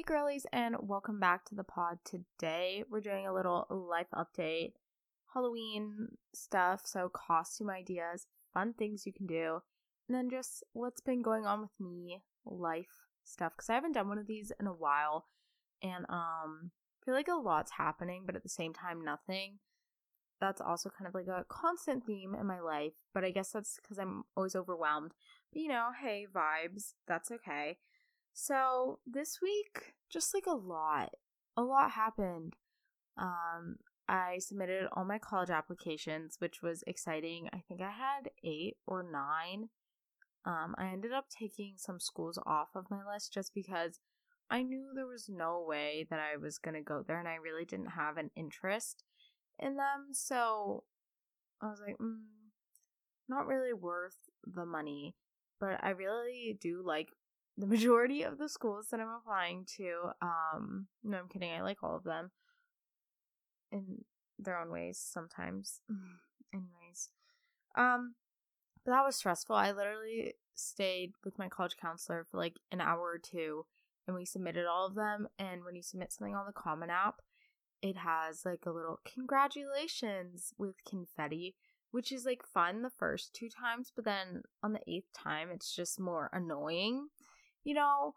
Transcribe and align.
Hey 0.00 0.14
girlies, 0.14 0.46
and 0.50 0.76
welcome 0.80 1.20
back 1.20 1.44
to 1.44 1.54
the 1.54 1.62
pod. 1.62 1.98
Today 2.06 2.84
we're 2.88 3.02
doing 3.02 3.26
a 3.26 3.34
little 3.34 3.66
life 3.68 4.06
update, 4.14 4.72
Halloween 5.34 6.16
stuff, 6.32 6.86
so 6.86 7.10
costume 7.10 7.68
ideas, 7.68 8.26
fun 8.54 8.72
things 8.72 9.04
you 9.04 9.12
can 9.12 9.26
do, 9.26 9.60
and 10.08 10.16
then 10.16 10.30
just 10.30 10.64
what's 10.72 11.02
been 11.02 11.20
going 11.20 11.44
on 11.44 11.60
with 11.60 11.78
me, 11.78 12.22
life 12.46 12.88
stuff. 13.24 13.52
Because 13.54 13.68
I 13.68 13.74
haven't 13.74 13.92
done 13.92 14.08
one 14.08 14.16
of 14.16 14.26
these 14.26 14.50
in 14.58 14.66
a 14.66 14.72
while, 14.72 15.26
and 15.82 16.06
um, 16.08 16.70
I 16.70 17.04
feel 17.04 17.12
like 17.12 17.28
a 17.28 17.34
lot's 17.34 17.72
happening, 17.72 18.22
but 18.24 18.34
at 18.36 18.42
the 18.42 18.48
same 18.48 18.72
time, 18.72 19.04
nothing. 19.04 19.58
That's 20.40 20.62
also 20.62 20.88
kind 20.88 21.08
of 21.08 21.14
like 21.14 21.26
a 21.26 21.44
constant 21.46 22.06
theme 22.06 22.34
in 22.34 22.46
my 22.46 22.60
life, 22.60 22.94
but 23.12 23.22
I 23.22 23.32
guess 23.32 23.50
that's 23.50 23.78
because 23.82 23.98
I'm 23.98 24.22
always 24.34 24.56
overwhelmed. 24.56 25.12
But 25.52 25.60
you 25.60 25.68
know, 25.68 25.90
hey, 26.02 26.26
vibes, 26.34 26.94
that's 27.06 27.30
okay. 27.30 27.76
So 28.32 29.00
this 29.06 29.38
week, 29.42 29.94
just 30.10 30.34
like 30.34 30.46
a 30.46 30.54
lot, 30.54 31.10
a 31.56 31.62
lot 31.62 31.92
happened. 31.92 32.56
Um, 33.18 33.76
I 34.08 34.38
submitted 34.38 34.88
all 34.92 35.04
my 35.04 35.18
college 35.18 35.50
applications, 35.50 36.36
which 36.38 36.62
was 36.62 36.82
exciting. 36.86 37.48
I 37.52 37.62
think 37.68 37.80
I 37.80 37.90
had 37.90 38.30
eight 38.42 38.76
or 38.86 39.02
nine. 39.02 39.68
Um, 40.44 40.74
I 40.78 40.88
ended 40.88 41.12
up 41.12 41.26
taking 41.28 41.74
some 41.76 42.00
schools 42.00 42.38
off 42.46 42.70
of 42.74 42.90
my 42.90 43.00
list 43.12 43.32
just 43.32 43.54
because 43.54 44.00
I 44.50 44.62
knew 44.62 44.90
there 44.94 45.06
was 45.06 45.28
no 45.28 45.64
way 45.66 46.06
that 46.10 46.18
I 46.18 46.36
was 46.36 46.58
going 46.58 46.74
to 46.74 46.80
go 46.80 47.04
there 47.06 47.20
and 47.20 47.28
I 47.28 47.36
really 47.36 47.64
didn't 47.64 47.90
have 47.90 48.16
an 48.16 48.30
interest 48.34 49.04
in 49.58 49.76
them. 49.76 50.08
So 50.12 50.84
I 51.62 51.66
was 51.66 51.80
like, 51.86 51.98
mm, 51.98 52.22
not 53.28 53.46
really 53.46 53.72
worth 53.72 54.16
the 54.44 54.66
money. 54.66 55.14
But 55.60 55.84
I 55.84 55.90
really 55.90 56.58
do 56.60 56.82
like 56.84 57.10
the 57.60 57.66
majority 57.66 58.22
of 58.22 58.38
the 58.38 58.48
schools 58.48 58.88
that 58.90 59.00
I'm 59.00 59.08
applying 59.08 59.66
to. 59.76 60.12
Um, 60.22 60.86
no, 61.04 61.18
I'm 61.18 61.28
kidding. 61.28 61.52
I 61.52 61.62
like 61.62 61.82
all 61.82 61.96
of 61.96 62.04
them 62.04 62.30
in 63.70 64.04
their 64.38 64.58
own 64.58 64.70
ways 64.70 64.98
sometimes. 64.98 65.80
Anyways, 66.52 67.10
um, 67.76 68.14
but 68.84 68.92
that 68.92 69.04
was 69.04 69.16
stressful. 69.16 69.54
I 69.54 69.70
literally 69.70 70.34
stayed 70.54 71.12
with 71.24 71.38
my 71.38 71.48
college 71.48 71.76
counselor 71.80 72.26
for 72.28 72.38
like 72.38 72.56
an 72.72 72.80
hour 72.80 73.00
or 73.00 73.18
two, 73.18 73.66
and 74.06 74.16
we 74.16 74.24
submitted 74.24 74.66
all 74.66 74.86
of 74.86 74.94
them. 74.94 75.28
And 75.38 75.64
when 75.64 75.76
you 75.76 75.82
submit 75.82 76.12
something 76.12 76.34
on 76.34 76.46
the 76.46 76.52
Common 76.52 76.90
App, 76.90 77.16
it 77.82 77.98
has 77.98 78.44
like 78.44 78.66
a 78.66 78.72
little 78.72 79.00
congratulations 79.04 80.52
with 80.58 80.74
confetti, 80.88 81.54
which 81.92 82.10
is 82.10 82.24
like 82.24 82.42
fun 82.52 82.82
the 82.82 82.90
first 82.90 83.34
two 83.34 83.48
times, 83.48 83.92
but 83.94 84.04
then 84.04 84.42
on 84.62 84.72
the 84.72 84.80
eighth 84.88 85.12
time, 85.16 85.50
it's 85.52 85.74
just 85.74 86.00
more 86.00 86.30
annoying 86.32 87.08
you 87.64 87.74
know, 87.74 88.14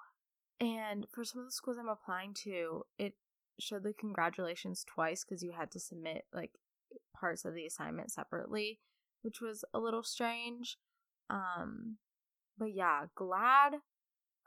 and 0.59 1.08
for 1.11 1.23
some 1.23 1.41
of 1.41 1.47
the 1.47 1.52
schools 1.52 1.77
I'm 1.77 1.89
applying 1.89 2.33
to, 2.45 2.83
it 2.97 3.13
showed 3.59 3.83
the 3.83 3.94
congratulations 3.94 4.85
twice 4.88 5.23
because 5.23 5.44
you 5.44 5.52
had 5.52 5.72
to 5.72 5.80
submit 5.80 6.25
like 6.33 6.52
parts 7.16 7.45
of 7.45 7.53
the 7.53 7.66
assignment 7.66 8.11
separately, 8.11 8.80
which 9.22 9.41
was 9.41 9.63
a 9.73 9.80
little 9.80 10.03
strange. 10.03 10.77
Um, 11.30 11.97
but 12.58 12.73
yeah, 12.73 13.05
glad, 13.16 13.75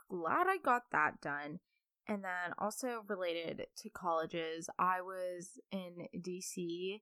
glad 0.08 0.46
I 0.48 0.58
got 0.58 0.82
that 0.92 1.20
done. 1.20 1.60
And 2.08 2.22
then 2.22 2.54
also 2.58 3.02
related 3.08 3.66
to 3.78 3.90
colleges, 3.90 4.70
I 4.78 5.00
was 5.00 5.58
in 5.72 6.06
DC 6.16 7.00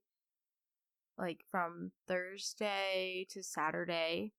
like 1.18 1.40
from 1.50 1.92
Thursday 2.08 3.26
to 3.30 3.42
Saturday 3.42 4.32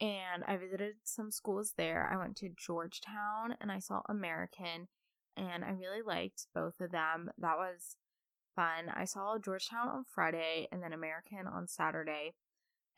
and 0.00 0.44
I 0.46 0.56
visited 0.56 0.94
some 1.04 1.30
schools 1.30 1.74
there. 1.76 2.10
I 2.12 2.16
went 2.16 2.36
to 2.38 2.50
Georgetown 2.56 3.56
and 3.60 3.70
I 3.72 3.78
saw 3.78 4.02
American, 4.08 4.88
and 5.36 5.64
I 5.64 5.70
really 5.70 6.02
liked 6.02 6.46
both 6.54 6.80
of 6.80 6.90
them. 6.92 7.30
That 7.38 7.56
was 7.56 7.96
fun. 8.54 8.90
I 8.94 9.04
saw 9.04 9.38
Georgetown 9.38 9.88
on 9.88 10.04
Friday 10.04 10.66
and 10.72 10.82
then 10.82 10.92
American 10.92 11.46
on 11.46 11.68
Saturday. 11.68 12.34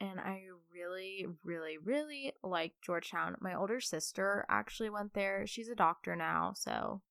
And 0.01 0.21
I 0.21 0.43
really, 0.73 1.27
really, 1.43 1.77
really 1.77 2.33
liked 2.45 2.83
Georgetown. 2.83 3.35
My 3.41 3.55
older 3.55 3.81
sister 3.81 4.47
actually 4.49 4.91
went 4.91 5.13
there. 5.15 5.45
She's 5.45 5.69
a 5.69 5.75
doctor 5.75 6.15
now, 6.15 6.53
so 6.55 7.03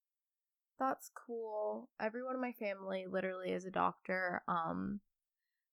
that's 0.79 1.12
cool. 1.13 1.89
Everyone 2.00 2.35
in 2.35 2.41
my 2.41 2.53
family 2.53 3.06
literally 3.09 3.51
is 3.51 3.66
a 3.66 3.72
doctor. 3.72 4.41
Um, 4.47 5.01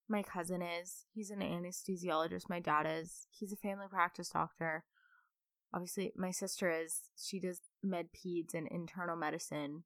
my 0.09 0.23
cousin 0.23 0.63
is. 0.63 1.07
He's 1.15 1.31
an 1.31 1.41
anesthesiologist. 1.41 2.49
My 2.49 2.61
dad 2.61 2.87
is. 2.89 3.27
He's 3.31 3.53
a 3.53 3.57
family 3.57 3.87
practice 3.89 4.29
doctor. 4.29 4.85
Obviously, 5.73 6.13
my 6.17 6.31
sister 6.31 6.71
is. 6.71 7.11
She 7.17 7.41
does 7.41 7.61
med 7.83 8.09
peds 8.13 8.55
and 8.55 8.69
internal 8.69 9.17
medicine, 9.17 9.85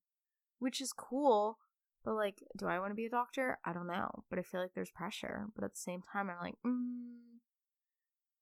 which 0.58 0.80
is 0.80 0.92
cool. 0.92 1.58
But 2.04 2.14
like, 2.14 2.42
do 2.56 2.66
I 2.66 2.78
want 2.78 2.90
to 2.90 2.96
be 2.96 3.06
a 3.06 3.10
doctor? 3.10 3.58
I 3.64 3.72
don't 3.72 3.86
know. 3.86 4.24
But 4.30 4.38
I 4.38 4.42
feel 4.42 4.60
like 4.60 4.72
there's 4.74 4.90
pressure. 4.90 5.46
But 5.54 5.64
at 5.64 5.72
the 5.72 5.80
same 5.80 6.02
time, 6.12 6.30
I'm 6.30 6.36
like, 6.42 6.56
mm, 6.66 7.38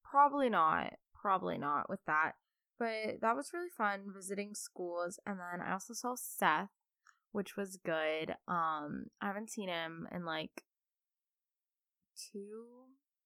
probably 0.04 0.48
not. 0.48 0.94
Probably 1.14 1.58
not 1.58 1.88
with 1.88 2.00
that. 2.06 2.32
But 2.78 3.20
that 3.22 3.36
was 3.36 3.52
really 3.52 3.70
fun 3.76 4.12
visiting 4.14 4.54
schools. 4.54 5.18
And 5.26 5.38
then 5.38 5.66
I 5.66 5.72
also 5.72 5.94
saw 5.94 6.14
Seth, 6.14 6.70
which 7.32 7.56
was 7.56 7.78
good. 7.84 8.34
Um, 8.46 9.06
I 9.20 9.26
haven't 9.26 9.50
seen 9.50 9.68
him 9.68 10.06
in 10.12 10.24
like 10.24 10.64
two, 12.32 12.64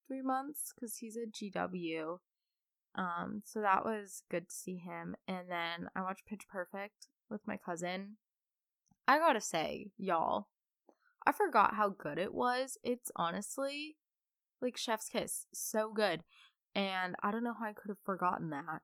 three 0.07 0.23
months 0.23 0.73
because 0.75 0.97
he's 0.97 1.17
a 1.17 1.27
GW. 1.27 2.19
Um, 2.97 3.43
so 3.45 3.61
that 3.61 3.85
was 3.85 4.23
good 4.31 4.49
to 4.49 4.55
see 4.55 4.77
him. 4.77 5.15
And 5.29 5.49
then 5.49 5.89
I 5.95 6.03
watched 6.03 6.27
Pitch 6.27 6.49
Perfect 6.49 7.09
with 7.29 7.47
my 7.47 7.57
cousin. 7.57 8.17
I 9.07 9.19
gotta 9.19 9.41
say, 9.41 9.91
y'all, 9.97 10.49
I 11.27 11.33
forgot 11.33 11.75
how 11.75 11.91
good 11.91 12.19
it 12.19 12.35
was. 12.35 12.79
It's 12.83 13.11
honestly 13.17 13.97
like 14.61 14.77
Chef's 14.77 15.09
Kiss, 15.09 15.47
so 15.53 15.93
good. 15.93 16.23
And 16.75 17.17
I 17.23 17.31
don't 17.31 17.45
know 17.45 17.55
how 17.59 17.67
I 17.67 17.73
could 17.73 17.89
have 17.89 17.99
forgotten 18.05 18.51
that 18.51 18.83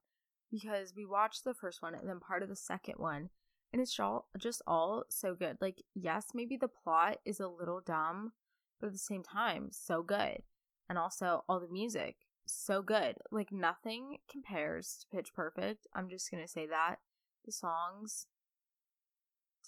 because 0.51 0.95
we 0.97 1.05
watched 1.05 1.45
the 1.45 1.55
first 1.55 1.83
one 1.83 1.95
and 1.95 2.09
then 2.09 2.21
part 2.21 2.43
of 2.43 2.49
the 2.49 2.57
second 2.57 2.95
one, 2.99 3.31
and 3.73 3.81
it's 3.81 3.99
all 3.99 4.29
just 4.39 4.63
all 4.67 5.05
so 5.09 5.35
good. 5.35 5.59
Like, 5.61 5.83
yes, 5.95 6.29
maybe 6.35 6.57
the 6.57 6.69
plot 6.69 7.19
is 7.25 7.41
a 7.41 7.49
little 7.49 7.81
dumb, 7.81 8.33
but 8.81 8.89
at 8.89 8.93
the 8.93 8.99
same 8.99 9.23
time, 9.23 9.69
so 9.73 10.03
good. 10.03 10.43
And 10.89 10.99
also, 10.99 11.45
all 11.49 11.61
the 11.61 11.69
music, 11.69 12.17
so 12.47 12.83
good. 12.83 13.17
Like, 13.31 13.51
nothing 13.51 14.19
compares 14.31 14.99
to 15.01 15.17
Pitch 15.17 15.33
Perfect. 15.35 15.87
I'm 15.95 16.09
just 16.09 16.31
gonna 16.31 16.49
say 16.49 16.67
that. 16.67 16.97
The 17.45 17.53
songs, 17.53 18.27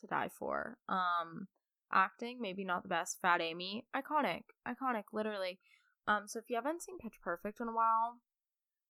to 0.01 0.07
die 0.07 0.29
for. 0.29 0.79
Um, 0.89 1.49
acting, 1.93 2.41
maybe 2.41 2.65
not 2.65 2.83
the 2.83 2.89
best. 2.89 3.19
Fat 3.21 3.41
Amy, 3.41 3.87
iconic, 3.95 4.43
iconic, 4.67 5.05
literally. 5.13 5.59
Um, 6.07 6.25
so 6.27 6.39
if 6.39 6.47
you 6.49 6.57
haven't 6.57 6.83
seen 6.83 6.99
Pitch 6.99 7.17
Perfect 7.23 7.61
in 7.61 7.69
a 7.69 7.73
while, 7.73 8.21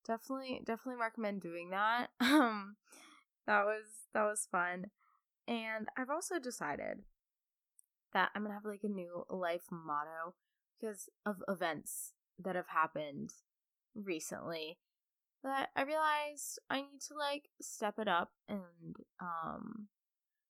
definitely, 0.07 0.61
definitely 0.65 1.01
recommend 1.01 1.41
doing 1.41 1.71
that. 1.71 2.09
Um, 2.21 2.77
that 3.47 3.65
was 3.65 3.85
that 4.13 4.25
was 4.25 4.47
fun, 4.53 4.91
and 5.47 5.89
I've 5.97 6.11
also 6.11 6.39
decided 6.39 6.99
that 8.13 8.31
I'm 8.35 8.43
gonna 8.43 8.55
have 8.55 8.65
like 8.65 8.85
a 8.85 8.89
new 8.89 9.25
life 9.29 9.65
motto 9.71 10.35
because 10.81 11.09
of 11.27 11.43
events 11.49 12.13
that 12.39 12.57
have 12.57 12.69
happened 12.69 13.31
recently 13.95 14.79
that 15.43 15.69
I 15.77 15.83
realized 15.83 16.59
I 16.71 16.83
need 16.83 17.01
to 17.09 17.15
like 17.15 17.49
step 17.61 17.99
it 17.99 18.09
up 18.09 18.31
and 18.49 18.97
um 19.21 19.89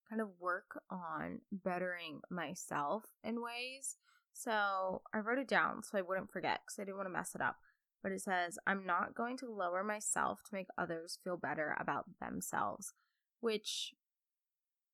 kind 0.08 0.22
of 0.22 0.28
work 0.40 0.80
on 0.90 1.40
bettering 1.52 2.20
myself 2.30 3.04
in 3.22 3.42
ways. 3.42 3.96
So 4.32 5.02
I 5.12 5.18
wrote 5.18 5.38
it 5.38 5.48
down 5.48 5.82
so 5.82 5.98
I 5.98 6.02
wouldn't 6.02 6.30
forget 6.30 6.60
because 6.64 6.78
I 6.78 6.84
didn't 6.84 6.96
want 6.96 7.08
to 7.08 7.12
mess 7.12 7.34
it 7.34 7.40
up. 7.40 7.56
But 8.02 8.12
it 8.12 8.20
says, 8.20 8.58
I'm 8.66 8.86
not 8.86 9.14
going 9.14 9.36
to 9.38 9.52
lower 9.52 9.82
myself 9.82 10.40
to 10.44 10.54
make 10.54 10.68
others 10.78 11.18
feel 11.22 11.36
better 11.36 11.76
about 11.80 12.04
themselves, 12.20 12.94
which 13.40 13.92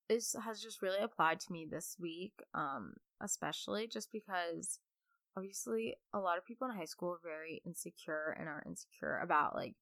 this 0.08 0.34
has 0.44 0.60
just 0.60 0.82
really 0.82 1.00
applied 1.00 1.40
to 1.40 1.52
me 1.52 1.66
this 1.68 1.96
week, 1.98 2.32
um, 2.54 2.94
especially 3.22 3.86
just 3.86 4.12
because 4.12 4.78
obviously 5.36 5.96
a 6.12 6.18
lot 6.18 6.38
of 6.38 6.44
people 6.44 6.68
in 6.68 6.76
high 6.76 6.84
school 6.84 7.12
are 7.12 7.28
very 7.28 7.60
insecure 7.66 8.36
and 8.38 8.48
are 8.48 8.62
insecure 8.66 9.18
about 9.22 9.54
like 9.54 9.74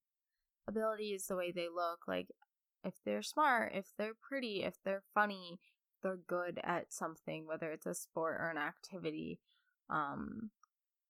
abilities, 0.67 1.27
the 1.27 1.35
way 1.35 1.51
they 1.51 1.67
look, 1.67 2.07
like 2.07 2.27
if 2.83 2.95
they're 3.05 3.21
smart, 3.21 3.73
if 3.75 3.87
they're 3.97 4.17
pretty, 4.21 4.63
if 4.63 4.75
they're 4.83 5.03
funny, 5.13 5.59
they're 6.01 6.19
good 6.27 6.59
at 6.63 6.91
something, 6.93 7.45
whether 7.45 7.71
it's 7.71 7.85
a 7.85 7.93
sport 7.93 8.37
or 8.39 8.49
an 8.49 8.57
activity. 8.57 9.39
Um, 9.89 10.51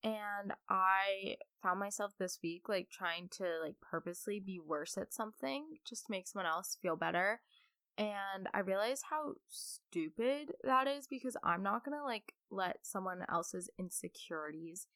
and 0.03 0.53
I 0.69 1.37
found 1.61 1.79
myself 1.79 2.13
this 2.19 2.39
week 2.43 2.67
like 2.67 2.89
trying 2.91 3.29
to 3.37 3.45
like 3.63 3.75
purposely 3.81 4.39
be 4.39 4.59
worse 4.59 4.97
at 4.97 5.13
something 5.13 5.65
just 5.87 6.07
to 6.07 6.11
make 6.11 6.27
someone 6.27 6.51
else 6.51 6.77
feel 6.81 6.97
better 6.97 7.39
and 7.97 8.47
I 8.53 8.59
realize 8.59 9.01
how 9.09 9.33
stupid 9.49 10.53
that 10.63 10.87
is 10.87 11.07
because 11.07 11.37
I'm 11.43 11.63
not 11.63 11.85
gonna 11.85 12.03
like 12.03 12.33
let 12.49 12.77
someone 12.83 13.25
else's 13.29 13.69
insecurities 13.77 14.87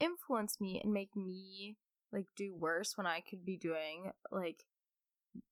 influence 0.00 0.60
me 0.60 0.80
and 0.82 0.92
make 0.92 1.14
me 1.14 1.76
like 2.12 2.26
do 2.36 2.54
worse 2.54 2.96
when 2.96 3.06
I 3.06 3.20
could 3.20 3.44
be 3.44 3.56
doing 3.56 4.12
like 4.30 4.64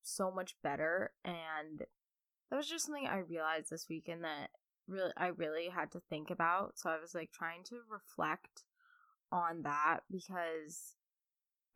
so 0.03 0.31
much 0.31 0.57
better. 0.63 1.13
And 1.25 1.81
that 2.51 2.57
was 2.57 2.69
just 2.69 2.87
something 2.87 3.07
I 3.07 3.19
realized 3.19 3.71
this 3.71 3.87
weekend 3.89 4.25
that 4.25 4.51
really 4.89 5.13
I 5.17 5.29
really 5.29 5.69
had 5.69 5.91
to 5.93 6.01
think 6.09 6.31
about. 6.31 6.79
So 6.79 6.91
I 6.91 6.99
was 7.01 7.15
like 7.15 7.33
trying 7.33 7.65
to 7.65 7.77
reflect 7.91 8.65
on 9.31 9.63
that 9.63 10.01
because 10.11 10.95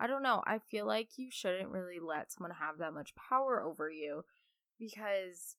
I 0.00 0.06
don't 0.06 0.22
know, 0.22 0.42
I 0.46 0.58
feel 0.58 0.86
like 0.86 1.08
you 1.16 1.28
shouldn't 1.30 1.70
really 1.70 1.98
let 2.00 2.32
someone 2.32 2.52
have 2.52 2.78
that 2.78 2.94
much 2.94 3.14
power 3.16 3.62
over 3.62 3.90
you 3.90 4.22
because 4.78 5.56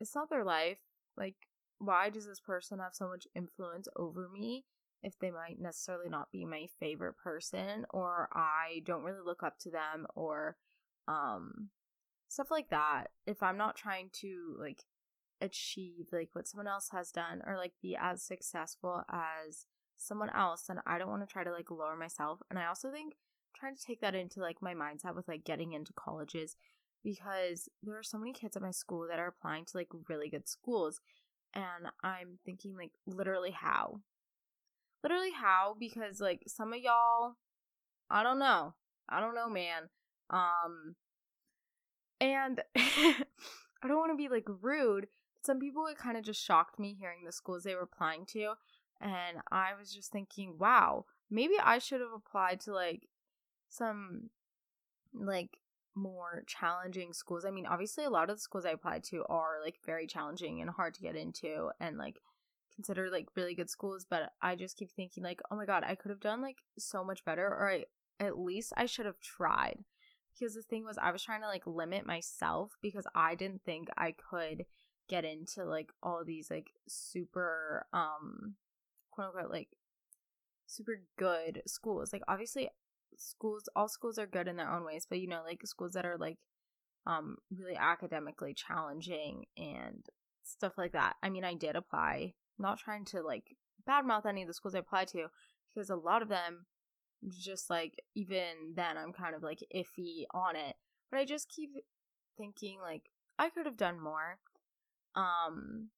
it's 0.00 0.14
not 0.14 0.30
their 0.30 0.44
life. 0.44 0.78
Like 1.16 1.36
why 1.78 2.10
does 2.10 2.26
this 2.26 2.40
person 2.40 2.78
have 2.78 2.94
so 2.94 3.08
much 3.08 3.26
influence 3.34 3.88
over 3.96 4.28
me 4.28 4.64
if 5.02 5.18
they 5.18 5.30
might 5.30 5.58
necessarily 5.58 6.10
not 6.10 6.30
be 6.30 6.44
my 6.44 6.66
favorite 6.78 7.14
person 7.16 7.86
or 7.90 8.28
I 8.32 8.82
don't 8.84 9.02
really 9.02 9.24
look 9.24 9.42
up 9.42 9.58
to 9.60 9.70
them 9.70 10.06
or 10.14 10.56
um 11.08 11.70
stuff 12.28 12.50
like 12.50 12.68
that. 12.70 13.06
If 13.26 13.42
I'm 13.42 13.56
not 13.56 13.76
trying 13.76 14.10
to 14.20 14.56
like 14.58 14.84
achieve 15.40 16.06
like 16.12 16.28
what 16.34 16.46
someone 16.46 16.68
else 16.68 16.90
has 16.92 17.10
done 17.10 17.40
or 17.46 17.56
like 17.56 17.72
be 17.82 17.96
as 17.98 18.22
successful 18.22 19.02
as 19.10 19.64
someone 19.96 20.30
else 20.30 20.62
then 20.62 20.80
I 20.86 20.98
don't 20.98 21.08
want 21.08 21.26
to 21.26 21.32
try 21.32 21.44
to 21.44 21.50
like 21.50 21.70
lower 21.70 21.96
myself. 21.96 22.40
And 22.50 22.58
I 22.58 22.66
also 22.66 22.90
think 22.90 23.14
trying 23.56 23.74
to 23.74 23.82
take 23.82 24.02
that 24.02 24.14
into 24.14 24.40
like 24.40 24.60
my 24.60 24.74
mindset 24.74 25.14
with 25.14 25.28
like 25.28 25.44
getting 25.44 25.72
into 25.72 25.94
colleges 25.94 26.56
because 27.02 27.68
there 27.82 27.98
are 27.98 28.02
so 28.02 28.18
many 28.18 28.32
kids 28.32 28.56
at 28.56 28.62
my 28.62 28.70
school 28.70 29.06
that 29.08 29.18
are 29.18 29.28
applying 29.28 29.64
to 29.64 29.76
like 29.76 29.88
really 30.08 30.28
good 30.28 30.48
schools 30.48 31.00
and 31.54 31.90
I'm 32.02 32.38
thinking 32.44 32.76
like 32.76 32.92
literally 33.06 33.50
how? 33.50 34.00
Literally 35.02 35.32
how 35.32 35.76
because 35.78 36.20
like 36.20 36.42
some 36.46 36.72
of 36.72 36.80
y'all 36.80 37.34
I 38.10 38.22
don't 38.22 38.38
know. 38.38 38.74
I 39.08 39.20
don't 39.20 39.34
know, 39.34 39.48
man. 39.48 39.88
Um 40.30 40.96
and 42.20 42.62
I 42.76 43.88
don't 43.88 43.98
want 43.98 44.12
to 44.12 44.16
be 44.16 44.28
like 44.28 44.46
rude. 44.60 45.08
But 45.34 45.46
some 45.46 45.58
people 45.58 45.86
it 45.86 45.98
kind 45.98 46.16
of 46.16 46.24
just 46.24 46.44
shocked 46.44 46.78
me 46.78 46.96
hearing 46.98 47.24
the 47.24 47.32
schools 47.32 47.64
they 47.64 47.74
were 47.74 47.82
applying 47.82 48.26
to 48.32 48.54
and 49.00 49.38
I 49.50 49.70
was 49.78 49.94
just 49.94 50.12
thinking, 50.12 50.56
wow, 50.58 51.06
maybe 51.30 51.54
I 51.62 51.78
should 51.78 52.00
have 52.00 52.12
applied 52.14 52.60
to 52.62 52.72
like 52.72 53.08
some 53.70 54.30
like 55.14 55.58
more 55.94 56.44
challenging 56.46 57.12
schools. 57.12 57.44
I 57.44 57.50
mean, 57.50 57.66
obviously, 57.66 58.04
a 58.04 58.10
lot 58.10 58.30
of 58.30 58.36
the 58.36 58.42
schools 58.42 58.64
I 58.64 58.70
applied 58.70 59.04
to 59.04 59.24
are 59.28 59.58
like 59.62 59.78
very 59.84 60.06
challenging 60.06 60.60
and 60.60 60.70
hard 60.70 60.94
to 60.94 61.02
get 61.02 61.16
into 61.16 61.70
and 61.80 61.98
like 61.98 62.18
consider 62.74 63.10
like 63.10 63.28
really 63.36 63.54
good 63.54 63.70
schools. 63.70 64.06
But 64.08 64.32
I 64.40 64.56
just 64.56 64.76
keep 64.76 64.90
thinking, 64.90 65.22
like, 65.22 65.40
oh 65.50 65.56
my 65.56 65.66
God, 65.66 65.84
I 65.86 65.94
could 65.94 66.10
have 66.10 66.20
done 66.20 66.40
like 66.42 66.58
so 66.78 67.04
much 67.04 67.24
better, 67.24 67.46
or 67.46 67.70
I, 67.70 67.84
at 68.18 68.38
least 68.38 68.72
I 68.76 68.86
should 68.86 69.06
have 69.06 69.20
tried. 69.20 69.84
Because 70.38 70.54
the 70.54 70.62
thing 70.62 70.84
was, 70.84 70.96
I 70.96 71.10
was 71.10 71.22
trying 71.22 71.42
to 71.42 71.48
like 71.48 71.66
limit 71.66 72.06
myself 72.06 72.76
because 72.80 73.06
I 73.14 73.34
didn't 73.34 73.62
think 73.64 73.88
I 73.98 74.12
could 74.12 74.64
get 75.08 75.24
into 75.24 75.64
like 75.64 75.90
all 76.02 76.24
these 76.24 76.50
like 76.50 76.70
super, 76.88 77.86
um, 77.92 78.54
quote 79.10 79.34
unquote, 79.34 79.50
like 79.50 79.68
super 80.66 81.02
good 81.18 81.62
schools. 81.66 82.12
Like, 82.12 82.22
obviously, 82.28 82.70
schools 83.16 83.68
all 83.76 83.88
schools 83.88 84.18
are 84.18 84.26
good 84.26 84.48
in 84.48 84.56
their 84.56 84.70
own 84.70 84.84
ways 84.84 85.06
but 85.08 85.20
you 85.20 85.28
know 85.28 85.42
like 85.44 85.60
schools 85.64 85.92
that 85.92 86.06
are 86.06 86.18
like 86.18 86.38
um 87.06 87.36
really 87.56 87.76
academically 87.76 88.54
challenging 88.54 89.44
and 89.56 90.04
stuff 90.42 90.72
like 90.76 90.92
that. 90.92 91.14
I 91.22 91.30
mean 91.30 91.44
i 91.44 91.54
did 91.54 91.76
apply 91.76 92.34
not 92.58 92.78
trying 92.78 93.04
to 93.06 93.22
like 93.22 93.56
badmouth 93.88 94.26
any 94.26 94.42
of 94.42 94.48
the 94.48 94.54
schools 94.54 94.74
i 94.74 94.78
applied 94.78 95.08
to 95.08 95.26
because 95.74 95.90
a 95.90 95.96
lot 95.96 96.22
of 96.22 96.28
them 96.28 96.66
just 97.28 97.70
like 97.70 97.94
even 98.14 98.74
then 98.74 98.96
i'm 98.96 99.12
kind 99.12 99.34
of 99.34 99.42
like 99.42 99.58
iffy 99.74 100.24
on 100.32 100.56
it 100.56 100.76
but 101.10 101.18
i 101.18 101.24
just 101.24 101.48
keep 101.48 101.70
thinking 102.36 102.78
like 102.80 103.10
i 103.38 103.48
could 103.48 103.66
have 103.66 103.76
done 103.76 104.00
more 104.00 104.38
um 105.14 105.88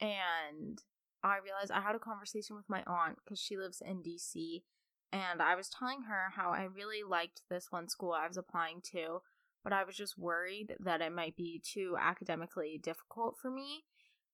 and 0.00 0.82
i 1.22 1.36
realized 1.42 1.70
i 1.72 1.80
had 1.80 1.94
a 1.94 1.98
conversation 1.98 2.56
with 2.56 2.68
my 2.68 2.82
aunt 2.86 3.16
because 3.24 3.40
she 3.40 3.56
lives 3.56 3.82
in 3.84 4.02
dc 4.02 4.62
and 5.14 5.40
I 5.40 5.54
was 5.54 5.68
telling 5.68 6.02
her 6.02 6.32
how 6.34 6.50
I 6.50 6.64
really 6.64 7.04
liked 7.08 7.42
this 7.48 7.70
one 7.70 7.88
school 7.88 8.12
I 8.12 8.26
was 8.26 8.36
applying 8.36 8.80
to, 8.92 9.20
but 9.62 9.72
I 9.72 9.84
was 9.84 9.94
just 9.94 10.18
worried 10.18 10.74
that 10.80 11.00
it 11.00 11.12
might 11.12 11.36
be 11.36 11.62
too 11.64 11.96
academically 12.00 12.80
difficult 12.82 13.36
for 13.40 13.48
me 13.48 13.84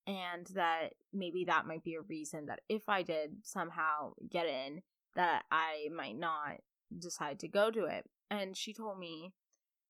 and 0.06 0.46
that 0.54 0.94
maybe 1.12 1.44
that 1.44 1.66
might 1.66 1.84
be 1.84 1.96
a 1.96 2.00
reason 2.00 2.46
that 2.46 2.62
if 2.70 2.88
I 2.88 3.02
did 3.02 3.32
somehow 3.42 4.14
get 4.30 4.46
in 4.46 4.80
that 5.16 5.42
I 5.52 5.88
might 5.94 6.18
not 6.18 6.62
decide 6.98 7.40
to 7.40 7.48
go 7.48 7.70
to 7.70 7.84
it. 7.84 8.08
And 8.30 8.56
she 8.56 8.72
told 8.72 8.98
me 8.98 9.34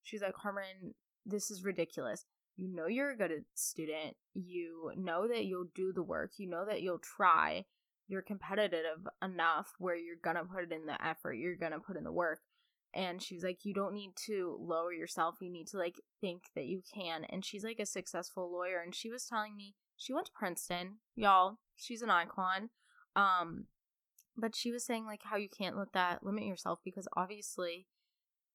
she's 0.03 0.23
like, 0.23 0.35
"Carmen, 0.35 0.95
this 1.25 1.53
is 1.53 1.63
ridiculous. 1.63 2.25
You 2.57 2.67
know 2.67 2.87
you're 2.87 3.11
a 3.11 3.17
good 3.17 3.45
student. 3.55 4.17
You 4.35 4.91
know 4.97 5.29
that 5.29 5.45
you'll 5.45 5.71
do 5.73 5.93
the 5.93 6.03
work. 6.03 6.33
You 6.39 6.49
know 6.49 6.65
that 6.65 6.83
you'll 6.83 6.99
try 6.99 7.67
you're 8.11 8.23
competitive 8.23 9.07
enough 9.23 9.73
where 9.79 9.97
you're 9.97 10.17
gonna 10.23 10.45
put 10.45 10.73
in 10.73 10.87
the 10.87 11.05
effort, 11.05 11.35
you're 11.35 11.57
gonna 11.57 11.81
put 11.81 11.97
in 11.97 12.05
the 12.05 12.13
work. 12.13 12.41
And 12.93 13.23
she's 13.23 13.45
like, 13.45 13.65
you 13.65 13.73
don't 13.73 13.95
need 13.95 14.17
to 14.27 14.59
lower 14.61 14.93
yourself. 14.93 15.37
You 15.41 15.51
need 15.51 15.69
to 15.69 15.79
like 15.79 16.01
think 16.21 16.43
that 16.57 16.67
you 16.67 16.83
can. 16.93 17.25
And 17.25 17.45
she's 17.45 17.63
like 17.63 17.79
a 17.79 17.87
successful 17.87 18.51
lawyer. 18.53 18.81
And 18.85 18.93
she 18.93 19.11
was 19.11 19.27
telling 19.27 19.57
me 19.57 19.77
she 19.97 20.13
went 20.13 20.27
to 20.27 20.33
Princeton, 20.33 20.97
y'all. 21.15 21.59
She's 21.77 22.03
an 22.03 22.11
icon. 22.11 22.71
Um, 23.15 23.67
but 24.37 24.57
she 24.57 24.73
was 24.73 24.85
saying 24.85 25.07
like 25.07 25.21
how 25.23 25.37
you 25.37 25.49
can't 25.49 25.79
let 25.79 25.93
that 25.93 26.25
limit 26.25 26.45
yourself 26.45 26.81
because 26.85 27.07
obviously 27.17 27.87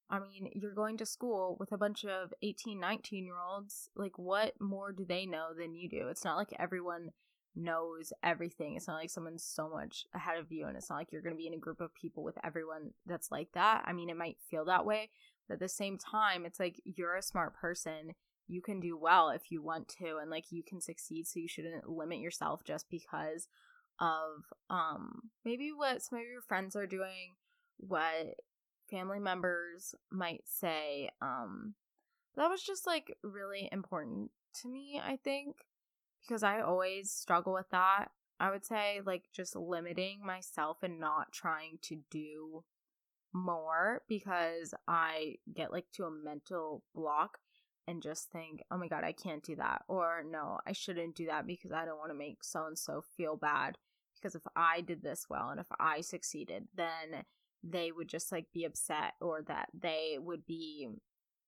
I 0.08 0.20
mean, 0.20 0.50
you're 0.54 0.74
going 0.74 0.96
to 0.98 1.06
school 1.06 1.56
with 1.58 1.72
a 1.72 1.78
bunch 1.78 2.04
of 2.04 2.32
18, 2.40 2.78
19 2.78 3.24
year 3.24 3.38
olds. 3.40 3.88
Like, 3.96 4.18
what 4.18 4.54
more 4.60 4.92
do 4.92 5.04
they 5.04 5.26
know 5.26 5.48
than 5.56 5.74
you 5.74 5.88
do? 5.88 6.08
It's 6.08 6.24
not 6.24 6.36
like 6.36 6.52
everyone 6.58 7.10
knows 7.56 8.12
everything. 8.22 8.76
It's 8.76 8.86
not 8.86 9.00
like 9.00 9.10
someone's 9.10 9.42
so 9.42 9.68
much 9.68 10.04
ahead 10.14 10.38
of 10.38 10.52
you, 10.52 10.66
and 10.66 10.76
it's 10.76 10.90
not 10.90 10.96
like 10.96 11.10
you're 11.10 11.22
going 11.22 11.34
to 11.34 11.38
be 11.38 11.46
in 11.46 11.54
a 11.54 11.58
group 11.58 11.80
of 11.80 11.94
people 11.94 12.22
with 12.22 12.36
everyone 12.44 12.90
that's 13.06 13.32
like 13.32 13.48
that. 13.54 13.84
I 13.86 13.92
mean, 13.92 14.10
it 14.10 14.16
might 14.16 14.36
feel 14.50 14.66
that 14.66 14.84
way, 14.84 15.10
but 15.48 15.54
at 15.54 15.60
the 15.60 15.68
same 15.68 15.98
time, 15.98 16.44
it's 16.44 16.60
like 16.60 16.80
you're 16.84 17.16
a 17.16 17.22
smart 17.22 17.54
person. 17.54 18.12
You 18.46 18.62
can 18.62 18.78
do 18.78 18.96
well 18.96 19.30
if 19.30 19.50
you 19.50 19.62
want 19.62 19.88
to, 19.98 20.18
and 20.20 20.30
like 20.30 20.52
you 20.52 20.62
can 20.62 20.80
succeed, 20.80 21.26
so 21.26 21.40
you 21.40 21.48
shouldn't 21.48 21.88
limit 21.88 22.18
yourself 22.18 22.62
just 22.64 22.88
because 22.90 23.48
of 23.98 24.44
um 24.68 25.30
maybe 25.44 25.70
what 25.74 26.02
some 26.02 26.18
of 26.18 26.24
your 26.26 26.42
friends 26.42 26.76
are 26.76 26.86
doing, 26.86 27.34
what 27.78 28.34
family 28.90 29.18
members 29.18 29.94
might 30.12 30.42
say. 30.44 31.08
Um 31.22 31.74
that 32.36 32.50
was 32.50 32.62
just 32.62 32.86
like 32.86 33.16
really 33.22 33.68
important 33.72 34.30
to 34.60 34.68
me, 34.68 35.00
I 35.02 35.16
think 35.16 35.56
because 36.26 36.42
I 36.42 36.60
always 36.60 37.10
struggle 37.10 37.52
with 37.52 37.70
that. 37.70 38.08
I 38.38 38.50
would 38.50 38.64
say, 38.64 39.00
like, 39.04 39.24
just 39.32 39.56
limiting 39.56 40.24
myself 40.24 40.78
and 40.82 41.00
not 41.00 41.32
trying 41.32 41.78
to 41.82 42.00
do 42.10 42.64
more 43.32 44.02
because 44.08 44.74
I 44.88 45.36
get 45.52 45.72
like 45.72 45.86
to 45.94 46.04
a 46.04 46.10
mental 46.10 46.82
block 46.94 47.38
and 47.86 48.02
just 48.02 48.30
think, 48.30 48.62
oh 48.70 48.78
my 48.78 48.88
God, 48.88 49.04
I 49.04 49.12
can't 49.12 49.42
do 49.42 49.56
that. 49.56 49.82
Or 49.88 50.24
no, 50.28 50.58
I 50.66 50.72
shouldn't 50.72 51.14
do 51.14 51.26
that 51.26 51.46
because 51.46 51.72
I 51.72 51.84
don't 51.84 51.98
want 51.98 52.10
to 52.10 52.18
make 52.18 52.42
so 52.42 52.66
and 52.66 52.78
so 52.78 53.02
feel 53.16 53.36
bad. 53.36 53.78
Because 54.14 54.34
if 54.34 54.42
I 54.56 54.80
did 54.80 55.02
this 55.02 55.26
well 55.28 55.50
and 55.50 55.60
if 55.60 55.66
I 55.78 56.00
succeeded, 56.00 56.68
then 56.74 57.24
they 57.62 57.92
would 57.92 58.08
just 58.08 58.32
like 58.32 58.46
be 58.52 58.64
upset 58.64 59.12
or 59.20 59.42
that 59.42 59.68
they 59.78 60.16
would 60.18 60.46
be 60.46 60.88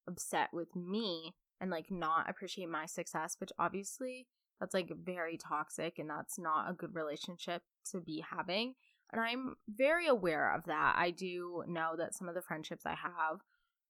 upset 0.07 0.51
with 0.53 0.77
me 0.77 1.35
and 1.61 1.71
like 1.71 1.91
not 1.91 2.29
appreciate 2.29 2.69
my 2.69 2.87
success, 2.87 3.37
which 3.41 3.53
obviously 3.59 4.27
that's 4.61 4.75
like 4.75 4.91
very 5.05 5.37
toxic 5.37 5.99
and 5.99 6.11
that's 6.11 6.39
not 6.39 6.71
a 6.71 6.75
good 6.75 6.95
relationship 6.95 7.63
to 7.93 8.01
be 8.01 8.25
having. 8.29 8.75
And 9.13 9.21
I'm 9.21 9.57
very 9.69 10.07
aware 10.07 10.55
of 10.55 10.65
that. 10.65 10.95
I 10.99 11.11
do 11.11 11.65
know 11.67 11.95
that 11.97 12.15
some 12.15 12.29
of 12.29 12.35
the 12.35 12.43
friendships 12.43 12.85
I 12.85 12.95
have 12.95 13.41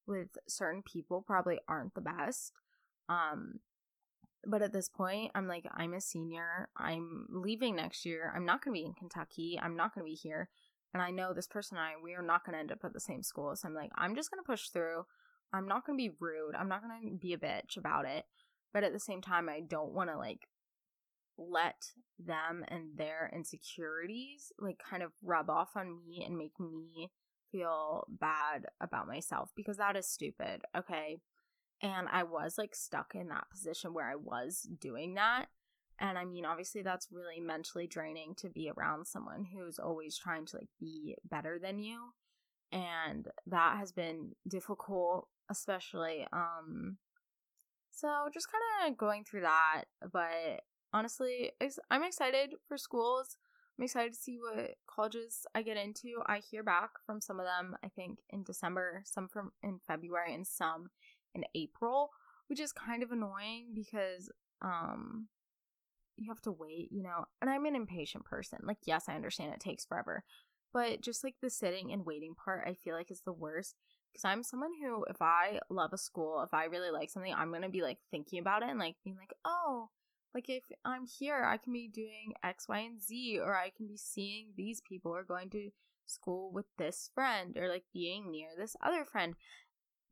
with 0.06 0.28
certain 0.46 0.82
people 0.82 1.22
probably 1.26 1.58
aren't 1.68 1.94
the 1.94 2.00
best. 2.00 2.52
Um 3.08 3.60
but 4.46 4.62
at 4.62 4.72
this 4.72 4.88
point, 4.88 5.32
I'm 5.34 5.48
like 5.48 5.64
I'm 5.74 5.94
a 5.94 6.00
senior. 6.00 6.68
I'm 6.76 7.26
leaving 7.30 7.76
next 7.76 8.06
year. 8.06 8.32
I'm 8.34 8.46
not 8.46 8.64
going 8.64 8.74
to 8.74 8.80
be 8.80 8.86
in 8.86 8.94
Kentucky. 8.94 9.58
I'm 9.60 9.76
not 9.76 9.94
going 9.94 10.06
to 10.06 10.10
be 10.10 10.14
here. 10.14 10.48
And 10.94 11.02
I 11.02 11.10
know 11.10 11.34
this 11.34 11.48
person 11.48 11.76
and 11.76 11.84
I 11.84 11.92
we 12.02 12.14
are 12.14 12.22
not 12.22 12.44
going 12.44 12.54
to 12.54 12.60
end 12.60 12.72
up 12.72 12.84
at 12.84 12.92
the 12.92 13.00
same 13.00 13.22
school. 13.22 13.54
So 13.56 13.68
I'm 13.68 13.74
like 13.74 13.90
I'm 13.96 14.14
just 14.14 14.30
going 14.30 14.42
to 14.42 14.46
push 14.46 14.68
through. 14.68 15.04
I'm 15.52 15.66
not 15.66 15.86
going 15.86 15.98
to 15.98 16.02
be 16.02 16.16
rude. 16.20 16.54
I'm 16.54 16.68
not 16.68 16.82
going 16.82 17.10
to 17.10 17.16
be 17.16 17.32
a 17.32 17.38
bitch 17.38 17.76
about 17.76 18.04
it. 18.04 18.24
But 18.72 18.84
at 18.84 18.92
the 18.92 19.00
same 19.00 19.22
time, 19.22 19.48
I 19.48 19.60
don't 19.60 19.92
want 19.92 20.10
to 20.10 20.16
like 20.18 20.46
let 21.38 21.92
them 22.18 22.64
and 22.68 22.96
their 22.96 23.30
insecurities 23.34 24.52
like 24.58 24.78
kind 24.78 25.02
of 25.02 25.12
rub 25.22 25.48
off 25.48 25.70
on 25.76 25.96
me 25.96 26.24
and 26.26 26.36
make 26.36 26.58
me 26.58 27.10
feel 27.52 28.06
bad 28.08 28.66
about 28.80 29.06
myself 29.06 29.50
because 29.56 29.76
that 29.78 29.96
is 29.96 30.08
stupid, 30.08 30.62
okay? 30.76 31.18
And 31.82 32.08
I 32.10 32.24
was 32.24 32.58
like 32.58 32.74
stuck 32.74 33.14
in 33.14 33.28
that 33.28 33.50
position 33.50 33.94
where 33.94 34.10
I 34.10 34.16
was 34.16 34.68
doing 34.80 35.14
that. 35.14 35.46
And 36.00 36.18
I 36.18 36.24
mean, 36.24 36.44
obviously, 36.44 36.82
that's 36.82 37.08
really 37.10 37.40
mentally 37.40 37.86
draining 37.86 38.34
to 38.38 38.48
be 38.48 38.70
around 38.70 39.06
someone 39.06 39.46
who's 39.52 39.78
always 39.78 40.16
trying 40.16 40.46
to 40.46 40.56
like 40.56 40.68
be 40.80 41.16
better 41.28 41.58
than 41.60 41.78
you. 41.78 42.12
And 42.72 43.28
that 43.46 43.78
has 43.78 43.92
been 43.92 44.32
difficult, 44.46 45.28
especially 45.50 46.26
um 46.32 46.98
So 47.90 48.28
just 48.32 48.48
kind 48.50 48.92
of 48.92 48.98
going 48.98 49.24
through 49.24 49.42
that, 49.42 49.84
but 50.12 50.62
honestly, 50.92 51.52
I'm 51.90 52.02
excited 52.02 52.54
for 52.66 52.76
schools. 52.76 53.36
I'm 53.78 53.84
excited 53.84 54.12
to 54.12 54.18
see 54.18 54.38
what 54.38 54.74
colleges 54.88 55.46
I 55.54 55.62
get 55.62 55.76
into. 55.76 56.22
I 56.26 56.38
hear 56.38 56.62
back 56.62 56.90
from 57.06 57.20
some 57.20 57.38
of 57.38 57.46
them, 57.46 57.76
I 57.84 57.88
think, 57.88 58.18
in 58.30 58.42
December, 58.42 59.02
some 59.04 59.28
from 59.28 59.52
in 59.62 59.80
February, 59.86 60.34
and 60.34 60.46
some 60.46 60.90
in 61.34 61.44
April, 61.54 62.10
which 62.48 62.60
is 62.60 62.72
kind 62.72 63.02
of 63.02 63.12
annoying 63.12 63.68
because 63.74 64.30
um 64.62 65.28
you 66.16 66.30
have 66.30 66.40
to 66.42 66.52
wait, 66.52 66.90
you 66.90 67.02
know. 67.02 67.26
And 67.40 67.48
I'm 67.48 67.66
an 67.66 67.76
impatient 67.76 68.24
person. 68.24 68.58
Like, 68.64 68.78
yes, 68.84 69.04
I 69.08 69.14
understand 69.14 69.52
it 69.52 69.60
takes 69.60 69.84
forever. 69.84 70.24
But 70.72 71.00
just 71.00 71.24
like 71.24 71.36
the 71.40 71.48
sitting 71.48 71.92
and 71.92 72.04
waiting 72.04 72.34
part, 72.34 72.66
I 72.66 72.74
feel 72.74 72.94
like 72.94 73.10
is 73.10 73.22
the 73.24 73.32
worst. 73.32 73.76
Because 74.12 74.24
I'm 74.24 74.42
someone 74.42 74.72
who, 74.82 75.04
if 75.04 75.22
I 75.22 75.60
love 75.70 75.92
a 75.92 75.98
school, 75.98 76.42
if 76.42 76.52
I 76.52 76.64
really 76.64 76.90
like 76.90 77.10
something, 77.10 77.32
I'm 77.32 77.52
to 77.62 77.68
be 77.68 77.82
like 77.82 77.98
thinking 78.10 78.40
about 78.40 78.62
it 78.62 78.68
and 78.68 78.78
like 78.78 78.96
being 79.04 79.16
like, 79.16 79.32
oh, 79.44 79.90
like 80.34 80.48
if 80.48 80.64
I'm 80.84 81.06
here, 81.06 81.44
I 81.44 81.56
can 81.56 81.72
be 81.72 81.88
doing 81.88 82.34
X, 82.42 82.68
Y, 82.68 82.78
and 82.78 83.00
Z, 83.02 83.40
or 83.42 83.56
I 83.56 83.70
can 83.70 83.86
be 83.86 83.96
seeing 83.96 84.48
these 84.56 84.80
people 84.86 85.14
or 85.14 85.24
going 85.24 85.50
to 85.50 85.70
school 86.06 86.50
with 86.52 86.66
this 86.78 87.10
friend 87.14 87.56
or 87.56 87.68
like 87.68 87.84
being 87.92 88.30
near 88.30 88.48
this 88.56 88.76
other 88.82 89.04
friend. 89.04 89.34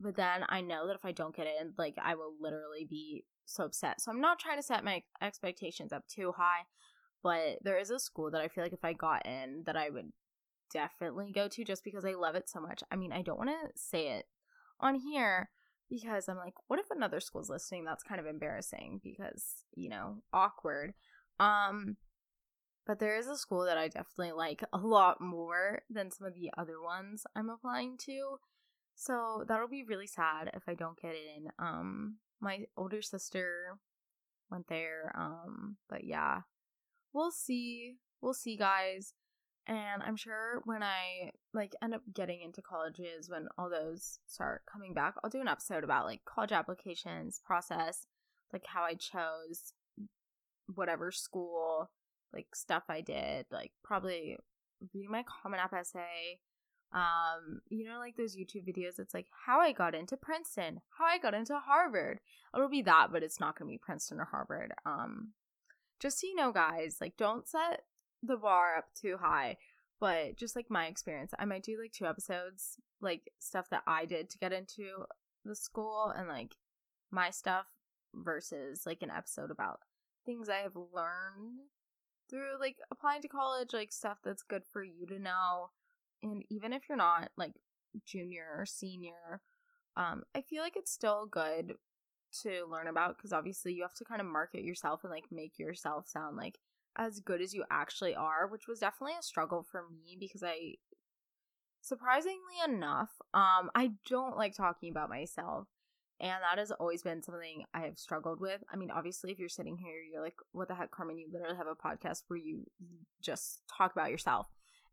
But 0.00 0.16
then 0.16 0.44
I 0.48 0.60
know 0.60 0.86
that 0.86 0.96
if 0.96 1.04
I 1.04 1.12
don't 1.12 1.34
get 1.34 1.46
in, 1.46 1.72
like 1.78 1.94
I 2.02 2.14
will 2.14 2.34
literally 2.40 2.86
be 2.88 3.24
so 3.46 3.64
upset. 3.64 4.00
So 4.00 4.10
I'm 4.10 4.20
not 4.20 4.38
trying 4.38 4.58
to 4.58 4.62
set 4.62 4.84
my 4.84 5.02
expectations 5.22 5.92
up 5.92 6.06
too 6.06 6.32
high, 6.36 6.64
but 7.22 7.58
there 7.62 7.78
is 7.78 7.90
a 7.90 7.98
school 7.98 8.30
that 8.30 8.40
I 8.40 8.48
feel 8.48 8.64
like 8.64 8.72
if 8.72 8.84
I 8.84 8.92
got 8.92 9.26
in 9.26 9.62
that 9.66 9.76
I 9.76 9.90
would 9.90 10.12
definitely 10.72 11.32
go 11.32 11.48
to 11.48 11.64
just 11.64 11.84
because 11.84 12.04
I 12.04 12.14
love 12.14 12.34
it 12.34 12.48
so 12.48 12.60
much. 12.60 12.82
I 12.90 12.96
mean, 12.96 13.12
I 13.12 13.22
don't 13.22 13.38
want 13.38 13.50
to 13.50 13.80
say 13.80 14.08
it 14.08 14.26
on 14.80 14.96
here 14.96 15.50
because 15.88 16.28
I'm 16.28 16.36
like, 16.36 16.54
what 16.66 16.78
if 16.78 16.90
another 16.90 17.20
school's 17.20 17.50
listening? 17.50 17.84
That's 17.84 18.02
kind 18.02 18.20
of 18.20 18.26
embarrassing 18.26 19.00
because, 19.02 19.64
you 19.74 19.88
know, 19.88 20.22
awkward. 20.32 20.94
Um 21.38 21.96
but 22.86 23.00
there 23.00 23.16
is 23.18 23.26
a 23.26 23.36
school 23.36 23.64
that 23.64 23.78
I 23.78 23.88
definitely 23.88 24.32
like 24.32 24.62
a 24.72 24.78
lot 24.78 25.20
more 25.20 25.82
than 25.90 26.10
some 26.10 26.26
of 26.26 26.34
the 26.34 26.50
other 26.56 26.80
ones 26.80 27.24
I'm 27.34 27.50
applying 27.50 27.96
to. 28.06 28.38
So 28.94 29.44
that'll 29.46 29.68
be 29.68 29.82
really 29.82 30.06
sad 30.06 30.50
if 30.54 30.62
I 30.68 30.74
don't 30.74 31.00
get 31.00 31.14
in. 31.14 31.50
Um 31.58 32.16
my 32.40 32.64
older 32.76 33.02
sister 33.02 33.78
went 34.50 34.68
there. 34.68 35.12
Um 35.16 35.76
but 35.88 36.04
yeah. 36.04 36.42
We'll 37.12 37.32
see. 37.32 37.96
We'll 38.20 38.34
see 38.34 38.56
guys. 38.56 39.14
And 39.68 40.02
I'm 40.02 40.16
sure 40.16 40.62
when 40.64 40.82
I 40.82 41.32
like 41.52 41.74
end 41.82 41.94
up 41.94 42.02
getting 42.14 42.40
into 42.40 42.62
colleges, 42.62 43.28
when 43.28 43.48
all 43.58 43.68
those 43.68 44.20
start 44.26 44.62
coming 44.70 44.94
back, 44.94 45.14
I'll 45.22 45.30
do 45.30 45.40
an 45.40 45.48
episode 45.48 45.82
about 45.82 46.04
like 46.04 46.24
college 46.24 46.52
applications 46.52 47.40
process, 47.44 48.06
like 48.52 48.64
how 48.66 48.82
I 48.82 48.94
chose 48.94 49.72
whatever 50.72 51.10
school, 51.10 51.90
like 52.32 52.54
stuff 52.54 52.84
I 52.88 53.00
did, 53.00 53.46
like 53.50 53.72
probably 53.82 54.38
reading 54.94 55.10
my 55.10 55.24
Common 55.42 55.58
App 55.58 55.72
essay. 55.72 56.38
Um, 56.92 57.60
you 57.68 57.84
know, 57.88 57.98
like 57.98 58.16
those 58.16 58.36
YouTube 58.36 58.68
videos, 58.68 59.00
it's 59.00 59.14
like 59.14 59.26
how 59.46 59.60
I 59.60 59.72
got 59.72 59.96
into 59.96 60.16
Princeton, 60.16 60.80
how 60.96 61.06
I 61.06 61.18
got 61.18 61.34
into 61.34 61.58
Harvard. 61.58 62.20
It'll 62.54 62.68
be 62.68 62.82
that, 62.82 63.08
but 63.10 63.24
it's 63.24 63.40
not 63.40 63.58
gonna 63.58 63.70
be 63.70 63.78
Princeton 63.78 64.20
or 64.20 64.26
Harvard. 64.26 64.72
Um, 64.84 65.32
just 65.98 66.20
so 66.20 66.28
you 66.28 66.36
know, 66.36 66.52
guys, 66.52 66.98
like 67.00 67.16
don't 67.16 67.48
set 67.48 67.82
the 68.26 68.36
bar 68.36 68.76
up 68.76 68.86
too 68.94 69.16
high, 69.20 69.56
but 70.00 70.36
just 70.36 70.56
like 70.56 70.70
my 70.70 70.86
experience, 70.86 71.32
I 71.38 71.44
might 71.44 71.62
do 71.62 71.78
like 71.80 71.92
two 71.92 72.06
episodes, 72.06 72.78
like 73.00 73.30
stuff 73.38 73.70
that 73.70 73.82
I 73.86 74.04
did 74.04 74.30
to 74.30 74.38
get 74.38 74.52
into 74.52 75.04
the 75.44 75.54
school 75.54 76.12
and 76.16 76.28
like 76.28 76.56
my 77.10 77.30
stuff 77.30 77.66
versus 78.14 78.82
like 78.86 79.02
an 79.02 79.10
episode 79.10 79.50
about 79.50 79.80
things 80.24 80.48
I 80.48 80.58
have 80.58 80.76
learned 80.76 81.60
through 82.28 82.58
like 82.60 82.76
applying 82.90 83.22
to 83.22 83.28
college, 83.28 83.72
like 83.72 83.92
stuff 83.92 84.18
that's 84.24 84.42
good 84.42 84.62
for 84.70 84.82
you 84.82 85.06
to 85.06 85.18
know. 85.18 85.70
And 86.22 86.42
even 86.50 86.72
if 86.72 86.82
you're 86.88 86.98
not 86.98 87.30
like 87.36 87.52
junior 88.04 88.46
or 88.56 88.66
senior, 88.66 89.40
um, 89.96 90.24
I 90.34 90.42
feel 90.42 90.62
like 90.62 90.76
it's 90.76 90.92
still 90.92 91.26
good 91.30 91.74
to 92.42 92.66
learn 92.70 92.88
about 92.88 93.16
because 93.16 93.32
obviously 93.32 93.72
you 93.72 93.82
have 93.82 93.94
to 93.94 94.04
kind 94.04 94.20
of 94.20 94.26
market 94.26 94.62
yourself 94.62 95.04
and 95.04 95.10
like 95.10 95.26
make 95.30 95.58
yourself 95.58 96.08
sound 96.08 96.36
like 96.36 96.58
as 96.96 97.20
good 97.20 97.40
as 97.40 97.54
you 97.54 97.64
actually 97.70 98.14
are, 98.14 98.46
which 98.46 98.66
was 98.68 98.80
definitely 98.80 99.14
a 99.18 99.22
struggle 99.22 99.64
for 99.70 99.84
me 99.90 100.16
because 100.18 100.42
I 100.42 100.74
surprisingly 101.80 102.56
enough, 102.66 103.10
um 103.34 103.70
I 103.74 103.92
don't 104.08 104.36
like 104.36 104.54
talking 104.54 104.90
about 104.90 105.08
myself. 105.08 105.68
And 106.18 106.38
that 106.42 106.58
has 106.58 106.70
always 106.70 107.02
been 107.02 107.22
something 107.22 107.64
I 107.74 107.80
have 107.80 107.98
struggled 107.98 108.40
with. 108.40 108.64
I 108.72 108.76
mean, 108.76 108.90
obviously, 108.90 109.32
if 109.32 109.38
you're 109.38 109.50
sitting 109.50 109.76
here, 109.76 110.00
you're 110.10 110.22
like, 110.22 110.36
what 110.52 110.66
the 110.66 110.74
heck, 110.74 110.90
Carmen? 110.90 111.18
You 111.18 111.28
literally 111.30 111.58
have 111.58 111.66
a 111.66 111.74
podcast 111.74 112.22
where 112.28 112.38
you 112.38 112.64
just 113.20 113.60
talk 113.76 113.92
about 113.92 114.10
yourself. 114.10 114.46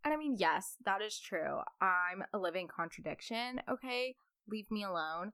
And 0.03 0.13
I 0.13 0.17
mean, 0.17 0.35
yes, 0.37 0.75
that 0.83 1.01
is 1.01 1.17
true. 1.17 1.59
I'm 1.79 2.23
a 2.33 2.37
living 2.37 2.67
contradiction, 2.67 3.61
okay? 3.69 4.15
Leave 4.49 4.69
me 4.69 4.83
alone. 4.83 5.31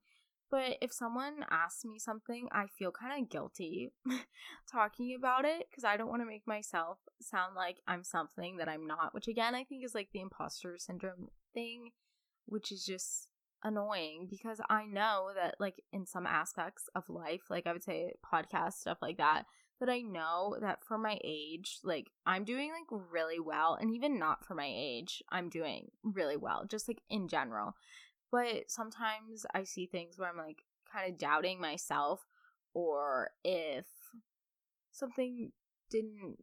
But 0.52 0.78
if 0.82 0.92
someone 0.92 1.46
asks 1.52 1.86
me 1.86 2.00
something, 2.00 2.48
I 2.52 2.66
feel 2.68 2.92
kind 2.92 3.22
of 3.22 3.30
guilty 3.30 3.92
talking 4.72 5.16
about 5.16 5.46
it 5.46 5.68
because 5.70 5.84
I 5.84 5.96
don't 5.96 6.10
want 6.10 6.22
to 6.24 6.28
make 6.28 6.48
myself 6.48 6.98
sound 7.22 7.56
like 7.56 7.78
I'm 7.88 8.04
something 8.04 8.58
that 8.58 8.68
I'm 8.68 8.88
not, 8.88 9.14
which 9.14 9.28
again, 9.28 9.54
I 9.54 9.64
think 9.64 9.86
is 9.86 9.94
like 9.94 10.10
the 10.12 10.22
imposter 10.22 10.76
syndrome 10.78 11.28
thing, 11.54 11.92
which 12.48 12.72
is 12.72 12.84
just 12.84 13.28
annoying 13.64 14.28
because 14.30 14.60
I 14.70 14.86
know 14.86 15.30
that, 15.36 15.56
like, 15.60 15.84
in 15.92 16.06
some 16.06 16.26
aspects 16.26 16.90
of 16.96 17.10
life, 17.10 17.44
like 17.50 17.68
I 17.68 17.74
would 17.74 17.84
say 17.84 18.14
podcast, 18.26 18.74
stuff 18.74 19.00
like 19.02 19.18
that, 19.18 19.44
that 19.80 19.90
I 19.90 20.02
know 20.02 20.58
that 20.62 20.84
for 20.84 20.98
my 20.98 21.18
age, 21.24 21.80
like, 21.84 22.12
I'm 22.26 22.44
doing 22.44 22.72
like 22.72 23.02
really 23.12 23.40
well. 23.40 23.78
And 23.80 23.92
even 23.92 24.20
not 24.20 24.46
for 24.46 24.56
my 24.56 24.70
age, 24.70 25.24
I'm 25.30 25.50
doing 25.50 25.92
really 26.04 26.38
well, 26.38 26.66
just 26.68 26.88
like 26.88 27.02
in 27.10 27.28
general. 27.28 27.76
But 28.32 28.70
sometimes 28.70 29.46
I 29.54 29.64
see 29.64 29.86
things 29.86 30.18
where 30.18 30.30
I'm 30.30 30.38
like 30.38 30.64
kind 30.92 31.12
of 31.12 31.18
doubting 31.18 31.60
myself, 31.60 32.22
or 32.74 33.32
if 33.44 33.86
something 34.92 35.52
didn't 35.90 36.38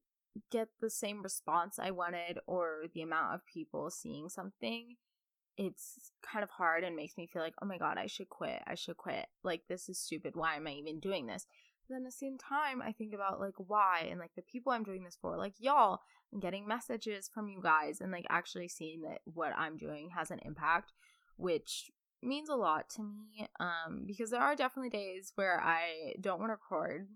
get 0.50 0.68
the 0.80 0.90
same 0.90 1.22
response 1.22 1.78
I 1.78 1.92
wanted, 1.92 2.38
or 2.46 2.84
the 2.92 3.02
amount 3.02 3.34
of 3.34 3.46
people 3.46 3.90
seeing 3.90 4.28
something, 4.28 4.96
it's 5.56 6.12
kind 6.22 6.42
of 6.42 6.50
hard 6.50 6.84
and 6.84 6.96
makes 6.96 7.16
me 7.16 7.26
feel 7.26 7.42
like, 7.42 7.54
oh 7.62 7.66
my 7.66 7.78
god, 7.78 7.98
I 7.98 8.06
should 8.06 8.28
quit. 8.28 8.62
I 8.66 8.74
should 8.74 8.96
quit. 8.96 9.26
Like, 9.42 9.62
this 9.68 9.88
is 9.88 9.98
stupid. 9.98 10.34
Why 10.34 10.56
am 10.56 10.66
I 10.66 10.72
even 10.72 11.00
doing 11.00 11.26
this? 11.26 11.46
But 11.88 11.94
then 11.94 12.02
at 12.02 12.08
the 12.08 12.12
same 12.12 12.36
time, 12.36 12.82
I 12.82 12.92
think 12.92 13.14
about 13.14 13.40
like 13.40 13.54
why 13.56 14.08
and 14.10 14.18
like 14.18 14.34
the 14.34 14.42
people 14.42 14.72
I'm 14.72 14.84
doing 14.84 15.04
this 15.04 15.16
for, 15.20 15.36
like 15.36 15.54
y'all, 15.58 16.00
and 16.32 16.42
getting 16.42 16.66
messages 16.66 17.30
from 17.32 17.48
you 17.48 17.60
guys 17.62 18.00
and 18.00 18.10
like 18.10 18.26
actually 18.28 18.68
seeing 18.68 19.02
that 19.02 19.20
what 19.24 19.52
I'm 19.56 19.76
doing 19.76 20.10
has 20.10 20.30
an 20.30 20.40
impact 20.44 20.92
which 21.36 21.90
means 22.22 22.48
a 22.48 22.54
lot 22.54 22.88
to 22.90 23.02
me 23.02 23.46
um, 23.60 24.04
because 24.06 24.30
there 24.30 24.40
are 24.40 24.56
definitely 24.56 24.90
days 24.90 25.32
where 25.34 25.60
I 25.60 26.14
don't 26.20 26.40
want 26.40 26.50
to 26.50 26.54
record. 26.54 27.08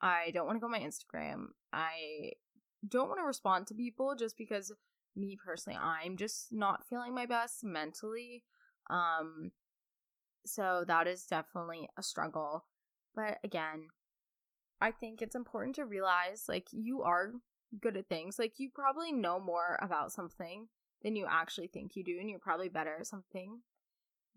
I 0.00 0.30
don't 0.34 0.46
want 0.46 0.56
to 0.56 0.60
go 0.60 0.66
on 0.66 0.72
my 0.72 0.80
Instagram. 0.80 1.48
I 1.72 2.32
don't 2.86 3.08
want 3.08 3.20
to 3.20 3.26
respond 3.26 3.66
to 3.68 3.74
people 3.74 4.14
just 4.16 4.36
because 4.36 4.72
me 5.14 5.38
personally, 5.42 5.78
I'm 5.80 6.16
just 6.16 6.52
not 6.52 6.86
feeling 6.88 7.14
my 7.14 7.26
best 7.26 7.62
mentally. 7.62 8.44
Um, 8.90 9.52
so 10.44 10.84
that 10.86 11.06
is 11.06 11.24
definitely 11.24 11.88
a 11.96 12.02
struggle. 12.02 12.64
But 13.14 13.38
again, 13.44 13.88
I 14.80 14.90
think 14.90 15.22
it's 15.22 15.36
important 15.36 15.76
to 15.76 15.84
realize 15.84 16.44
like 16.48 16.66
you 16.72 17.02
are 17.02 17.32
good 17.80 17.96
at 17.96 18.08
things. 18.08 18.38
Like 18.38 18.54
you 18.58 18.70
probably 18.74 19.12
know 19.12 19.38
more 19.38 19.78
about 19.80 20.12
something 20.12 20.66
than 21.02 21.16
you 21.16 21.26
actually 21.28 21.68
think 21.68 21.96
you 21.96 22.04
do, 22.04 22.18
and 22.20 22.28
you're 22.28 22.38
probably 22.38 22.68
better 22.68 22.96
at 23.00 23.06
something 23.06 23.60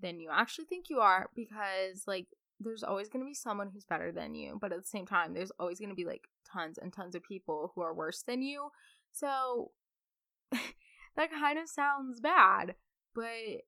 than 0.02 0.20
you 0.20 0.30
actually 0.32 0.66
think 0.66 0.90
you 0.90 1.00
are 1.00 1.30
because, 1.36 2.04
like, 2.08 2.28
there's 2.60 2.84
always 2.84 3.10
going 3.10 3.24
to 3.24 3.30
be 3.30 3.34
someone 3.34 3.70
who's 3.74 3.86
better 3.86 4.12
than 4.12 4.34
you, 4.34 4.58
but 4.60 4.72
at 4.72 4.82
the 4.82 4.88
same 4.88 5.06
time, 5.06 5.34
there's 5.34 5.52
always 5.60 5.80
going 5.80 5.90
to 5.90 5.96
be 5.96 6.06
like 6.06 6.28
tons 6.52 6.78
and 6.78 6.94
tons 6.94 7.16
of 7.16 7.24
people 7.24 7.72
who 7.76 7.82
are 7.82 7.94
worse 7.94 8.24
than 8.24 8.42
you. 8.42 8.70
So 9.12 9.72
that 10.52 11.32
kind 11.32 11.60
of 11.60 11.68
sounds 11.68 12.20
bad, 12.22 12.76
but 13.14 13.24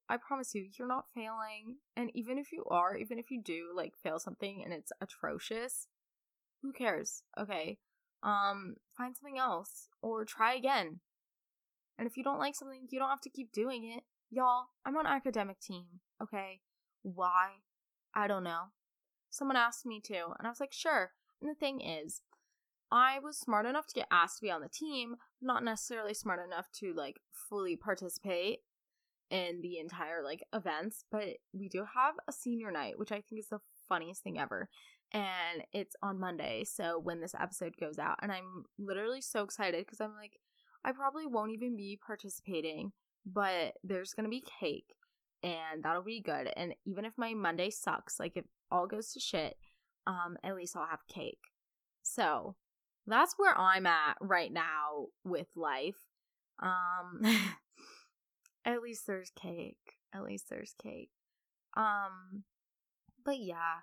I 0.10 0.18
promise 0.18 0.54
you, 0.56 0.68
you're 0.78 0.88
not 0.88 1.10
failing. 1.14 1.78
And 1.96 2.12
even 2.14 2.38
if 2.38 2.52
you 2.52 2.66
are, 2.70 2.96
even 2.96 3.20
if 3.20 3.32
you 3.32 3.42
do 3.42 3.72
like 3.76 3.94
fail 4.02 4.20
something 4.20 4.62
and 4.64 4.74
it's 4.74 4.92
atrocious, 5.02 5.88
who 6.62 6.72
cares? 6.72 7.24
Okay. 7.40 7.78
Um, 8.24 8.76
find 8.98 9.16
something 9.16 9.38
else 9.38 9.90
or 10.02 10.26
try 10.26 10.56
again. 10.56 11.00
And 11.98 12.08
if 12.08 12.18
you 12.18 12.24
don't 12.24 12.40
like 12.40 12.56
something, 12.56 12.88
you 12.90 13.00
don't 13.00 13.10
have 13.10 13.22
to 13.22 13.30
keep 13.30 13.52
doing 13.52 13.86
it. 13.86 14.04
Y'all, 14.30 14.66
I'm 14.86 14.98
on 14.98 15.08
academic 15.08 15.60
team, 15.60 15.86
okay? 16.22 16.62
Why? 17.02 17.50
I 18.14 18.28
don't 18.28 18.44
know. 18.44 18.66
Someone 19.30 19.58
asked 19.58 19.86
me 19.86 20.02
to, 20.06 20.14
and 20.38 20.46
I 20.46 20.50
was 20.50 20.60
like, 20.60 20.74
sure. 20.74 21.12
And 21.42 21.50
the 21.50 21.56
thing 21.56 21.82
is, 21.82 22.22
I 22.92 23.20
was 23.20 23.38
smart 23.38 23.66
enough 23.66 23.88
to 23.88 23.94
get 23.94 24.08
asked 24.12 24.38
to 24.38 24.44
be 24.44 24.52
on 24.52 24.62
the 24.62 24.70
team, 24.70 25.16
not 25.42 25.64
necessarily 25.64 26.14
smart 26.14 26.40
enough 26.46 26.68
to 26.80 26.94
like 26.94 27.20
fully 27.32 27.76
participate. 27.76 28.60
in 29.30 29.62
the 29.62 29.80
entire 29.80 30.24
like 30.24 30.44
events, 30.54 31.04
but 31.12 31.38
we 31.54 31.68
do 31.68 31.86
have 31.96 32.16
a 32.28 32.32
senior 32.32 32.72
night, 32.72 32.98
which 32.98 33.12
I 33.12 33.22
think 33.22 33.40
is 33.40 33.50
the 33.50 33.60
funniest 33.90 34.24
thing 34.24 34.40
ever. 34.40 34.70
And 35.12 35.64
it's 35.72 35.96
on 36.02 36.20
Monday, 36.20 36.64
so 36.66 37.00
when 37.00 37.22
this 37.22 37.36
episode 37.40 37.76
goes 37.80 37.98
out, 37.98 38.18
and 38.22 38.32
I'm 38.32 38.66
literally 38.78 39.22
so 39.22 39.44
excited 39.44 39.86
because 39.86 40.02
I'm 40.02 40.14
like, 40.16 40.40
I 40.88 40.94
probably 40.94 41.28
won't 41.28 41.52
even 41.52 41.76
be 41.76 42.00
participating, 42.04 42.94
but 43.26 43.74
there's 43.84 44.14
gonna 44.14 44.30
be 44.30 44.42
cake, 44.60 44.96
and 45.44 45.84
that'll 45.84 46.02
be 46.02 46.22
good. 46.22 46.50
And 46.56 46.74
even 46.86 47.04
if 47.04 47.12
my 47.18 47.34
Monday 47.34 47.70
sucks, 47.70 48.22
like 48.22 48.38
if 48.38 48.46
all 48.72 48.88
goes 48.88 49.12
to 49.12 49.20
shit, 49.20 49.58
um, 50.08 50.38
at 50.46 50.56
least 50.56 50.78
I'll 50.78 50.88
have 50.88 51.06
cake. 51.10 51.52
So 52.04 52.56
that's 53.06 53.34
where 53.36 53.58
I'm 53.58 53.86
at 53.86 54.16
right 54.22 54.52
now 54.52 55.08
with 55.26 55.48
life. 55.58 55.98
Um, 56.64 57.22
at 58.66 58.82
least 58.82 59.06
there's 59.08 59.32
cake. 59.32 59.98
At 60.14 60.24
least 60.24 60.50
there's 60.50 60.74
cake. 60.82 61.10
Um, 61.76 62.46
but 63.26 63.40
yeah, 63.40 63.82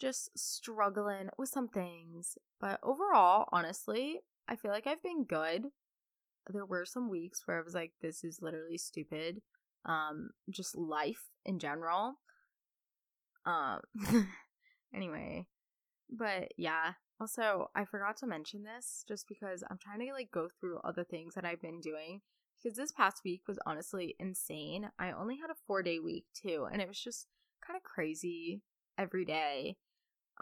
just 0.00 0.36
struggling 0.36 1.28
with 1.38 1.50
some 1.50 1.68
things. 1.68 2.36
But 2.60 2.80
overall, 2.82 3.48
honestly, 3.52 4.18
I 4.48 4.56
feel 4.56 4.72
like 4.72 4.88
I've 4.88 5.02
been 5.02 5.24
good. 5.24 5.66
There 6.52 6.66
were 6.66 6.84
some 6.84 7.08
weeks 7.10 7.42
where 7.44 7.58
I 7.58 7.62
was 7.62 7.74
like, 7.74 7.92
this 8.00 8.24
is 8.24 8.40
literally 8.42 8.78
stupid. 8.78 9.40
Um, 9.86 10.30
just 10.50 10.76
life 10.76 11.30
in 11.44 11.58
general. 11.58 12.14
Um, 13.46 13.80
anyway, 14.94 15.46
but 16.10 16.52
yeah. 16.56 16.92
Also, 17.20 17.70
I 17.74 17.84
forgot 17.84 18.16
to 18.18 18.26
mention 18.26 18.64
this 18.64 19.04
just 19.06 19.26
because 19.28 19.62
I'm 19.70 19.78
trying 19.78 20.06
to 20.06 20.12
like 20.12 20.30
go 20.32 20.48
through 20.60 20.78
all 20.82 20.92
the 20.92 21.04
things 21.04 21.34
that 21.34 21.44
I've 21.44 21.62
been 21.62 21.80
doing 21.80 22.20
because 22.62 22.76
this 22.76 22.92
past 22.92 23.20
week 23.24 23.42
was 23.46 23.58
honestly 23.66 24.16
insane. 24.18 24.90
I 24.98 25.12
only 25.12 25.36
had 25.36 25.50
a 25.50 25.72
4-day 25.72 25.98
week 26.00 26.24
too, 26.34 26.66
and 26.70 26.80
it 26.80 26.88
was 26.88 27.00
just 27.00 27.26
kind 27.66 27.76
of 27.76 27.82
crazy 27.82 28.62
every 28.98 29.24
day. 29.24 29.76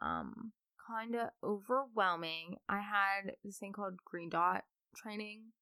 Um 0.00 0.52
kind 0.88 1.14
of 1.14 1.28
overwhelming. 1.44 2.56
I 2.68 2.80
had 2.80 3.34
this 3.44 3.58
thing 3.58 3.72
called 3.72 4.02
Green 4.04 4.28
Dot 4.28 4.64
training 4.96 5.52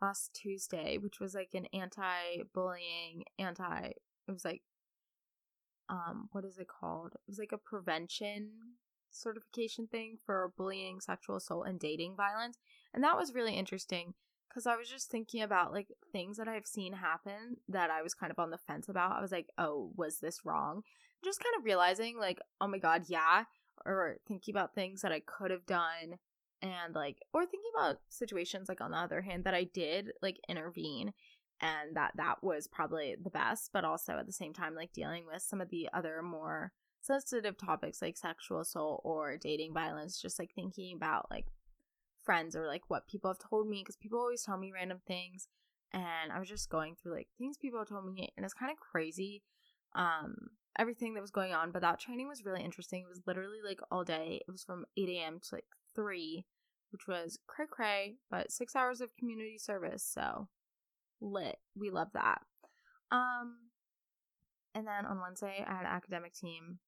last 0.00 0.34
Tuesday, 0.34 0.98
which 0.98 1.20
was 1.20 1.34
like 1.34 1.50
an 1.54 1.66
anti-bullying, 1.72 3.24
anti 3.38 3.92
it 4.26 4.32
was 4.32 4.44
like 4.44 4.62
um 5.88 6.28
what 6.32 6.44
is 6.44 6.58
it 6.58 6.68
called? 6.68 7.12
It 7.14 7.20
was 7.28 7.38
like 7.38 7.52
a 7.52 7.58
prevention 7.58 8.50
certification 9.10 9.86
thing 9.86 10.18
for 10.24 10.52
bullying, 10.56 11.00
sexual 11.00 11.36
assault, 11.36 11.66
and 11.68 11.78
dating 11.78 12.16
violence. 12.16 12.58
And 12.92 13.02
that 13.04 13.16
was 13.16 13.34
really 13.34 13.54
interesting 13.54 14.14
because 14.48 14.66
I 14.66 14.76
was 14.76 14.88
just 14.88 15.10
thinking 15.10 15.42
about 15.42 15.72
like 15.72 15.88
things 16.12 16.36
that 16.36 16.48
I've 16.48 16.66
seen 16.66 16.92
happen 16.94 17.56
that 17.68 17.90
I 17.90 18.02
was 18.02 18.14
kind 18.14 18.30
of 18.30 18.38
on 18.38 18.50
the 18.50 18.58
fence 18.58 18.88
about. 18.88 19.12
I 19.12 19.20
was 19.20 19.32
like, 19.32 19.48
oh, 19.58 19.90
was 19.96 20.18
this 20.18 20.44
wrong? 20.44 20.82
Just 21.24 21.42
kind 21.42 21.54
of 21.58 21.64
realizing, 21.64 22.18
like, 22.18 22.38
oh 22.60 22.68
my 22.68 22.78
God, 22.78 23.04
yeah. 23.08 23.44
Or 23.84 24.18
thinking 24.28 24.52
about 24.52 24.74
things 24.74 25.00
that 25.00 25.12
I 25.12 25.20
could 25.20 25.50
have 25.50 25.66
done 25.66 26.18
and 26.64 26.94
like, 26.94 27.18
or 27.32 27.42
thinking 27.42 27.70
about 27.76 28.00
situations 28.08 28.68
like 28.68 28.80
on 28.80 28.90
the 28.92 28.96
other 28.96 29.20
hand 29.20 29.44
that 29.44 29.54
I 29.54 29.64
did 29.64 30.12
like 30.22 30.38
intervene 30.48 31.12
and 31.60 31.94
that 31.94 32.12
that 32.16 32.42
was 32.42 32.66
probably 32.66 33.16
the 33.22 33.30
best, 33.30 33.70
but 33.72 33.84
also 33.84 34.14
at 34.14 34.26
the 34.26 34.32
same 34.32 34.54
time, 34.54 34.74
like 34.74 34.92
dealing 34.92 35.24
with 35.30 35.42
some 35.42 35.60
of 35.60 35.68
the 35.68 35.88
other 35.92 36.22
more 36.22 36.72
sensitive 37.02 37.58
topics 37.58 38.00
like 38.00 38.16
sexual 38.16 38.60
assault 38.60 39.02
or 39.04 39.36
dating 39.36 39.74
violence, 39.74 40.20
just 40.20 40.38
like 40.38 40.52
thinking 40.54 40.96
about 40.96 41.26
like 41.30 41.46
friends 42.24 42.56
or 42.56 42.66
like 42.66 42.82
what 42.88 43.06
people 43.06 43.30
have 43.30 43.38
told 43.38 43.68
me 43.68 43.82
because 43.82 43.96
people 43.96 44.18
always 44.18 44.42
tell 44.42 44.56
me 44.56 44.72
random 44.72 45.00
things 45.06 45.48
and 45.92 46.32
I 46.32 46.38
was 46.38 46.48
just 46.48 46.70
going 46.70 46.96
through 46.96 47.12
like 47.12 47.28
things 47.38 47.58
people 47.58 47.78
have 47.78 47.88
told 47.88 48.06
me 48.06 48.32
and 48.36 48.44
it's 48.44 48.54
kind 48.54 48.72
of 48.72 48.78
crazy 48.78 49.42
um 49.94 50.34
everything 50.78 51.14
that 51.14 51.20
was 51.20 51.30
going 51.30 51.52
on 51.52 51.70
but 51.70 51.82
that 51.82 52.00
training 52.00 52.26
was 52.26 52.44
really 52.44 52.64
interesting 52.64 53.02
it 53.02 53.08
was 53.08 53.20
literally 53.26 53.58
like 53.64 53.80
all 53.90 54.04
day 54.04 54.40
it 54.46 54.50
was 54.50 54.64
from 54.64 54.86
8 54.96 55.08
a.m 55.10 55.38
to 55.40 55.54
like 55.56 55.66
3 55.94 56.44
which 56.94 57.06
was 57.06 57.38
cray 57.46 57.66
cray 57.70 58.14
but 58.30 58.50
six 58.50 58.74
hours 58.74 59.00
of 59.00 59.16
community 59.18 59.58
service 59.58 60.08
so 60.08 60.48
lit 61.20 61.56
we 61.76 61.90
love 61.90 62.08
that 62.14 62.40
um 63.10 63.56
and 64.74 64.86
then 64.86 65.04
on 65.04 65.20
wednesday 65.20 65.64
i 65.68 65.74
had 65.74 65.86
academic 65.86 66.32
team 66.32 66.78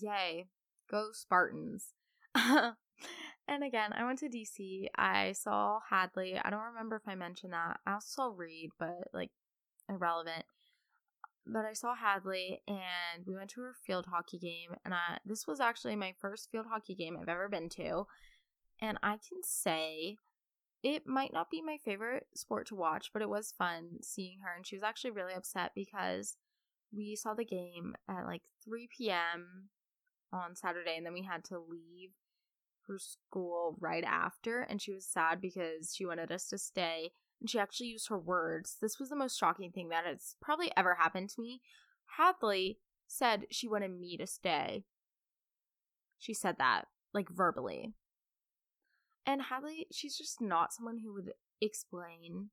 Yay. 0.00 0.46
Go 0.90 1.08
Spartans. 1.12 1.92
and 2.34 3.64
again, 3.64 3.92
I 3.92 4.04
went 4.04 4.18
to 4.20 4.28
DC. 4.28 4.86
I 4.96 5.32
saw 5.32 5.80
Hadley. 5.90 6.38
I 6.42 6.50
don't 6.50 6.72
remember 6.72 6.96
if 6.96 7.08
I 7.08 7.14
mentioned 7.14 7.52
that. 7.52 7.78
I 7.86 7.94
also 7.94 8.06
saw 8.08 8.32
Reed, 8.34 8.70
but 8.78 9.08
like 9.12 9.30
irrelevant. 9.88 10.44
But 11.46 11.64
I 11.64 11.74
saw 11.74 11.94
Hadley 11.94 12.62
and 12.66 13.24
we 13.26 13.34
went 13.34 13.50
to 13.50 13.60
her 13.60 13.74
field 13.86 14.06
hockey 14.10 14.38
game. 14.38 14.76
And 14.84 14.94
I, 14.94 15.18
this 15.24 15.46
was 15.46 15.60
actually 15.60 15.96
my 15.96 16.14
first 16.18 16.50
field 16.50 16.66
hockey 16.70 16.94
game 16.94 17.16
I've 17.20 17.28
ever 17.28 17.48
been 17.48 17.68
to. 17.70 18.06
And 18.80 18.98
I 19.02 19.12
can 19.12 19.42
say 19.42 20.18
it 20.82 21.06
might 21.06 21.32
not 21.32 21.50
be 21.50 21.62
my 21.62 21.78
favorite 21.82 22.26
sport 22.34 22.66
to 22.68 22.74
watch, 22.74 23.10
but 23.12 23.22
it 23.22 23.28
was 23.28 23.54
fun 23.56 23.98
seeing 24.02 24.40
her. 24.44 24.54
And 24.54 24.66
she 24.66 24.76
was 24.76 24.82
actually 24.82 25.12
really 25.12 25.34
upset 25.34 25.72
because 25.74 26.36
we 26.94 27.16
saw 27.16 27.34
the 27.34 27.44
game 27.44 27.94
at 28.08 28.26
like 28.26 28.42
3 28.64 28.88
p.m 28.96 29.70
on 30.34 30.56
Saturday 30.56 30.96
and 30.96 31.06
then 31.06 31.12
we 31.12 31.22
had 31.22 31.44
to 31.44 31.58
leave 31.58 32.10
her 32.86 32.98
school 32.98 33.76
right 33.80 34.04
after 34.04 34.60
and 34.60 34.82
she 34.82 34.92
was 34.92 35.06
sad 35.06 35.40
because 35.40 35.94
she 35.94 36.04
wanted 36.04 36.30
us 36.30 36.48
to 36.48 36.58
stay 36.58 37.12
and 37.40 37.48
she 37.48 37.58
actually 37.58 37.88
used 37.88 38.08
her 38.08 38.18
words. 38.18 38.76
This 38.80 38.98
was 38.98 39.08
the 39.08 39.16
most 39.16 39.38
shocking 39.38 39.70
thing 39.70 39.88
that 39.88 40.04
has 40.04 40.36
probably 40.42 40.70
ever 40.76 40.94
happened 40.94 41.30
to 41.30 41.40
me. 41.40 41.60
Hadley 42.18 42.78
said 43.06 43.46
she 43.50 43.68
wanted 43.68 43.98
me 43.98 44.16
to 44.16 44.26
stay. 44.26 44.84
She 46.18 46.34
said 46.34 46.56
that, 46.58 46.86
like 47.12 47.28
verbally. 47.28 47.94
And 49.26 49.42
Hadley, 49.42 49.86
she's 49.92 50.16
just 50.16 50.40
not 50.40 50.72
someone 50.72 50.98
who 50.98 51.14
would 51.14 51.32
explain 51.60 52.50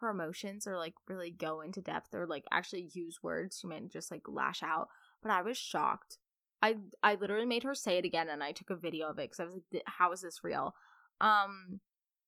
her 0.00 0.10
emotions 0.10 0.66
or 0.66 0.76
like 0.76 0.94
really 1.08 1.30
go 1.30 1.60
into 1.60 1.80
depth 1.80 2.14
or 2.14 2.26
like 2.26 2.44
actually 2.50 2.90
use 2.92 3.20
words. 3.22 3.58
She 3.60 3.66
might 3.66 3.90
just 3.90 4.10
like 4.10 4.22
lash 4.28 4.62
out. 4.62 4.88
But 5.22 5.30
I 5.30 5.42
was 5.42 5.56
shocked 5.56 6.18
I 6.64 6.76
I 7.02 7.16
literally 7.16 7.44
made 7.44 7.62
her 7.64 7.74
say 7.74 7.98
it 7.98 8.06
again, 8.06 8.30
and 8.30 8.42
I 8.42 8.52
took 8.52 8.70
a 8.70 8.76
video 8.76 9.08
of 9.08 9.18
it 9.18 9.30
because 9.30 9.40
I 9.40 9.44
was 9.44 9.54
like, 9.70 9.82
"How 9.86 10.12
is 10.12 10.22
this 10.22 10.42
real?" 10.42 10.74
Um, 11.20 11.80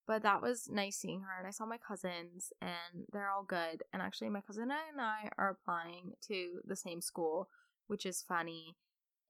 but 0.07 0.23
that 0.23 0.43
was 0.43 0.69
nice 0.71 0.97
seeing 0.99 1.23
her, 1.23 1.39
and 1.39 1.47
I 1.47 1.51
saw 1.51 1.65
my 1.65 1.79
cousins, 1.79 2.53
and 2.61 3.07
they're 3.13 3.31
all 3.31 3.45
good. 3.45 3.83
And 3.95 4.03
actually, 4.03 4.29
my 4.29 4.43
cousin 4.43 4.71
and 4.71 5.01
I 5.01 5.31
are 5.39 5.49
applying 5.51 6.13
to 6.29 6.61
the 6.67 6.77
same 6.77 7.01
school, 7.01 7.49
which 7.87 8.05
is 8.05 8.23
funny, 8.29 8.77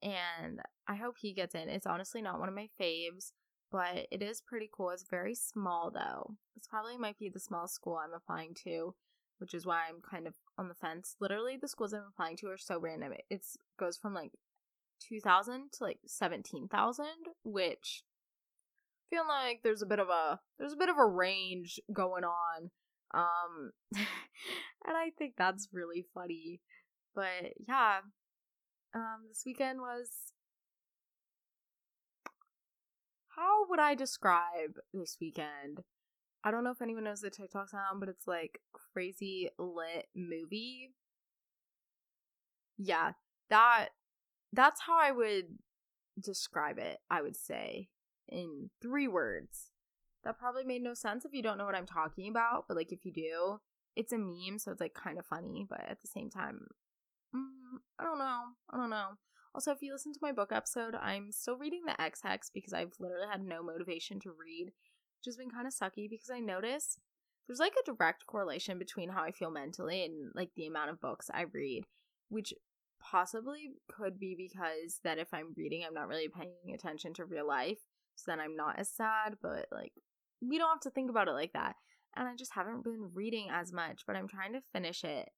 and 0.03 0.59
I 0.89 0.95
hope 0.95 1.15
he 1.19 1.33
gets 1.33 1.55
in. 1.55 1.69
It's 1.69 1.87
honestly 1.87 2.21
not 2.21 2.39
one 2.39 2.49
of 2.49 2.55
my 2.55 2.69
faves, 2.79 3.31
but 3.71 4.07
it 4.11 4.21
is 4.21 4.41
pretty 4.41 4.69
cool. 4.71 4.91
It's 4.91 5.05
very 5.09 5.35
small 5.35 5.91
though. 5.91 6.35
It's 6.55 6.67
probably 6.67 6.97
might 6.97 7.19
be 7.19 7.29
the 7.29 7.39
smallest 7.39 7.75
school 7.75 7.97
I'm 7.97 8.13
applying 8.13 8.53
to, 8.63 8.95
which 9.39 9.53
is 9.53 9.65
why 9.65 9.83
I'm 9.87 10.01
kind 10.01 10.27
of 10.27 10.35
on 10.57 10.67
the 10.67 10.75
fence. 10.75 11.15
Literally, 11.19 11.57
the 11.59 11.67
schools 11.67 11.93
I'm 11.93 12.03
applying 12.09 12.37
to 12.37 12.47
are 12.47 12.57
so 12.57 12.79
random. 12.79 13.13
It 13.29 13.45
goes 13.79 13.97
from 13.97 14.13
like 14.13 14.31
2000 15.07 15.71
to 15.73 15.83
like 15.83 15.99
17,000, 16.05 17.05
which 17.43 18.03
feel 19.09 19.27
like 19.27 19.61
there's 19.63 19.81
a 19.81 19.87
bit 19.87 19.99
of 19.99 20.09
a 20.09 20.39
there's 20.59 20.73
a 20.73 20.77
bit 20.77 20.89
of 20.89 20.97
a 20.97 21.05
range 21.05 21.79
going 21.93 22.23
on. 22.23 22.71
Um 23.13 23.71
and 23.95 24.97
I 24.97 25.11
think 25.17 25.33
that's 25.37 25.69
really 25.71 26.05
funny. 26.13 26.61
But 27.15 27.53
yeah, 27.67 27.99
um 28.93 29.25
this 29.29 29.43
weekend 29.45 29.79
was 29.79 30.09
how 33.37 33.67
would 33.69 33.79
I 33.79 33.95
describe 33.95 34.79
this 34.93 35.17
weekend? 35.21 35.83
I 36.43 36.51
don't 36.51 36.63
know 36.63 36.71
if 36.71 36.81
anyone 36.81 37.03
knows 37.03 37.21
the 37.21 37.29
TikTok 37.29 37.69
sound, 37.69 37.99
but 37.99 38.09
it's 38.09 38.27
like 38.27 38.59
crazy 38.93 39.49
lit 39.57 40.07
movie. 40.15 40.93
Yeah, 42.77 43.11
that 43.49 43.89
that's 44.53 44.81
how 44.81 44.99
I 44.99 45.11
would 45.11 45.59
describe 46.19 46.77
it, 46.79 46.97
I 47.09 47.21
would 47.21 47.35
say, 47.35 47.89
in 48.27 48.69
three 48.81 49.07
words. 49.07 49.71
That 50.23 50.39
probably 50.39 50.63
made 50.63 50.81
no 50.81 50.93
sense 50.93 51.25
if 51.25 51.33
you 51.33 51.43
don't 51.43 51.57
know 51.57 51.65
what 51.65 51.75
I'm 51.75 51.85
talking 51.85 52.29
about, 52.29 52.65
but 52.67 52.75
like 52.75 52.91
if 52.91 53.05
you 53.05 53.13
do, 53.13 53.59
it's 53.95 54.11
a 54.13 54.17
meme, 54.17 54.57
so 54.59 54.71
it's 54.71 54.81
like 54.81 54.93
kind 54.93 55.19
of 55.19 55.25
funny, 55.25 55.65
but 55.69 55.81
at 55.87 56.01
the 56.01 56.07
same 56.07 56.29
time, 56.29 56.67
mm, 57.35 57.79
I 57.99 58.03
don't 58.03 58.19
know. 58.19 58.41
I 58.69 58.77
don't 58.77 58.89
know. 58.89 59.09
Also, 59.57 59.71
if 59.71 59.81
you 59.81 59.91
listen 59.91 60.13
to 60.13 60.19
my 60.21 60.31
book 60.31 60.51
episode, 60.51 60.93
I'm 60.93 61.31
still 61.31 61.57
reading 61.57 61.81
The 61.83 61.99
Ex 61.99 62.21
Hex 62.21 62.51
because 62.53 62.73
I've 62.73 62.93
literally 62.99 63.25
had 63.27 63.43
no 63.43 63.63
motivation 63.63 64.19
to 64.19 64.29
read, 64.29 64.67
which 64.67 65.25
has 65.25 65.35
been 65.35 65.49
kind 65.49 65.65
of 65.65 65.73
sucky 65.73 66.07
because 66.07 66.29
I 66.31 66.39
notice 66.39 66.99
there's 67.47 67.57
like 67.57 67.73
a 67.73 67.91
direct 67.91 68.27
correlation 68.27 68.77
between 68.77 69.09
how 69.09 69.23
I 69.23 69.31
feel 69.31 69.49
mentally 69.49 70.03
and 70.05 70.31
like 70.35 70.51
the 70.55 70.67
amount 70.67 70.91
of 70.91 71.01
books 71.01 71.31
I 71.33 71.45
read, 71.51 71.85
which 72.29 72.53
possibly 73.01 73.71
could 73.91 74.19
be 74.19 74.35
because 74.37 74.99
that 75.03 75.17
if 75.17 75.33
I'm 75.33 75.55
reading, 75.57 75.83
I'm 75.87 75.95
not 75.95 76.07
really 76.07 76.27
paying 76.27 76.75
attention 76.75 77.15
to 77.15 77.25
real 77.25 77.47
life. 77.47 77.79
So 78.13 78.29
then 78.29 78.39
I'm 78.39 78.55
not 78.55 78.77
as 78.77 78.91
sad, 78.91 79.37
but 79.41 79.65
like, 79.71 79.93
we 80.39 80.59
don't 80.59 80.69
have 80.69 80.81
to 80.81 80.91
think 80.91 81.09
about 81.09 81.29
it 81.29 81.33
like 81.33 81.53
that. 81.53 81.77
and 82.15 82.27
I 82.27 82.35
just 82.35 82.53
haven't 82.53 82.83
been 82.83 83.09
reading 83.11 83.47
as 83.51 83.73
much, 83.73 84.03
but 84.05 84.15
I'm 84.15 84.27
trying 84.27 84.53
to 84.53 84.61
finish 84.71 85.03
it. 85.03 85.29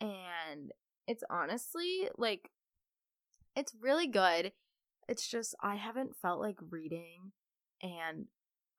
And 0.00 0.72
it's 1.06 1.24
honestly 1.28 2.08
like 2.16 2.50
it's 3.58 3.74
really 3.82 4.06
good. 4.06 4.52
It's 5.08 5.28
just 5.28 5.54
I 5.60 5.74
haven't 5.74 6.14
felt 6.22 6.40
like 6.40 6.58
reading 6.70 7.32
and 7.82 8.26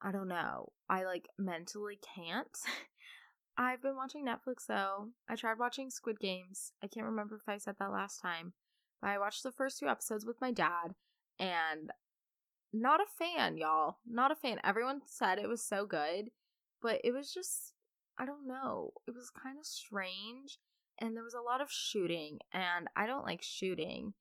I 0.01 0.13
don't 0.13 0.29
know. 0.29 0.71
I 0.89 1.03
like 1.03 1.27
mentally 1.37 1.99
can't. 2.15 2.47
I've 3.57 3.81
been 3.81 3.97
watching 3.97 4.25
Netflix 4.25 4.67
though. 4.67 5.09
I 5.29 5.35
tried 5.35 5.59
watching 5.59 5.89
Squid 5.89 6.21
Games. 6.21 6.71
I 6.81 6.87
can't 6.87 7.05
remember 7.05 7.35
if 7.35 7.49
I 7.49 7.57
said 7.57 7.75
that 7.79 7.91
last 7.91 8.21
time, 8.21 8.53
but 9.01 9.09
I 9.09 9.19
watched 9.19 9.43
the 9.43 9.51
first 9.51 9.79
two 9.79 9.89
episodes 9.89 10.25
with 10.25 10.39
my 10.39 10.53
dad 10.53 10.95
and 11.37 11.91
not 12.71 13.01
a 13.01 13.05
fan, 13.05 13.57
y'all. 13.57 13.97
Not 14.09 14.31
a 14.31 14.35
fan. 14.35 14.59
Everyone 14.63 15.01
said 15.05 15.39
it 15.39 15.49
was 15.49 15.61
so 15.61 15.85
good, 15.85 16.29
but 16.81 17.01
it 17.03 17.11
was 17.11 17.33
just 17.33 17.73
I 18.17 18.25
don't 18.25 18.47
know. 18.47 18.93
It 19.07 19.13
was 19.13 19.29
kind 19.29 19.57
of 19.59 19.65
strange 19.65 20.57
and 20.99 21.17
there 21.17 21.23
was 21.23 21.33
a 21.33 21.41
lot 21.41 21.59
of 21.59 21.69
shooting 21.69 22.39
and 22.53 22.87
I 22.95 23.07
don't 23.07 23.25
like 23.25 23.41
shooting. 23.41 24.13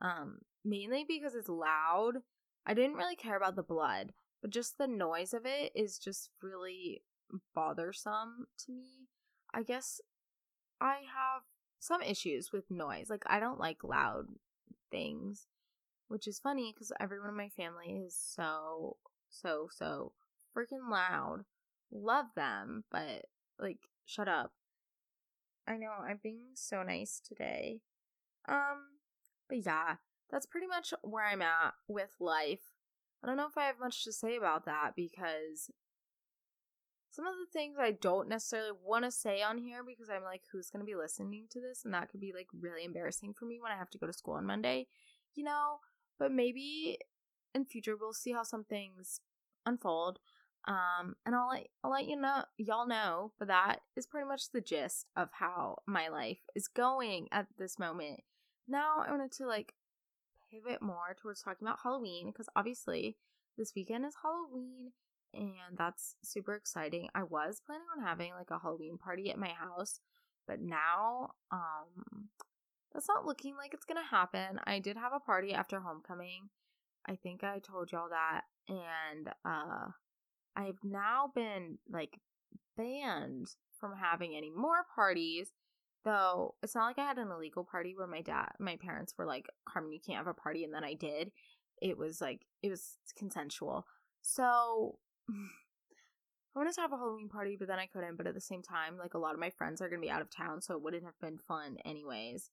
Um 0.00 0.38
mainly 0.64 1.04
because 1.06 1.34
it's 1.34 1.48
loud. 1.48 2.22
I 2.66 2.74
didn't 2.74 2.96
really 2.96 3.16
care 3.16 3.36
about 3.36 3.56
the 3.56 3.62
blood, 3.62 4.12
but 4.40 4.50
just 4.50 4.78
the 4.78 4.86
noise 4.86 5.34
of 5.34 5.44
it 5.44 5.72
is 5.74 5.98
just 5.98 6.30
really 6.42 7.02
bothersome 7.54 8.46
to 8.58 8.72
me. 8.72 9.08
I 9.52 9.62
guess 9.62 10.00
I 10.80 10.94
have 10.94 11.42
some 11.78 12.02
issues 12.02 12.52
with 12.52 12.70
noise. 12.70 13.10
Like 13.10 13.24
I 13.26 13.40
don't 13.40 13.60
like 13.60 13.84
loud 13.84 14.26
things, 14.90 15.46
which 16.08 16.26
is 16.26 16.38
funny 16.38 16.72
because 16.72 16.92
everyone 17.00 17.30
in 17.30 17.36
my 17.36 17.50
family 17.50 18.02
is 18.06 18.16
so 18.16 18.96
so 19.28 19.68
so 19.70 20.12
freaking 20.56 20.90
loud. 20.90 21.44
Love 21.92 22.26
them, 22.34 22.84
but 22.90 23.26
like 23.58 23.78
shut 24.06 24.28
up. 24.28 24.52
I 25.66 25.76
know 25.76 25.92
I'm 26.06 26.20
being 26.22 26.50
so 26.54 26.82
nice 26.82 27.20
today. 27.26 27.80
Um, 28.48 28.84
but 29.48 29.64
yeah, 29.64 29.96
that's 30.30 30.46
pretty 30.46 30.66
much 30.66 30.92
where 31.02 31.26
I'm 31.26 31.42
at 31.42 31.74
with 31.88 32.14
life. 32.20 32.72
I 33.22 33.26
don't 33.26 33.36
know 33.36 33.46
if 33.46 33.56
I 33.56 33.64
have 33.64 33.80
much 33.80 34.04
to 34.04 34.12
say 34.12 34.36
about 34.36 34.66
that 34.66 34.92
because 34.96 35.70
some 37.10 37.26
of 37.26 37.34
the 37.34 37.50
things 37.52 37.76
I 37.78 37.92
don't 37.92 38.28
necessarily 38.28 38.72
want 38.84 39.04
to 39.04 39.10
say 39.10 39.40
on 39.40 39.58
here 39.58 39.82
because 39.86 40.10
I'm 40.10 40.24
like, 40.24 40.42
who's 40.50 40.68
going 40.70 40.84
to 40.84 40.86
be 40.90 40.96
listening 40.96 41.46
to 41.50 41.60
this? 41.60 41.84
And 41.84 41.94
that 41.94 42.10
could 42.10 42.20
be 42.20 42.32
like 42.34 42.48
really 42.52 42.84
embarrassing 42.84 43.34
for 43.34 43.44
me 43.44 43.60
when 43.60 43.70
I 43.70 43.76
have 43.76 43.90
to 43.90 43.98
go 43.98 44.06
to 44.06 44.12
school 44.12 44.34
on 44.34 44.46
Monday, 44.46 44.88
you 45.34 45.44
know? 45.44 45.78
But 46.18 46.32
maybe 46.32 46.98
in 47.54 47.64
future 47.64 47.96
we'll 47.98 48.12
see 48.12 48.32
how 48.32 48.42
some 48.42 48.64
things 48.64 49.20
unfold. 49.64 50.18
Um, 50.66 51.14
and 51.24 51.34
I'll 51.34 51.48
let 51.48 51.66
I'll 51.84 51.90
let 51.90 52.06
you 52.08 52.16
know 52.16 52.44
y'all 52.56 52.88
know, 52.88 53.32
but 53.38 53.48
that 53.48 53.80
is 53.96 54.06
pretty 54.06 54.26
much 54.26 54.50
the 54.50 54.62
gist 54.62 55.06
of 55.14 55.28
how 55.32 55.78
my 55.86 56.08
life 56.08 56.40
is 56.54 56.68
going 56.68 57.28
at 57.30 57.46
this 57.58 57.78
moment. 57.78 58.20
Now 58.68 59.04
I 59.06 59.10
wanted 59.10 59.32
to 59.32 59.46
like 59.46 59.74
pivot 60.50 60.80
more 60.80 61.16
towards 61.20 61.42
talking 61.42 61.66
about 61.66 61.80
Halloween 61.82 62.28
because 62.28 62.48
obviously 62.56 63.16
this 63.58 63.74
weekend 63.74 64.04
is 64.04 64.14
Halloween 64.22 64.92
and 65.32 65.76
that's 65.76 66.16
super 66.22 66.54
exciting. 66.54 67.08
I 67.14 67.24
was 67.24 67.60
planning 67.64 67.86
on 67.96 68.04
having 68.04 68.32
like 68.32 68.50
a 68.50 68.58
Halloween 68.58 68.98
party 68.98 69.30
at 69.30 69.38
my 69.38 69.50
house, 69.50 70.00
but 70.46 70.60
now 70.60 71.30
um 71.50 72.28
that's 72.92 73.08
not 73.08 73.26
looking 73.26 73.56
like 73.56 73.74
it's 73.74 73.84
going 73.84 74.00
to 74.00 74.08
happen. 74.08 74.60
I 74.64 74.78
did 74.78 74.96
have 74.96 75.12
a 75.12 75.18
party 75.18 75.52
after 75.52 75.80
homecoming. 75.80 76.50
I 77.06 77.16
think 77.16 77.42
I 77.42 77.58
told 77.58 77.90
y'all 77.90 78.08
that 78.10 78.42
and 78.68 79.28
uh 79.44 79.88
I've 80.56 80.78
now 80.84 81.32
been 81.34 81.78
like 81.90 82.20
banned 82.76 83.48
from 83.78 83.96
having 84.00 84.36
any 84.36 84.50
more 84.50 84.86
parties. 84.94 85.52
Though 86.04 86.54
it's 86.62 86.74
not 86.74 86.86
like 86.86 86.98
I 86.98 87.06
had 87.06 87.18
an 87.18 87.30
illegal 87.30 87.64
party 87.64 87.94
where 87.96 88.06
my 88.06 88.20
dad, 88.20 88.50
my 88.58 88.76
parents 88.76 89.14
were 89.16 89.24
like, 89.24 89.46
Carmen, 89.66 89.92
you 89.92 90.00
can't 90.04 90.18
have 90.18 90.26
a 90.26 90.34
party. 90.34 90.64
And 90.64 90.74
then 90.74 90.84
I 90.84 90.94
did. 90.94 91.32
It 91.80 91.96
was 91.96 92.20
like, 92.20 92.42
it 92.62 92.68
was 92.68 92.98
consensual. 93.16 93.86
So 94.20 94.98
I 95.30 96.58
wanted 96.58 96.74
to 96.74 96.82
have 96.82 96.92
a 96.92 96.96
Halloween 96.96 97.28
party, 97.28 97.56
but 97.58 97.68
then 97.68 97.78
I 97.78 97.86
couldn't. 97.86 98.16
But 98.16 98.26
at 98.26 98.34
the 98.34 98.40
same 98.40 98.62
time, 98.62 98.98
like 98.98 99.14
a 99.14 99.18
lot 99.18 99.34
of 99.34 99.40
my 99.40 99.50
friends 99.50 99.80
are 99.80 99.88
to 99.88 99.98
be 99.98 100.10
out 100.10 100.20
of 100.20 100.30
town. 100.30 100.60
So 100.60 100.74
it 100.74 100.82
wouldn't 100.82 101.04
have 101.04 101.18
been 101.20 101.38
fun 101.38 101.78
anyways. 101.84 102.50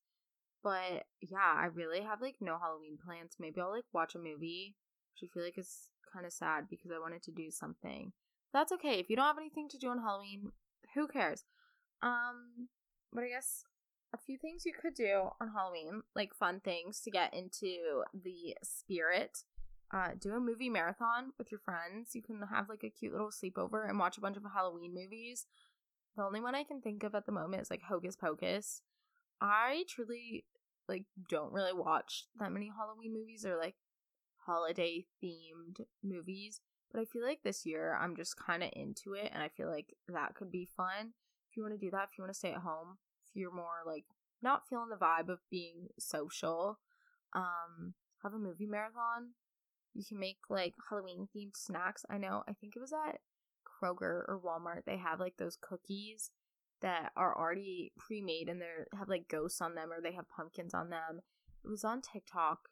But 0.64 1.06
yeah, 1.22 1.54
I 1.56 1.66
really 1.66 2.02
have 2.02 2.22
like 2.22 2.36
no 2.40 2.58
Halloween 2.58 2.98
plans. 3.04 3.36
Maybe 3.40 3.60
I'll 3.60 3.72
like 3.72 3.86
watch 3.94 4.16
a 4.16 4.20
movie, 4.20 4.76
which 5.14 5.30
I 5.30 5.34
feel 5.34 5.44
like 5.44 5.58
is 5.58 5.90
kind 6.14 6.26
of 6.26 6.32
sad 6.32 6.66
because 6.70 6.92
I 6.92 7.00
wanted 7.00 7.24
to 7.24 7.32
do 7.32 7.52
something. 7.52 8.14
That's 8.54 8.72
okay. 8.74 9.00
If 9.00 9.10
you 9.10 9.16
don't 9.16 9.26
have 9.26 9.38
anything 9.38 9.70
to 9.70 9.78
do 9.78 9.90
on 9.90 10.00
Halloween, 10.00 10.52
who 10.96 11.08
cares? 11.08 11.44
Um, 12.02 12.70
but 13.14 13.24
I 13.24 13.30
guess 13.30 13.64
a 14.14 14.18
few 14.18 14.38
things 14.38 14.66
you 14.66 14.74
could 14.74 14.94
do 14.94 15.30
on 15.40 15.52
Halloween, 15.54 16.04
like 16.16 16.34
fun 16.34 16.60
things 16.60 17.00
to 17.02 17.12
get 17.12 17.34
into 17.34 18.04
the 18.14 18.56
spirit. 18.64 19.40
Uh, 19.94 20.10
do 20.20 20.34
a 20.34 20.40
movie 20.40 20.70
marathon 20.70 21.34
with 21.38 21.52
your 21.52 21.60
friends. 21.60 22.16
You 22.16 22.22
can 22.22 22.42
have 22.50 22.70
like 22.70 22.84
a 22.84 22.90
cute 22.90 23.12
little 23.12 23.30
sleepover 23.32 23.88
and 23.88 24.00
watch 24.00 24.18
a 24.18 24.22
bunch 24.22 24.38
of 24.38 24.44
Halloween 24.54 24.94
movies. 24.94 25.48
The 26.16 26.24
only 26.24 26.42
one 26.42 26.56
I 26.56 26.64
can 26.64 26.82
think 26.82 27.04
of 27.04 27.16
at 27.16 27.26
the 27.26 27.32
moment 27.32 27.62
is 27.62 27.70
like 27.70 27.84
Hocus 27.84 28.16
Pocus. 28.16 28.82
I 29.42 29.84
truly 29.90 30.46
like 30.88 31.06
don't 31.30 31.54
really 31.54 31.74
watch 31.74 32.26
that 32.40 32.52
many 32.52 32.70
Halloween 32.76 33.14
movies 33.14 33.46
or 33.46 33.58
like 33.58 33.76
holiday 34.46 35.06
themed 35.24 35.82
movies. 36.04 36.62
But 36.92 37.02
I 37.02 37.06
feel 37.06 37.24
like 37.24 37.44
this 37.44 37.66
year 37.66 37.98
I'm 38.00 38.16
just 38.16 38.38
kind 38.38 38.64
of 38.64 38.70
into 38.74 39.14
it 39.14 39.32
and 39.34 39.42
I 39.42 39.48
feel 39.50 39.70
like 39.70 39.96
that 40.10 40.36
could 40.36 40.52
be 40.52 40.70
fun. 40.76 41.14
If 41.52 41.58
you 41.58 41.64
want 41.64 41.80
to 41.80 41.86
do 41.86 41.92
that, 41.92 42.08
if 42.12 42.18
you 42.18 42.24
want 42.24 42.34
to 42.34 42.38
stay 42.38 42.54
at 42.54 42.62
home, 42.62 42.98
if 43.28 43.36
you're 43.36 43.54
more 43.54 43.84
like 43.86 44.06
not 44.42 44.68
feeling 44.68 44.90
the 44.90 44.96
vibe 44.96 45.30
of 45.30 45.40
being 45.50 45.90
social, 46.00 46.80
um, 47.34 47.94
have 48.24 48.34
a 48.34 48.40
movie 48.40 48.66
marathon. 48.66 49.32
You 49.94 50.06
can 50.08 50.20
make 50.20 50.38
like 50.50 50.74
Halloween 50.90 51.28
themed 51.36 51.58
snacks. 51.58 52.06
I 52.10 52.18
know, 52.18 52.44
I 52.48 52.54
think 52.54 52.76
it 52.76 52.80
was 52.80 52.94
at 52.94 53.20
Kroger 53.68 54.24
or 54.28 54.42
Walmart. 54.44 54.86
They 54.86 54.98
have 54.98 55.20
like 55.20 55.36
those 55.38 55.58
cookies 55.60 56.32
that 56.82 57.12
are 57.16 57.38
already 57.38 57.92
pre-made 57.98 58.48
and 58.48 58.62
they 58.62 58.66
have 58.98 59.10
like 59.10 59.28
ghosts 59.28 59.62
on 59.62 59.76
them 59.76 59.92
or 59.92 60.02
they 60.02 60.14
have 60.14 60.30
pumpkins 60.30 60.74
on 60.74 60.90
them. 60.90 61.20
It 61.64 61.68
was 61.68 61.84
on 61.84 62.02
TikTok 62.02 62.70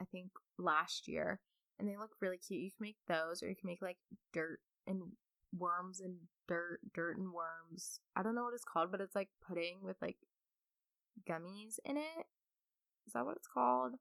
I 0.00 0.04
think 0.04 0.30
last 0.58 1.08
year, 1.08 1.40
and 1.78 1.88
they 1.88 1.96
look 1.96 2.12
really 2.20 2.38
cute. 2.38 2.62
You 2.62 2.70
can 2.70 2.84
make 2.84 2.96
those, 3.08 3.42
or 3.42 3.48
you 3.48 3.56
can 3.56 3.68
make 3.68 3.82
like 3.82 3.98
dirt 4.32 4.60
and 4.86 5.12
worms 5.58 6.00
and 6.00 6.14
dirt, 6.48 6.80
dirt 6.94 7.16
and 7.16 7.32
worms. 7.32 8.00
I 8.14 8.22
don't 8.22 8.34
know 8.34 8.44
what 8.44 8.54
it's 8.54 8.64
called, 8.64 8.90
but 8.90 9.00
it's 9.00 9.14
like 9.14 9.28
pudding 9.46 9.78
with 9.82 9.96
like 10.00 10.16
gummies 11.28 11.78
in 11.84 11.96
it. 11.96 12.26
Is 13.06 13.12
that 13.12 13.24
what 13.24 13.36
it's 13.36 13.48
called? 13.48 13.94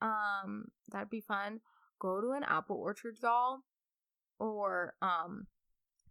Um, 0.00 0.66
that'd 0.90 1.10
be 1.10 1.20
fun. 1.20 1.60
Go 1.98 2.20
to 2.20 2.32
an 2.32 2.44
apple 2.44 2.76
orchard, 2.76 3.18
y'all. 3.22 3.60
Or 4.38 4.94
um, 5.00 5.46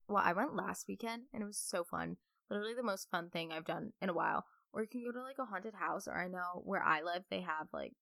well, 0.08 0.24
I 0.26 0.34
went 0.34 0.56
last 0.56 0.88
weekend 0.88 1.24
and 1.34 1.44
it 1.44 1.46
was 1.46 1.58
so 1.58 1.84
fun. 1.84 2.18
Literally 2.50 2.74
the 2.74 2.84
most 2.84 3.10
fun 3.10 3.30
thing 3.30 3.52
I've 3.52 3.66
done 3.66 3.94
in 4.02 4.10
a 4.10 4.14
while. 4.14 4.46
Or 4.74 4.82
you 4.82 4.88
can 4.88 5.04
go 5.04 5.12
to 5.12 5.22
like 5.22 5.40
a 5.40 5.46
haunted 5.46 5.74
house, 5.74 6.08
or 6.08 6.18
I 6.18 6.30
know 6.30 6.62
where 6.64 6.82
I 6.82 7.02
live, 7.02 7.24
they 7.30 7.42
have 7.42 7.68
like 7.74 7.94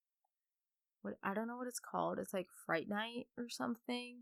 what 1.02 1.16
I 1.24 1.34
don't 1.34 1.48
know 1.48 1.58
what 1.58 1.68
it's 1.68 1.80
called. 1.80 2.20
It's 2.20 2.34
like 2.34 2.48
Fright 2.66 2.88
Night 2.88 3.28
or 3.38 3.50
something 3.50 4.20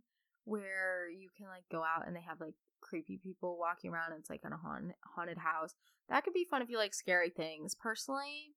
where 0.47 1.09
you 1.09 1.27
can 1.35 1.47
like 1.47 1.65
go 1.69 1.83
out 1.83 2.07
and 2.07 2.15
they 2.15 2.21
have 2.21 2.39
like 2.39 2.53
creepy 2.79 3.19
people 3.21 3.57
walking 3.59 3.91
around. 3.91 4.13
it's 4.17 4.29
like 4.29 4.45
in 4.45 4.53
a 4.53 4.57
haunted 4.57 4.93
haunted 5.03 5.37
house. 5.37 5.75
That 6.09 6.23
could 6.23 6.33
be 6.33 6.47
fun 6.49 6.61
if 6.61 6.69
you 6.69 6.77
like 6.77 6.93
scary 6.93 7.29
things. 7.29 7.75
Personally, 7.75 8.55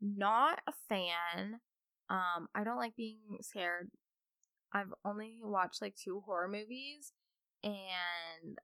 not 0.00 0.60
a 0.68 0.72
fan. 0.88 1.60
Um, 2.08 2.46
I 2.54 2.62
don't 2.62 2.76
like 2.76 2.94
being 2.94 3.18
scared. 3.40 3.90
I've 4.72 4.94
only 5.04 5.38
watched 5.42 5.82
like 5.82 5.96
two 5.96 6.22
horror 6.24 6.48
movies 6.48 7.12
and 7.64 8.58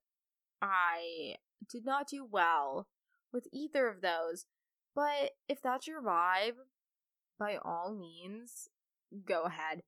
I 0.60 1.36
did 1.68 1.84
not 1.84 2.06
do 2.06 2.24
well 2.24 2.86
with 3.32 3.48
either 3.52 3.88
of 3.88 4.00
those. 4.00 4.46
But 4.94 5.32
if 5.48 5.60
that's 5.60 5.88
your 5.88 6.02
vibe, 6.02 6.58
by 7.36 7.56
all 7.56 7.96
means, 7.98 8.68
go 9.26 9.42
ahead. 9.42 9.82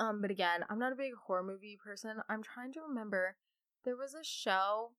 Um, 0.00 0.20
but 0.20 0.30
again, 0.30 0.64
I'm 0.68 0.78
not 0.78 0.92
a 0.92 0.96
big 0.96 1.12
horror 1.26 1.42
movie 1.42 1.78
person. 1.82 2.16
I'm 2.28 2.42
trying 2.42 2.72
to 2.72 2.80
remember. 2.80 3.36
There 3.84 3.96
was 3.96 4.14
a 4.14 4.24
show. 4.24 4.92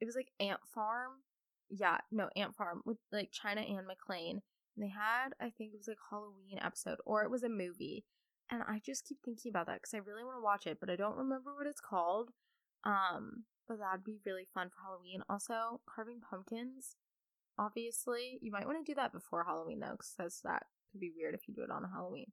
It 0.00 0.04
was 0.04 0.16
like 0.16 0.30
Ant 0.40 0.60
Farm. 0.74 1.22
Yeah, 1.70 1.98
no, 2.10 2.28
Ant 2.36 2.54
Farm 2.54 2.82
with 2.84 2.98
like 3.12 3.30
China 3.32 3.60
Anne 3.60 3.86
McClain. 3.86 4.40
And 4.76 4.84
they 4.84 4.88
had, 4.88 5.30
I 5.40 5.50
think 5.50 5.72
it 5.72 5.78
was 5.78 5.88
like 5.88 5.98
Halloween 6.10 6.58
episode, 6.60 6.98
or 7.06 7.22
it 7.22 7.30
was 7.30 7.42
a 7.42 7.48
movie. 7.48 8.04
And 8.50 8.62
I 8.66 8.80
just 8.84 9.06
keep 9.06 9.18
thinking 9.24 9.50
about 9.50 9.66
that 9.66 9.80
because 9.80 9.94
I 9.94 9.98
really 9.98 10.24
want 10.24 10.36
to 10.38 10.42
watch 10.42 10.66
it, 10.66 10.78
but 10.80 10.90
I 10.90 10.96
don't 10.96 11.16
remember 11.16 11.54
what 11.54 11.66
it's 11.66 11.80
called. 11.80 12.30
Um, 12.84 13.44
but 13.68 13.78
that'd 13.78 14.04
be 14.04 14.18
really 14.26 14.48
fun 14.52 14.68
for 14.68 14.82
Halloween. 14.84 15.22
Also, 15.28 15.80
carving 15.86 16.20
pumpkins 16.20 16.96
obviously. 17.60 18.38
You 18.40 18.50
might 18.50 18.66
want 18.66 18.84
to 18.84 18.90
do 18.90 18.96
that 18.96 19.12
before 19.12 19.44
Halloween 19.44 19.80
though, 19.80 19.96
because 19.98 20.40
that 20.44 20.64
could 20.90 21.00
be 21.00 21.12
weird 21.14 21.34
if 21.34 21.46
you 21.46 21.54
do 21.54 21.62
it 21.62 21.70
on 21.70 21.84
Halloween. 21.92 22.32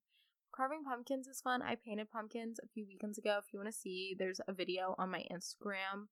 Carving 0.58 0.84
pumpkins 0.84 1.28
is 1.28 1.40
fun. 1.40 1.62
I 1.62 1.76
painted 1.76 2.12
pumpkins 2.12 2.60
a 2.64 2.68
few 2.68 2.88
weekends 2.88 3.20
ago. 3.20 3.38
If 3.38 3.54
you 3.54 3.60
want 3.60 3.72
to 3.72 3.80
see, 3.80 4.16
there's 4.18 4.42
a 4.48 4.54
video 4.54 4.96
on 4.98 5.12
my 5.12 5.24
Instagram 5.32 6.08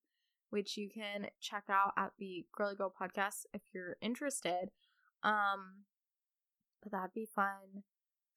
which 0.52 0.78
you 0.78 0.88
can 0.88 1.28
check 1.42 1.64
out 1.68 1.94
at 1.98 2.12
the 2.20 2.46
Girly 2.56 2.76
Girl 2.76 2.94
podcast 3.02 3.46
if 3.56 3.64
you're 3.74 3.98
interested. 4.02 4.70
Um, 5.24 5.86
but 6.84 6.92
that'd 6.92 7.14
be 7.16 7.26
fun. 7.26 7.48
I'm 7.74 7.84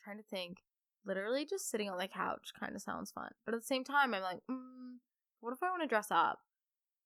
trying 0.03 0.17
to 0.17 0.25
think. 0.31 0.63
Literally 1.05 1.45
just 1.45 1.71
sitting 1.71 1.91
on 1.91 1.99
the 1.99 2.09
couch 2.09 2.53
kind 2.59 2.75
of 2.75 2.81
sounds 2.81 3.11
fun. 3.11 3.31
But 3.45 3.55
at 3.55 3.61
the 3.61 3.67
same 3.67 3.85
time, 3.85 4.15
I'm 4.15 4.23
like, 4.23 4.41
mm, 4.51 4.97
what 5.41 5.53
if 5.53 5.63
I 5.63 5.69
want 5.69 5.83
to 5.83 5.89
dress 5.89 6.09
up? 6.11 6.39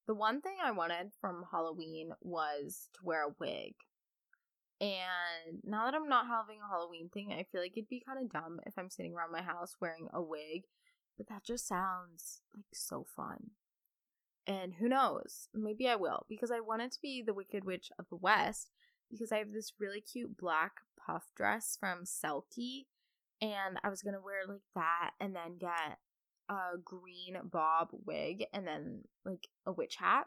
The 0.06 0.14
one 0.14 0.40
thing 0.40 0.56
I 0.62 0.70
wanted 0.70 1.10
from 1.20 1.44
Halloween 1.50 2.12
was 2.20 2.88
to 2.94 3.00
wear 3.02 3.24
a 3.24 3.34
wig. 3.40 3.74
And 4.82 5.60
now 5.62 5.84
that 5.84 5.94
I'm 5.94 6.08
not 6.08 6.26
having 6.26 6.58
a 6.58 6.68
Halloween 6.68 7.08
thing, 7.08 7.32
I 7.32 7.44
feel 7.44 7.60
like 7.60 7.74
it'd 7.76 7.88
be 7.88 8.02
kind 8.04 8.18
of 8.18 8.32
dumb 8.32 8.58
if 8.66 8.76
I'm 8.76 8.90
sitting 8.90 9.14
around 9.14 9.30
my 9.30 9.40
house 9.40 9.76
wearing 9.80 10.08
a 10.12 10.20
wig. 10.20 10.64
But 11.16 11.28
that 11.28 11.44
just 11.44 11.68
sounds 11.68 12.40
like 12.52 12.64
so 12.74 13.06
fun. 13.14 13.52
And 14.44 14.74
who 14.74 14.88
knows? 14.88 15.48
Maybe 15.54 15.88
I 15.88 15.94
will 15.94 16.26
because 16.28 16.50
I 16.50 16.58
wanted 16.58 16.90
to 16.92 17.00
be 17.00 17.22
the 17.24 17.32
Wicked 17.32 17.64
Witch 17.64 17.92
of 17.96 18.06
the 18.10 18.16
West 18.16 18.70
because 19.08 19.30
I 19.30 19.38
have 19.38 19.52
this 19.52 19.74
really 19.78 20.00
cute 20.00 20.36
black 20.36 20.72
puff 21.06 21.30
dress 21.36 21.76
from 21.78 22.02
Selkie 22.02 22.86
and 23.40 23.78
I 23.84 23.88
was 23.88 24.02
going 24.02 24.14
to 24.14 24.20
wear 24.20 24.46
like 24.48 24.62
that 24.74 25.10
and 25.20 25.36
then 25.36 25.58
get 25.60 25.98
a 26.48 26.76
green 26.84 27.36
bob 27.44 27.88
wig 28.04 28.46
and 28.52 28.66
then 28.66 29.02
like 29.24 29.46
a 29.64 29.72
witch 29.72 29.96
hat 29.96 30.26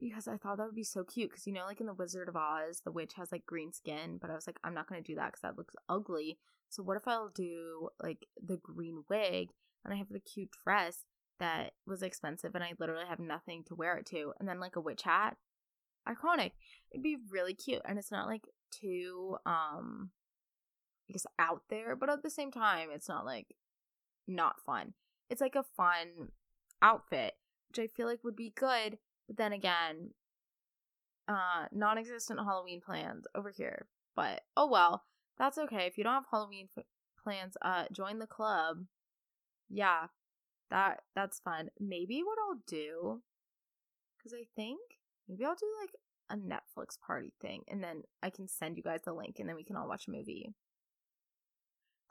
because 0.00 0.28
I 0.28 0.36
thought 0.36 0.58
that 0.58 0.66
would 0.66 0.74
be 0.74 0.84
so 0.84 1.04
cute. 1.04 1.30
Because 1.30 1.46
you 1.46 1.52
know, 1.52 1.64
like 1.66 1.80
in 1.80 1.86
the 1.86 1.94
Wizard 1.94 2.28
of 2.28 2.36
Oz, 2.36 2.82
the 2.84 2.92
witch 2.92 3.14
has 3.16 3.32
like 3.32 3.46
green 3.46 3.72
skin, 3.72 4.18
but 4.20 4.30
I 4.30 4.34
was 4.34 4.46
like, 4.46 4.58
I'm 4.64 4.74
not 4.74 4.88
gonna 4.88 5.02
do 5.02 5.14
that 5.16 5.26
because 5.26 5.42
that 5.42 5.58
looks 5.58 5.74
ugly. 5.88 6.38
So 6.68 6.82
what 6.82 6.96
if 6.96 7.06
I'll 7.06 7.30
do 7.34 7.90
like 8.02 8.26
the 8.42 8.56
green 8.56 9.04
wig 9.08 9.50
and 9.84 9.94
I 9.94 9.96
have 9.96 10.08
the 10.10 10.20
cute 10.20 10.50
dress 10.64 11.04
that 11.40 11.72
was 11.86 12.02
expensive 12.02 12.54
and 12.54 12.64
I 12.64 12.72
literally 12.78 13.06
have 13.08 13.20
nothing 13.20 13.64
to 13.68 13.74
wear 13.74 13.96
it 13.96 14.06
to, 14.06 14.32
and 14.38 14.48
then 14.48 14.60
like 14.60 14.76
a 14.76 14.80
witch 14.80 15.02
hat, 15.02 15.36
iconic. 16.08 16.52
It'd 16.90 17.02
be 17.02 17.18
really 17.30 17.54
cute, 17.54 17.82
and 17.84 17.98
it's 17.98 18.12
not 18.12 18.26
like 18.26 18.48
too 18.70 19.36
um, 19.46 20.10
I 21.08 21.12
guess 21.12 21.26
out 21.38 21.62
there, 21.68 21.96
but 21.96 22.10
at 22.10 22.22
the 22.22 22.30
same 22.30 22.50
time, 22.50 22.88
it's 22.92 23.08
not 23.08 23.24
like 23.24 23.54
not 24.26 24.60
fun. 24.64 24.94
It's 25.30 25.40
like 25.40 25.54
a 25.54 25.64
fun 25.76 26.30
outfit, 26.82 27.34
which 27.68 27.78
I 27.78 27.86
feel 27.86 28.06
like 28.06 28.24
would 28.24 28.36
be 28.36 28.52
good. 28.54 28.98
But 29.26 29.36
then 29.36 29.52
again, 29.52 30.10
uh, 31.28 31.66
non 31.72 31.98
existent 31.98 32.40
Halloween 32.40 32.80
plans 32.80 33.26
over 33.34 33.50
here. 33.50 33.86
But 34.14 34.42
oh 34.56 34.68
well, 34.68 35.04
that's 35.38 35.58
okay. 35.58 35.86
If 35.86 35.98
you 35.98 36.04
don't 36.04 36.14
have 36.14 36.24
Halloween 36.30 36.68
f- 36.76 36.84
plans, 37.22 37.56
uh, 37.62 37.84
join 37.92 38.18
the 38.18 38.26
club. 38.26 38.84
Yeah, 39.70 40.08
that 40.70 41.02
that's 41.14 41.40
fun. 41.40 41.70
Maybe 41.80 42.22
what 42.22 42.38
I'll 42.38 42.60
do, 42.66 43.22
because 44.18 44.34
I 44.34 44.44
think 44.54 44.80
maybe 45.28 45.44
I'll 45.44 45.54
do 45.54 45.66
like 45.80 45.94
a 46.30 46.36
Netflix 46.36 46.98
party 47.00 47.32
thing, 47.40 47.62
and 47.68 47.82
then 47.82 48.02
I 48.22 48.30
can 48.30 48.48
send 48.48 48.76
you 48.76 48.82
guys 48.82 49.00
the 49.04 49.12
link, 49.12 49.36
and 49.38 49.48
then 49.48 49.56
we 49.56 49.64
can 49.64 49.76
all 49.76 49.88
watch 49.88 50.06
a 50.08 50.10
movie. 50.10 50.54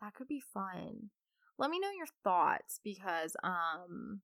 That 0.02 0.14
could 0.16 0.28
be 0.28 0.42
fun 0.54 1.12
let 1.58 1.70
me 1.70 1.80
know 1.80 1.92
your 1.96 2.08
thoughts 2.24 2.80
because 2.84 3.36
um 3.44 4.22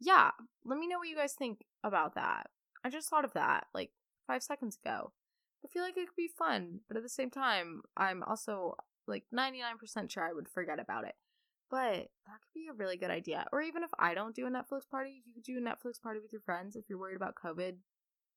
yeah, 0.00 0.30
let 0.64 0.78
me 0.78 0.86
know 0.86 0.98
what 0.98 1.08
you 1.08 1.16
guys 1.16 1.34
think 1.34 1.64
about 1.82 2.14
that. 2.14 2.48
I 2.84 2.90
just 2.90 3.08
thought 3.08 3.24
of 3.24 3.32
that 3.34 3.66
like 3.74 3.90
5 4.26 4.42
seconds 4.42 4.78
ago. 4.82 5.12
I 5.64 5.68
feel 5.68 5.82
like 5.82 5.96
it 5.96 6.06
could 6.06 6.16
be 6.16 6.28
fun, 6.28 6.80
but 6.86 6.96
at 6.96 7.02
the 7.02 7.08
same 7.08 7.30
time, 7.30 7.82
I'm 7.96 8.22
also 8.22 8.76
like 9.06 9.24
99% 9.34 10.10
sure 10.10 10.22
I 10.22 10.32
would 10.32 10.48
forget 10.48 10.78
about 10.78 11.04
it. 11.04 11.14
But 11.70 12.08
that 12.26 12.40
could 12.40 12.54
be 12.54 12.68
a 12.70 12.76
really 12.76 12.96
good 12.96 13.10
idea. 13.10 13.46
Or 13.52 13.60
even 13.60 13.82
if 13.82 13.90
I 13.98 14.14
don't 14.14 14.34
do 14.34 14.46
a 14.46 14.50
Netflix 14.50 14.88
party, 14.90 15.22
you 15.26 15.34
could 15.34 15.42
do 15.42 15.58
a 15.58 15.60
Netflix 15.60 16.00
party 16.00 16.20
with 16.20 16.32
your 16.32 16.40
friends 16.40 16.76
if 16.76 16.84
you're 16.88 16.98
worried 16.98 17.16
about 17.16 17.34
COVID. 17.34 17.74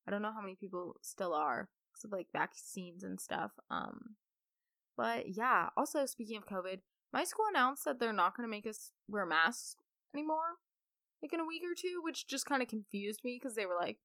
I 0.07 0.11
don't 0.11 0.21
know 0.21 0.33
how 0.33 0.41
many 0.41 0.55
people 0.55 0.95
still 1.01 1.33
are 1.33 1.69
because 1.91 2.05
of 2.05 2.11
like 2.11 2.27
vaccines 2.33 3.03
and 3.03 3.19
stuff. 3.19 3.51
Um, 3.69 4.15
but 4.97 5.29
yeah. 5.29 5.69
Also, 5.77 6.05
speaking 6.05 6.37
of 6.37 6.45
COVID, 6.45 6.79
my 7.13 7.23
school 7.23 7.45
announced 7.49 7.85
that 7.85 7.99
they're 7.99 8.11
not 8.11 8.35
going 8.35 8.47
to 8.47 8.51
make 8.51 8.67
us 8.67 8.91
wear 9.07 9.25
masks 9.25 9.75
anymore, 10.13 10.57
like 11.21 11.33
in 11.33 11.39
a 11.39 11.45
week 11.45 11.61
or 11.63 11.75
two, 11.75 12.01
which 12.03 12.27
just 12.27 12.45
kind 12.45 12.61
of 12.61 12.67
confused 12.67 13.21
me 13.23 13.39
because 13.39 13.55
they 13.55 13.65
were 13.65 13.77
like, 13.79 13.97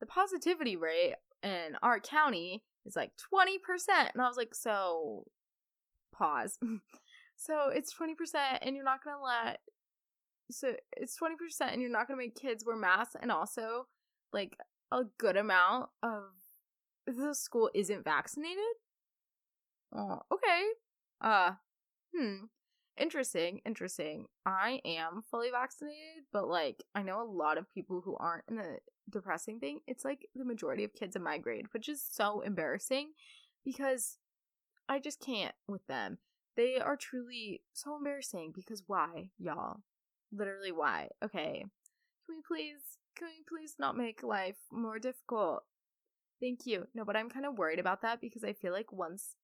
the 0.00 0.06
positivity 0.06 0.76
rate 0.76 1.14
in 1.42 1.76
our 1.82 2.00
county 2.00 2.62
is 2.86 2.96
like 2.96 3.12
20%. 3.32 3.56
And 3.88 4.22
I 4.22 4.28
was 4.28 4.36
like, 4.36 4.54
so 4.54 5.24
pause. 6.14 6.58
so 7.36 7.68
it's 7.68 7.94
20% 7.94 8.14
and 8.62 8.74
you're 8.74 8.84
not 8.84 9.04
going 9.04 9.16
to 9.16 9.22
let, 9.22 9.60
so 10.50 10.74
it's 10.96 11.16
20% 11.18 11.72
and 11.72 11.80
you're 11.80 11.90
not 11.90 12.08
going 12.08 12.18
to 12.18 12.24
make 12.24 12.34
kids 12.34 12.64
wear 12.64 12.76
masks. 12.76 13.16
And 13.20 13.30
also, 13.30 13.86
like, 14.32 14.56
a 14.92 15.02
good 15.18 15.36
amount 15.36 15.90
of 16.02 16.22
the 17.06 17.34
school 17.34 17.70
isn't 17.74 18.04
vaccinated. 18.04 18.58
Oh, 19.94 20.20
okay. 20.32 20.62
Uh, 21.20 21.52
hmm, 22.14 22.44
interesting, 23.00 23.60
interesting. 23.64 24.26
I 24.46 24.80
am 24.84 25.22
fully 25.30 25.50
vaccinated, 25.50 26.24
but 26.32 26.48
like 26.48 26.84
I 26.94 27.02
know 27.02 27.22
a 27.22 27.24
lot 27.24 27.58
of 27.58 27.72
people 27.72 28.02
who 28.04 28.16
aren't 28.18 28.44
in 28.48 28.56
the 28.56 28.78
depressing 29.08 29.58
thing. 29.58 29.80
It's 29.86 30.04
like 30.04 30.26
the 30.34 30.44
majority 30.44 30.84
of 30.84 30.94
kids 30.94 31.16
in 31.16 31.22
my 31.22 31.38
grade, 31.38 31.66
which 31.72 31.88
is 31.88 32.04
so 32.08 32.40
embarrassing 32.40 33.10
because 33.64 34.18
I 34.88 34.98
just 34.98 35.20
can't 35.20 35.54
with 35.68 35.86
them. 35.86 36.18
They 36.56 36.78
are 36.78 36.96
truly 36.96 37.62
so 37.72 37.96
embarrassing 37.96 38.52
because 38.54 38.82
why, 38.86 39.30
y'all? 39.38 39.80
Literally 40.32 40.72
why? 40.72 41.08
Okay. 41.24 41.64
Can 42.26 42.36
we 42.36 42.42
please 42.46 42.98
can 43.16 43.28
we 43.28 43.44
please 43.48 43.74
not 43.78 43.96
make 43.96 44.22
life 44.22 44.56
more 44.70 44.98
difficult? 44.98 45.64
Thank 46.40 46.60
you. 46.64 46.86
No, 46.94 47.04
but 47.04 47.16
I'm 47.16 47.28
kind 47.28 47.44
of 47.44 47.58
worried 47.58 47.78
about 47.78 48.02
that 48.02 48.20
because 48.20 48.44
I 48.44 48.52
feel 48.52 48.72
like 48.72 48.92
once 48.92 49.36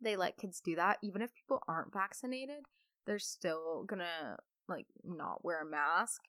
they 0.00 0.16
let 0.16 0.38
kids 0.38 0.60
do 0.60 0.76
that, 0.76 0.98
even 1.02 1.22
if 1.22 1.34
people 1.34 1.62
aren't 1.68 1.92
vaccinated, 1.92 2.64
they're 3.06 3.18
still 3.18 3.84
gonna 3.84 4.36
like 4.68 4.86
not 5.04 5.44
wear 5.44 5.62
a 5.62 5.66
mask 5.66 6.22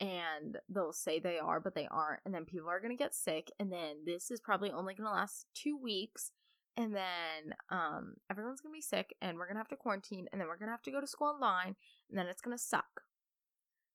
and 0.00 0.58
they'll 0.68 0.92
say 0.92 1.18
they 1.18 1.38
are, 1.38 1.60
but 1.60 1.74
they 1.74 1.88
aren't. 1.90 2.20
And 2.24 2.34
then 2.34 2.44
people 2.44 2.68
are 2.68 2.80
gonna 2.80 2.96
get 2.96 3.14
sick. 3.14 3.50
And 3.58 3.72
then 3.72 4.04
this 4.04 4.30
is 4.30 4.40
probably 4.40 4.70
only 4.70 4.94
gonna 4.94 5.10
last 5.10 5.46
two 5.54 5.78
weeks. 5.78 6.32
And 6.76 6.94
then 6.94 7.54
um, 7.70 8.14
everyone's 8.30 8.60
gonna 8.60 8.74
be 8.74 8.82
sick, 8.82 9.14
and 9.22 9.38
we're 9.38 9.46
gonna 9.46 9.60
have 9.60 9.68
to 9.68 9.76
quarantine, 9.76 10.26
and 10.30 10.40
then 10.40 10.48
we're 10.48 10.58
gonna 10.58 10.72
have 10.72 10.82
to 10.82 10.90
go 10.90 11.00
to 11.00 11.06
school 11.06 11.28
online, 11.28 11.74
and 12.10 12.18
then 12.18 12.26
it's 12.26 12.42
gonna 12.42 12.58
suck. 12.58 13.02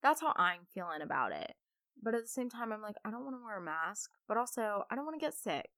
That's 0.01 0.21
how 0.21 0.33
I'm 0.35 0.61
feeling 0.73 1.01
about 1.03 1.31
it. 1.31 1.53
But 2.01 2.15
at 2.15 2.23
the 2.23 2.27
same 2.27 2.49
time, 2.49 2.73
I'm 2.73 2.81
like, 2.81 2.95
I 3.05 3.11
don't 3.11 3.23
want 3.23 3.35
to 3.35 3.43
wear 3.43 3.57
a 3.57 3.61
mask, 3.61 4.09
but 4.27 4.37
also 4.37 4.83
I 4.89 4.95
don't 4.95 5.05
want 5.05 5.19
to 5.19 5.23
get 5.23 5.35
sick. 5.35 5.69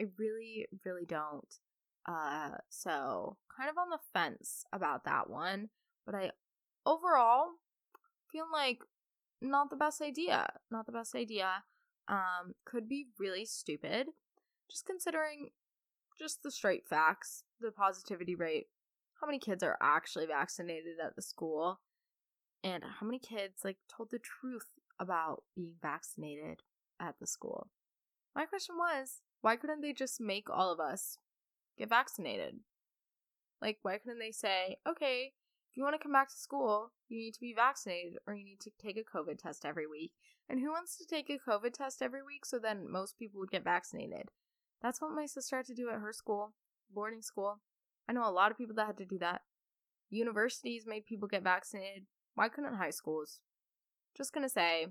I 0.00 0.06
really, 0.18 0.66
really 0.84 1.04
don't. 1.06 1.46
Uh, 2.06 2.56
so 2.68 3.36
kind 3.56 3.70
of 3.70 3.76
on 3.78 3.90
the 3.90 3.98
fence 4.12 4.64
about 4.72 5.04
that 5.04 5.28
one, 5.28 5.68
but 6.06 6.14
I 6.14 6.30
overall 6.86 7.48
feel 8.32 8.46
like 8.52 8.78
not 9.40 9.70
the 9.70 9.76
best 9.76 10.00
idea. 10.02 10.48
Not 10.70 10.86
the 10.86 10.92
best 10.92 11.14
idea. 11.14 11.64
Um, 12.08 12.54
could 12.64 12.88
be 12.88 13.06
really 13.18 13.44
stupid. 13.44 14.08
Just 14.70 14.86
considering 14.86 15.50
just 16.18 16.42
the 16.42 16.50
straight 16.50 16.86
facts, 16.88 17.44
the 17.60 17.70
positivity 17.70 18.34
rate, 18.34 18.66
how 19.20 19.26
many 19.26 19.38
kids 19.38 19.62
are 19.62 19.78
actually 19.80 20.26
vaccinated 20.26 20.98
at 21.04 21.16
the 21.16 21.22
school, 21.22 21.80
and 22.62 22.82
how 23.00 23.06
many 23.06 23.18
kids 23.18 23.60
like 23.64 23.78
told 23.94 24.10
the 24.10 24.18
truth 24.18 24.66
about 24.98 25.44
being 25.56 25.74
vaccinated 25.80 26.60
at 27.00 27.14
the 27.20 27.26
school. 27.26 27.68
My 28.34 28.44
question 28.44 28.76
was, 28.76 29.20
why 29.40 29.56
couldn't 29.56 29.80
they 29.80 29.92
just 29.92 30.20
make 30.20 30.48
all 30.50 30.70
of 30.70 30.78
us 30.78 31.16
get 31.80 31.88
vaccinated. 31.88 32.60
Like, 33.60 33.78
why 33.82 33.98
couldn't 33.98 34.20
they 34.20 34.32
say, 34.32 34.76
okay, 34.88 35.32
if 35.70 35.76
you 35.76 35.82
want 35.82 35.94
to 35.94 36.02
come 36.02 36.12
back 36.12 36.28
to 36.28 36.36
school, 36.36 36.92
you 37.08 37.18
need 37.18 37.34
to 37.34 37.40
be 37.40 37.54
vaccinated 37.54 38.18
or 38.26 38.34
you 38.34 38.44
need 38.44 38.60
to 38.60 38.70
take 38.80 38.96
a 38.96 39.18
COVID 39.18 39.38
test 39.38 39.64
every 39.64 39.86
week? 39.86 40.12
And 40.48 40.60
who 40.60 40.70
wants 40.70 40.96
to 40.96 41.06
take 41.06 41.30
a 41.30 41.38
COVID 41.38 41.72
test 41.72 42.02
every 42.02 42.22
week 42.22 42.44
so 42.44 42.58
then 42.58 42.90
most 42.90 43.18
people 43.18 43.40
would 43.40 43.50
get 43.50 43.64
vaccinated? 43.64 44.30
That's 44.82 45.00
what 45.00 45.14
my 45.14 45.26
sister 45.26 45.56
had 45.56 45.66
to 45.66 45.74
do 45.74 45.90
at 45.90 46.00
her 46.00 46.12
school, 46.12 46.54
boarding 46.92 47.22
school. 47.22 47.60
I 48.08 48.12
know 48.12 48.28
a 48.28 48.32
lot 48.32 48.50
of 48.50 48.58
people 48.58 48.74
that 48.76 48.86
had 48.86 48.98
to 48.98 49.04
do 49.04 49.18
that. 49.18 49.42
Universities 50.10 50.84
made 50.86 51.06
people 51.06 51.28
get 51.28 51.44
vaccinated. 51.44 52.06
Why 52.34 52.48
couldn't 52.48 52.74
high 52.74 52.90
schools? 52.90 53.40
Just 54.16 54.32
gonna 54.32 54.48
say, 54.48 54.88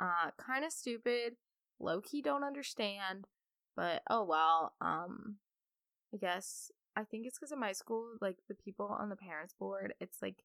uh, 0.00 0.30
kind 0.38 0.64
of 0.64 0.72
stupid. 0.72 1.34
Low 1.78 2.00
key 2.00 2.22
don't 2.22 2.42
understand, 2.42 3.26
but 3.76 4.02
oh 4.10 4.24
well. 4.24 4.72
Um, 4.80 5.36
I 6.14 6.16
guess 6.18 6.70
I 6.96 7.04
think 7.04 7.26
it's 7.26 7.38
because 7.38 7.52
of 7.52 7.58
my 7.58 7.72
school, 7.72 8.16
like 8.20 8.38
the 8.48 8.54
people 8.54 8.86
on 8.86 9.08
the 9.08 9.16
parents 9.16 9.54
board, 9.58 9.94
it's 10.00 10.20
like 10.20 10.44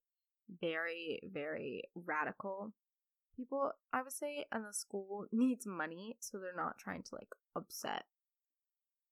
very, 0.62 1.20
very 1.24 1.84
radical 1.96 2.74
people, 3.36 3.72
I 3.94 4.04
would 4.04 4.14
say, 4.14 4.46
and 4.52 4.66
the 4.66 4.74
school 4.74 5.28
needs 5.34 5.66
money, 5.68 6.18
so 6.20 6.40
they're 6.40 6.56
not 6.56 6.78
trying 6.78 7.04
to 7.04 7.16
like 7.16 7.30
upset 7.56 8.06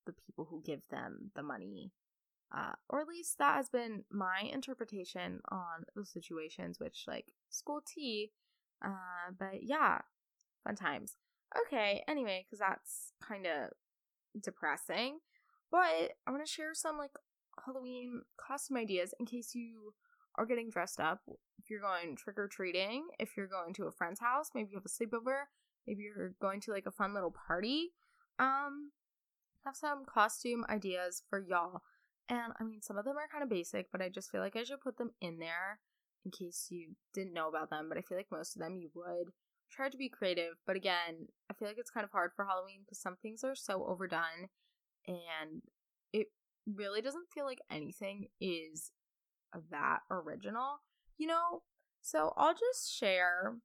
the 0.05 0.13
people 0.13 0.45
who 0.49 0.61
give 0.65 0.87
them 0.89 1.31
the 1.35 1.43
money. 1.43 1.91
Uh, 2.55 2.73
or 2.89 3.01
at 3.01 3.07
least 3.07 3.37
that 3.39 3.55
has 3.55 3.69
been 3.69 4.03
my 4.11 4.41
interpretation 4.53 5.41
on 5.51 5.85
the 5.95 6.05
situations, 6.05 6.79
which 6.79 7.05
like 7.07 7.25
school 7.49 7.81
tea, 7.85 8.31
Uh, 8.85 9.31
but 9.39 9.63
yeah, 9.63 10.01
fun 10.65 10.75
times. 10.75 11.17
Okay, 11.67 12.03
anyway, 12.07 12.45
because 12.45 12.59
that's 12.59 13.13
kind 13.21 13.47
of 13.47 13.71
depressing. 14.41 15.19
But 15.71 16.13
I 16.25 16.31
want 16.31 16.45
to 16.45 16.51
share 16.51 16.73
some 16.73 16.97
like 16.97 17.11
Halloween 17.65 18.21
costume 18.37 18.77
ideas 18.77 19.13
in 19.19 19.25
case 19.25 19.55
you 19.55 19.93
are 20.37 20.45
getting 20.45 20.69
dressed 20.69 20.99
up. 20.99 21.21
If 21.57 21.69
you're 21.69 21.81
going 21.81 22.15
trick 22.15 22.37
or 22.37 22.47
treating, 22.47 23.07
if 23.19 23.37
you're 23.37 23.47
going 23.47 23.73
to 23.75 23.85
a 23.85 23.91
friend's 23.91 24.19
house, 24.19 24.51
maybe 24.53 24.69
you 24.71 24.77
have 24.77 24.85
a 24.85 24.89
sleepover, 24.89 25.45
maybe 25.87 26.03
you're 26.03 26.33
going 26.41 26.61
to 26.61 26.71
like 26.71 26.85
a 26.85 26.91
fun 26.91 27.13
little 27.13 27.33
party. 27.47 27.93
Um, 28.37 28.91
have 29.65 29.75
some 29.75 30.03
costume 30.05 30.65
ideas 30.69 31.23
for 31.29 31.39
y'all. 31.39 31.81
And 32.29 32.53
I 32.59 32.63
mean, 32.63 32.81
some 32.81 32.97
of 32.97 33.05
them 33.05 33.17
are 33.17 33.27
kind 33.31 33.43
of 33.43 33.49
basic, 33.49 33.91
but 33.91 34.01
I 34.01 34.09
just 34.09 34.31
feel 34.31 34.41
like 34.41 34.55
I 34.55 34.63
should 34.63 34.81
put 34.81 34.97
them 34.97 35.11
in 35.21 35.39
there 35.39 35.79
in 36.23 36.31
case 36.31 36.67
you 36.69 36.95
didn't 37.13 37.33
know 37.33 37.49
about 37.49 37.69
them. 37.69 37.87
But 37.87 37.97
I 37.97 38.01
feel 38.01 38.17
like 38.17 38.31
most 38.31 38.55
of 38.55 38.61
them 38.61 38.77
you 38.77 38.89
would. 38.93 39.31
Try 39.71 39.89
to 39.89 39.97
be 39.97 40.09
creative, 40.09 40.53
but 40.67 40.75
again, 40.75 41.27
I 41.49 41.53
feel 41.53 41.67
like 41.67 41.77
it's 41.79 41.89
kind 41.89 42.03
of 42.03 42.11
hard 42.11 42.31
for 42.35 42.45
Halloween 42.45 42.81
because 42.85 42.99
some 42.99 43.15
things 43.21 43.43
are 43.43 43.55
so 43.55 43.83
overdone 43.85 44.49
and 45.07 45.61
it 46.13 46.27
really 46.65 47.01
doesn't 47.01 47.29
feel 47.33 47.45
like 47.45 47.61
anything 47.69 48.27
is 48.39 48.91
that 49.71 49.99
original, 50.09 50.81
you 51.17 51.27
know? 51.27 51.61
So 52.01 52.33
I'll 52.37 52.53
just 52.53 52.93
share 52.93 53.55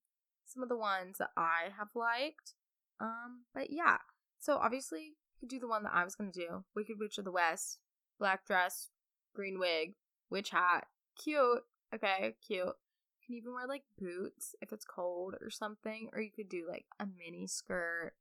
some 0.46 0.62
of 0.62 0.68
the 0.68 0.76
ones 0.76 1.18
that 1.18 1.30
I 1.36 1.70
have 1.76 1.88
liked. 1.94 2.54
Um, 3.00 3.44
but 3.54 3.70
yeah. 3.70 3.98
So 4.38 4.56
obviously 4.56 5.00
you 5.00 5.14
could 5.40 5.48
do 5.48 5.58
the 5.60 5.68
one 5.68 5.82
that 5.84 5.94
I 5.94 6.04
was 6.04 6.14
gonna 6.14 6.30
do. 6.32 6.64
Wicked 6.74 6.96
Witch 6.98 7.18
of 7.18 7.24
the 7.24 7.32
West, 7.32 7.78
black 8.18 8.46
dress, 8.46 8.88
green 9.34 9.58
wig, 9.58 9.94
witch 10.30 10.50
hat. 10.50 10.86
Cute. 11.16 11.62
Okay, 11.94 12.34
cute. 12.46 12.66
You 12.66 13.26
can 13.26 13.34
even 13.36 13.52
wear 13.52 13.66
like 13.66 13.82
boots 13.98 14.54
if 14.60 14.72
it's 14.72 14.84
cold 14.84 15.34
or 15.40 15.50
something. 15.50 16.08
Or 16.12 16.20
you 16.20 16.30
could 16.30 16.48
do 16.48 16.66
like 16.68 16.86
a 16.98 17.06
mini 17.06 17.46
skirt 17.46 18.12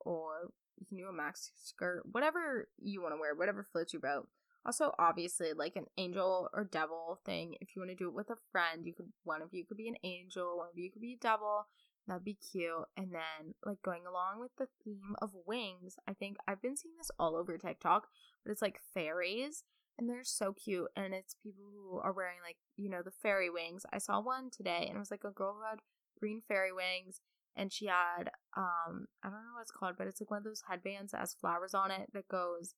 or 0.00 0.50
you 0.78 0.86
can 0.86 0.96
do 0.96 1.08
a 1.08 1.12
maxi 1.12 1.50
skirt, 1.56 2.02
whatever 2.10 2.68
you 2.78 3.02
want 3.02 3.14
to 3.14 3.20
wear, 3.20 3.34
whatever 3.34 3.66
floats 3.72 3.92
your 3.92 4.00
boat. 4.00 4.28
Also, 4.66 4.92
obviously, 4.98 5.52
like 5.52 5.76
an 5.76 5.86
angel 5.98 6.48
or 6.54 6.64
devil 6.64 7.20
thing. 7.26 7.54
If 7.60 7.76
you 7.76 7.82
want 7.82 7.90
to 7.90 7.96
do 7.96 8.08
it 8.08 8.14
with 8.14 8.30
a 8.30 8.36
friend, 8.50 8.86
you 8.86 8.94
could 8.94 9.12
one 9.22 9.42
of 9.42 9.48
you 9.52 9.64
could 9.66 9.76
be 9.76 9.88
an 9.88 9.96
angel, 10.02 10.56
one 10.56 10.68
of 10.72 10.78
you 10.78 10.90
could 10.90 11.02
be 11.02 11.14
a 11.14 11.22
devil. 11.22 11.66
That'd 12.06 12.24
be 12.24 12.34
cute. 12.52 12.84
And 12.96 13.12
then, 13.12 13.54
like 13.64 13.82
going 13.82 14.06
along 14.06 14.40
with 14.40 14.52
the 14.58 14.68
theme 14.84 15.16
of 15.20 15.30
wings, 15.46 15.96
I 16.08 16.12
think 16.12 16.36
I've 16.46 16.62
been 16.62 16.76
seeing 16.76 16.94
this 16.98 17.10
all 17.18 17.36
over 17.36 17.56
TikTok, 17.56 18.08
but 18.44 18.52
it's 18.52 18.62
like 18.62 18.80
fairies, 18.92 19.64
and 19.98 20.08
they're 20.08 20.24
so 20.24 20.52
cute. 20.52 20.88
And 20.96 21.14
it's 21.14 21.36
people 21.42 21.64
who 21.72 21.98
are 21.98 22.12
wearing 22.12 22.38
like 22.42 22.56
you 22.76 22.88
know 22.88 23.02
the 23.02 23.10
fairy 23.22 23.50
wings. 23.50 23.84
I 23.92 23.98
saw 23.98 24.20
one 24.20 24.50
today, 24.50 24.86
and 24.88 24.96
it 24.96 24.98
was 24.98 25.10
like 25.10 25.24
a 25.24 25.30
girl 25.30 25.56
who 25.58 25.68
had 25.68 25.80
green 26.18 26.42
fairy 26.48 26.72
wings, 26.72 27.20
and 27.56 27.72
she 27.72 27.86
had 27.86 28.30
um 28.56 29.06
I 29.22 29.28
don't 29.28 29.44
know 29.44 29.54
what 29.54 29.62
it's 29.62 29.70
called, 29.70 29.94
but 29.98 30.06
it's 30.06 30.20
like 30.20 30.30
one 30.30 30.38
of 30.38 30.44
those 30.44 30.62
headbands 30.68 31.12
that 31.12 31.20
has 31.20 31.36
flowers 31.40 31.74
on 31.74 31.90
it 31.90 32.10
that 32.12 32.28
goes 32.28 32.74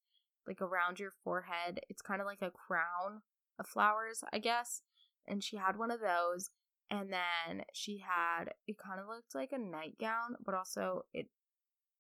like 0.46 0.60
around 0.60 1.00
your 1.00 1.12
forehead. 1.24 1.80
It's 1.88 2.02
kind 2.02 2.20
of 2.20 2.26
like 2.26 2.42
a 2.42 2.50
crown 2.50 3.22
of 3.58 3.66
flowers, 3.66 4.22
I 4.32 4.38
guess. 4.38 4.82
And 5.26 5.42
she 5.42 5.56
had 5.56 5.76
one 5.76 5.90
of 5.90 6.00
those. 6.00 6.50
And 6.88 7.12
then 7.12 7.64
she 7.72 7.98
had, 7.98 8.52
it 8.68 8.76
kind 8.78 9.00
of 9.00 9.08
looked 9.08 9.34
like 9.34 9.50
a 9.50 9.58
nightgown, 9.58 10.36
but 10.44 10.54
also 10.54 11.02
it, 11.12 11.26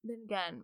then 0.04 0.20
again, 0.24 0.62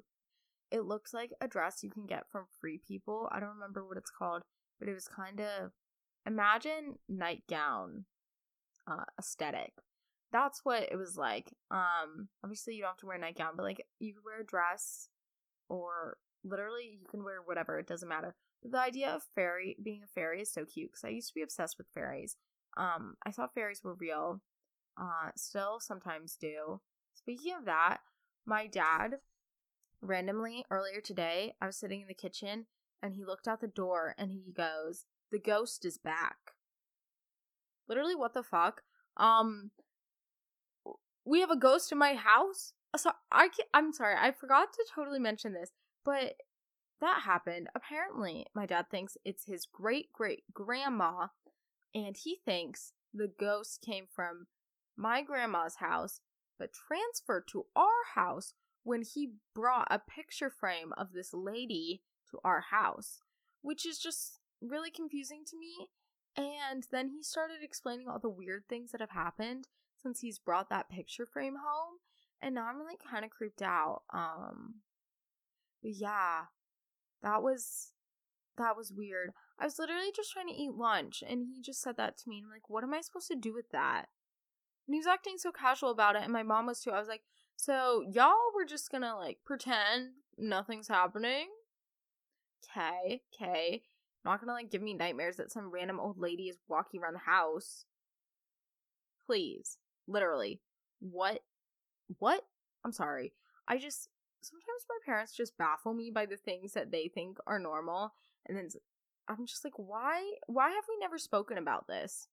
it 0.70 0.84
looks 0.84 1.12
like 1.12 1.32
a 1.40 1.48
dress 1.48 1.82
you 1.82 1.90
can 1.90 2.06
get 2.06 2.30
from 2.30 2.44
Free 2.60 2.80
People. 2.86 3.28
I 3.32 3.40
don't 3.40 3.56
remember 3.56 3.84
what 3.84 3.96
it's 3.96 4.12
called, 4.16 4.42
but 4.78 4.88
it 4.88 4.94
was 4.94 5.08
kind 5.08 5.40
of, 5.40 5.72
imagine 6.24 6.98
nightgown 7.08 8.04
uh, 8.86 9.04
aesthetic. 9.18 9.72
That's 10.32 10.64
what 10.64 10.84
it 10.90 10.96
was 10.96 11.16
like. 11.16 11.52
Um, 11.70 12.28
obviously 12.42 12.74
you 12.74 12.80
don't 12.82 12.90
have 12.90 12.96
to 12.98 13.06
wear 13.06 13.16
a 13.16 13.20
nightgown, 13.20 13.52
but 13.54 13.64
like 13.64 13.86
you 13.98 14.14
could 14.14 14.24
wear 14.24 14.40
a 14.40 14.46
dress 14.46 15.08
or 15.68 16.16
literally 16.44 16.98
you 17.00 17.06
can 17.10 17.22
wear 17.22 17.36
whatever 17.44 17.78
it 17.78 17.86
doesn't 17.86 18.08
matter. 18.08 18.34
But 18.62 18.72
the 18.72 18.80
idea 18.80 19.10
of 19.10 19.22
fairy 19.34 19.76
being 19.82 20.02
a 20.04 20.06
fairy 20.06 20.40
is 20.40 20.52
so 20.52 20.64
cute 20.64 20.90
because 20.90 21.04
i 21.04 21.08
used 21.08 21.28
to 21.28 21.34
be 21.34 21.42
obsessed 21.42 21.78
with 21.78 21.86
fairies. 21.94 22.36
Um 22.76 23.14
i 23.24 23.30
thought 23.30 23.54
fairies 23.54 23.82
were 23.84 23.94
real 23.94 24.40
uh 25.00 25.30
still 25.36 25.78
sometimes 25.80 26.36
do. 26.40 26.80
Speaking 27.14 27.54
of 27.58 27.64
that 27.66 27.98
my 28.46 28.66
dad 28.66 29.18
randomly 30.00 30.64
earlier 30.70 31.00
today 31.00 31.54
i 31.60 31.66
was 31.66 31.76
sitting 31.76 32.00
in 32.00 32.08
the 32.08 32.14
kitchen 32.14 32.66
and 33.00 33.14
he 33.14 33.24
looked 33.24 33.46
out 33.46 33.60
the 33.60 33.68
door 33.68 34.14
and 34.18 34.32
he 34.32 34.52
goes 34.52 35.04
the 35.30 35.38
ghost 35.38 35.84
is 35.84 35.98
back. 35.98 36.52
Literally 37.88 38.14
what 38.14 38.34
the 38.34 38.42
fuck? 38.42 38.82
Um 39.16 39.70
we 41.24 41.40
have 41.40 41.50
a 41.50 41.56
ghost 41.56 41.92
in 41.92 41.98
my 41.98 42.14
house 42.14 42.72
so 42.96 43.12
I 43.30 43.48
can, 43.48 43.66
I'm 43.72 43.92
sorry, 43.92 44.16
I 44.18 44.32
forgot 44.32 44.72
to 44.74 44.84
totally 44.94 45.18
mention 45.18 45.54
this. 45.54 45.70
But 46.04 46.34
that 47.00 47.22
happened. 47.24 47.68
Apparently, 47.74 48.46
my 48.54 48.66
dad 48.66 48.86
thinks 48.90 49.16
it's 49.24 49.46
his 49.46 49.66
great 49.66 50.12
great 50.12 50.44
grandma, 50.52 51.28
and 51.94 52.16
he 52.16 52.38
thinks 52.44 52.92
the 53.14 53.30
ghost 53.38 53.82
came 53.84 54.06
from 54.12 54.46
my 54.96 55.22
grandma's 55.22 55.76
house, 55.76 56.20
but 56.58 56.70
transferred 56.72 57.48
to 57.52 57.66
our 57.74 58.04
house 58.14 58.54
when 58.84 59.02
he 59.02 59.34
brought 59.54 59.88
a 59.90 59.98
picture 59.98 60.50
frame 60.50 60.92
of 60.96 61.12
this 61.12 61.32
lady 61.32 62.02
to 62.30 62.38
our 62.44 62.64
house, 62.70 63.20
which 63.62 63.86
is 63.86 63.98
just 63.98 64.38
really 64.60 64.90
confusing 64.90 65.44
to 65.46 65.56
me. 65.58 65.88
And 66.36 66.86
then 66.90 67.08
he 67.08 67.22
started 67.22 67.58
explaining 67.62 68.08
all 68.08 68.18
the 68.18 68.28
weird 68.28 68.64
things 68.68 68.92
that 68.92 69.00
have 69.00 69.10
happened 69.10 69.68
since 70.02 70.20
he's 70.20 70.38
brought 70.38 70.68
that 70.70 70.90
picture 70.90 71.26
frame 71.26 71.54
home. 71.54 71.98
And 72.40 72.54
now 72.54 72.66
I'm 72.66 72.84
like 72.84 73.00
kind 73.08 73.24
of 73.24 73.30
creeped 73.30 73.62
out. 73.62 74.02
Um 74.12 74.76
but 75.82 75.92
yeah, 75.94 76.44
that 77.22 77.42
was 77.42 77.92
that 78.58 78.76
was 78.76 78.92
weird. 78.92 79.30
I 79.58 79.64
was 79.64 79.78
literally 79.78 80.12
just 80.14 80.32
trying 80.32 80.48
to 80.48 80.60
eat 80.60 80.72
lunch 80.74 81.22
and 81.26 81.46
he 81.46 81.62
just 81.62 81.80
said 81.80 81.96
that 81.96 82.18
to 82.18 82.28
me. 82.28 82.38
And 82.38 82.46
I'm 82.46 82.52
like, 82.52 82.68
what 82.68 82.84
am 82.84 82.94
I 82.94 83.00
supposed 83.00 83.28
to 83.28 83.36
do 83.36 83.54
with 83.54 83.70
that? 83.70 84.06
And 84.86 84.94
he 84.94 84.98
was 84.98 85.06
acting 85.06 85.38
so 85.38 85.52
casual 85.52 85.90
about 85.90 86.16
it, 86.16 86.22
and 86.22 86.32
my 86.32 86.42
mom 86.42 86.66
was 86.66 86.80
too. 86.80 86.90
I 86.90 86.98
was 86.98 87.08
like, 87.08 87.22
so 87.56 88.02
y'all 88.10 88.34
were 88.54 88.64
just 88.64 88.90
gonna 88.90 89.16
like 89.16 89.38
pretend 89.44 90.10
nothing's 90.36 90.88
happening? 90.88 91.48
Okay, 92.64 93.22
okay. 93.34 93.82
Not 94.24 94.40
gonna 94.40 94.52
like 94.52 94.70
give 94.70 94.82
me 94.82 94.94
nightmares 94.94 95.36
that 95.36 95.52
some 95.52 95.70
random 95.70 96.00
old 96.00 96.18
lady 96.18 96.48
is 96.48 96.58
walking 96.68 97.00
around 97.00 97.14
the 97.14 97.30
house. 97.30 97.84
Please. 99.26 99.78
Literally. 100.06 100.60
What? 101.00 101.40
What? 102.18 102.42
I'm 102.84 102.92
sorry. 102.92 103.32
I 103.68 103.78
just 103.78 104.08
sometimes 104.42 104.86
my 104.88 104.98
parents 105.06 105.34
just 105.34 105.56
baffle 105.56 105.94
me 105.94 106.10
by 106.10 106.26
the 106.26 106.36
things 106.36 106.72
that 106.72 106.90
they 106.90 107.08
think 107.08 107.38
are 107.46 107.58
normal 107.58 108.12
and 108.46 108.56
then 108.56 108.68
i'm 109.28 109.46
just 109.46 109.64
like 109.64 109.74
why 109.76 110.32
why 110.46 110.70
have 110.70 110.84
we 110.88 110.96
never 110.98 111.16
spoken 111.16 111.56
about 111.56 111.86
this 111.86 112.28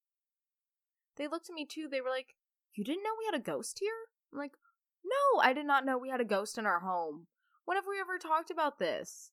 they 1.18 1.28
looked 1.28 1.50
at 1.50 1.54
me 1.54 1.66
too 1.66 1.88
they 1.90 2.02
were 2.02 2.10
like 2.10 2.36
you 2.76 2.84
didn't 2.84 3.04
know 3.04 3.12
we 3.18 3.26
had 3.26 3.40
a 3.40 3.44
ghost 3.44 3.78
here 3.80 3.94
i'm 4.34 4.40
like 4.40 4.54
no 5.06 5.42
i 5.42 5.54
did 5.54 5.66
not 5.66 5.86
know 5.86 5.98
we 5.98 6.10
had 6.10 6.22
a 6.22 6.26
ghost 6.26 6.58
in 6.58 6.66
our 6.66 6.80
home 6.80 7.28
when 7.66 7.78
have 7.78 7.86
we 7.88 8.00
ever 8.00 8.18
talked 8.18 8.50
about 8.50 8.80
this 8.80 9.32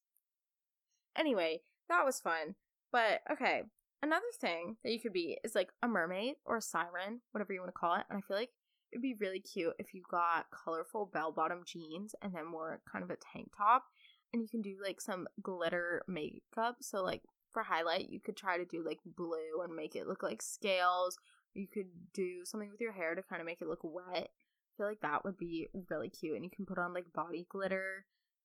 anyway 1.16 1.60
that 1.88 2.04
was 2.04 2.20
fun 2.20 2.54
but 2.92 3.20
okay 3.30 3.62
another 4.06 4.24
thing 4.40 4.76
that 4.82 4.92
you 4.92 5.00
could 5.00 5.12
be 5.12 5.38
is 5.44 5.54
like 5.54 5.70
a 5.82 5.88
mermaid 5.88 6.34
or 6.44 6.56
a 6.56 6.62
siren 6.62 7.20
whatever 7.32 7.52
you 7.52 7.60
want 7.60 7.68
to 7.68 7.78
call 7.78 7.94
it 7.94 8.04
and 8.08 8.18
i 8.18 8.20
feel 8.20 8.36
like 8.36 8.50
it'd 8.92 9.02
be 9.02 9.14
really 9.20 9.40
cute 9.40 9.74
if 9.78 9.94
you 9.94 10.02
got 10.10 10.46
colorful 10.50 11.10
bell 11.12 11.32
bottom 11.32 11.62
jeans 11.66 12.14
and 12.22 12.34
then 12.34 12.52
wore 12.52 12.80
kind 12.90 13.04
of 13.04 13.10
a 13.10 13.16
tank 13.32 13.50
top. 13.56 13.84
And 14.32 14.42
you 14.42 14.48
can 14.48 14.62
do 14.62 14.76
like 14.82 15.00
some 15.00 15.28
glitter 15.42 16.02
makeup. 16.08 16.76
So, 16.80 17.02
like 17.02 17.22
for 17.52 17.62
highlight, 17.62 18.10
you 18.10 18.20
could 18.20 18.36
try 18.36 18.56
to 18.56 18.64
do 18.64 18.84
like 18.84 18.98
blue 19.04 19.62
and 19.62 19.74
make 19.74 19.96
it 19.96 20.06
look 20.06 20.22
like 20.22 20.42
scales. 20.42 21.18
You 21.54 21.66
could 21.72 21.88
do 22.12 22.44
something 22.44 22.70
with 22.70 22.80
your 22.80 22.92
hair 22.92 23.14
to 23.14 23.22
kind 23.22 23.40
of 23.40 23.46
make 23.46 23.60
it 23.60 23.68
look 23.68 23.80
wet. 23.82 24.28
I 24.28 24.72
feel 24.76 24.86
like 24.86 25.00
that 25.00 25.24
would 25.24 25.38
be 25.38 25.68
really 25.90 26.10
cute. 26.10 26.34
And 26.34 26.44
you 26.44 26.50
can 26.50 26.66
put 26.66 26.78
on 26.78 26.92
like 26.92 27.12
body 27.14 27.46
glitter, 27.50 28.04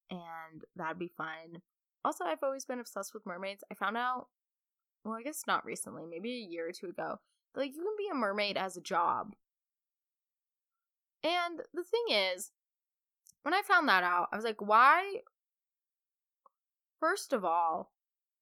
and 0.09 0.64
that'd 0.76 0.99
be 0.99 1.12
fun. 1.18 1.62
Also, 2.05 2.24
I've 2.26 2.43
always 2.43 2.66
been 2.66 2.80
obsessed 2.80 3.14
with 3.14 3.26
mermaids. 3.26 3.64
I 3.72 3.76
found 3.76 3.97
out, 3.97 4.28
well, 5.04 5.16
I 5.16 5.24
guess 5.24 5.43
not 5.47 5.66
recently, 5.66 6.06
maybe 6.06 6.32
a 6.32 6.52
year 6.52 6.68
or 6.68 6.72
two 6.72 6.88
ago, 6.88 7.20
like 7.56 7.76
you 7.76 7.82
can 7.82 7.95
be 7.97 8.10
a 8.12 8.16
mermaid 8.16 8.58
as 8.58 8.78
a 8.78 8.82
job. 8.82 9.34
And 11.24 11.62
the 11.74 11.84
thing 11.84 12.16
is, 12.34 12.52
when 13.43 13.54
I 13.54 13.62
found 13.62 13.88
that 13.89 14.04
out, 14.04 14.28
I 14.32 14.36
was 14.36 14.45
like, 14.45 14.62
why? 14.62 15.22
First 16.99 17.34
of 17.34 17.43
all, 17.43 17.91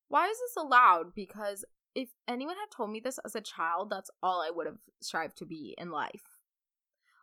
why 0.09 0.27
is 0.27 0.37
this 0.37 0.61
allowed? 0.63 1.13
Because 1.15 1.63
if 1.95 2.09
anyone 2.27 2.55
had 2.55 2.75
told 2.75 2.91
me 2.91 2.99
this 2.99 3.19
as 3.25 3.35
a 3.35 3.41
child, 3.41 3.89
that's 3.89 4.11
all 4.21 4.41
I 4.41 4.49
would 4.49 4.65
have 4.65 4.79
strived 5.01 5.37
to 5.37 5.45
be 5.45 5.75
in 5.77 5.91
life. 5.91 6.39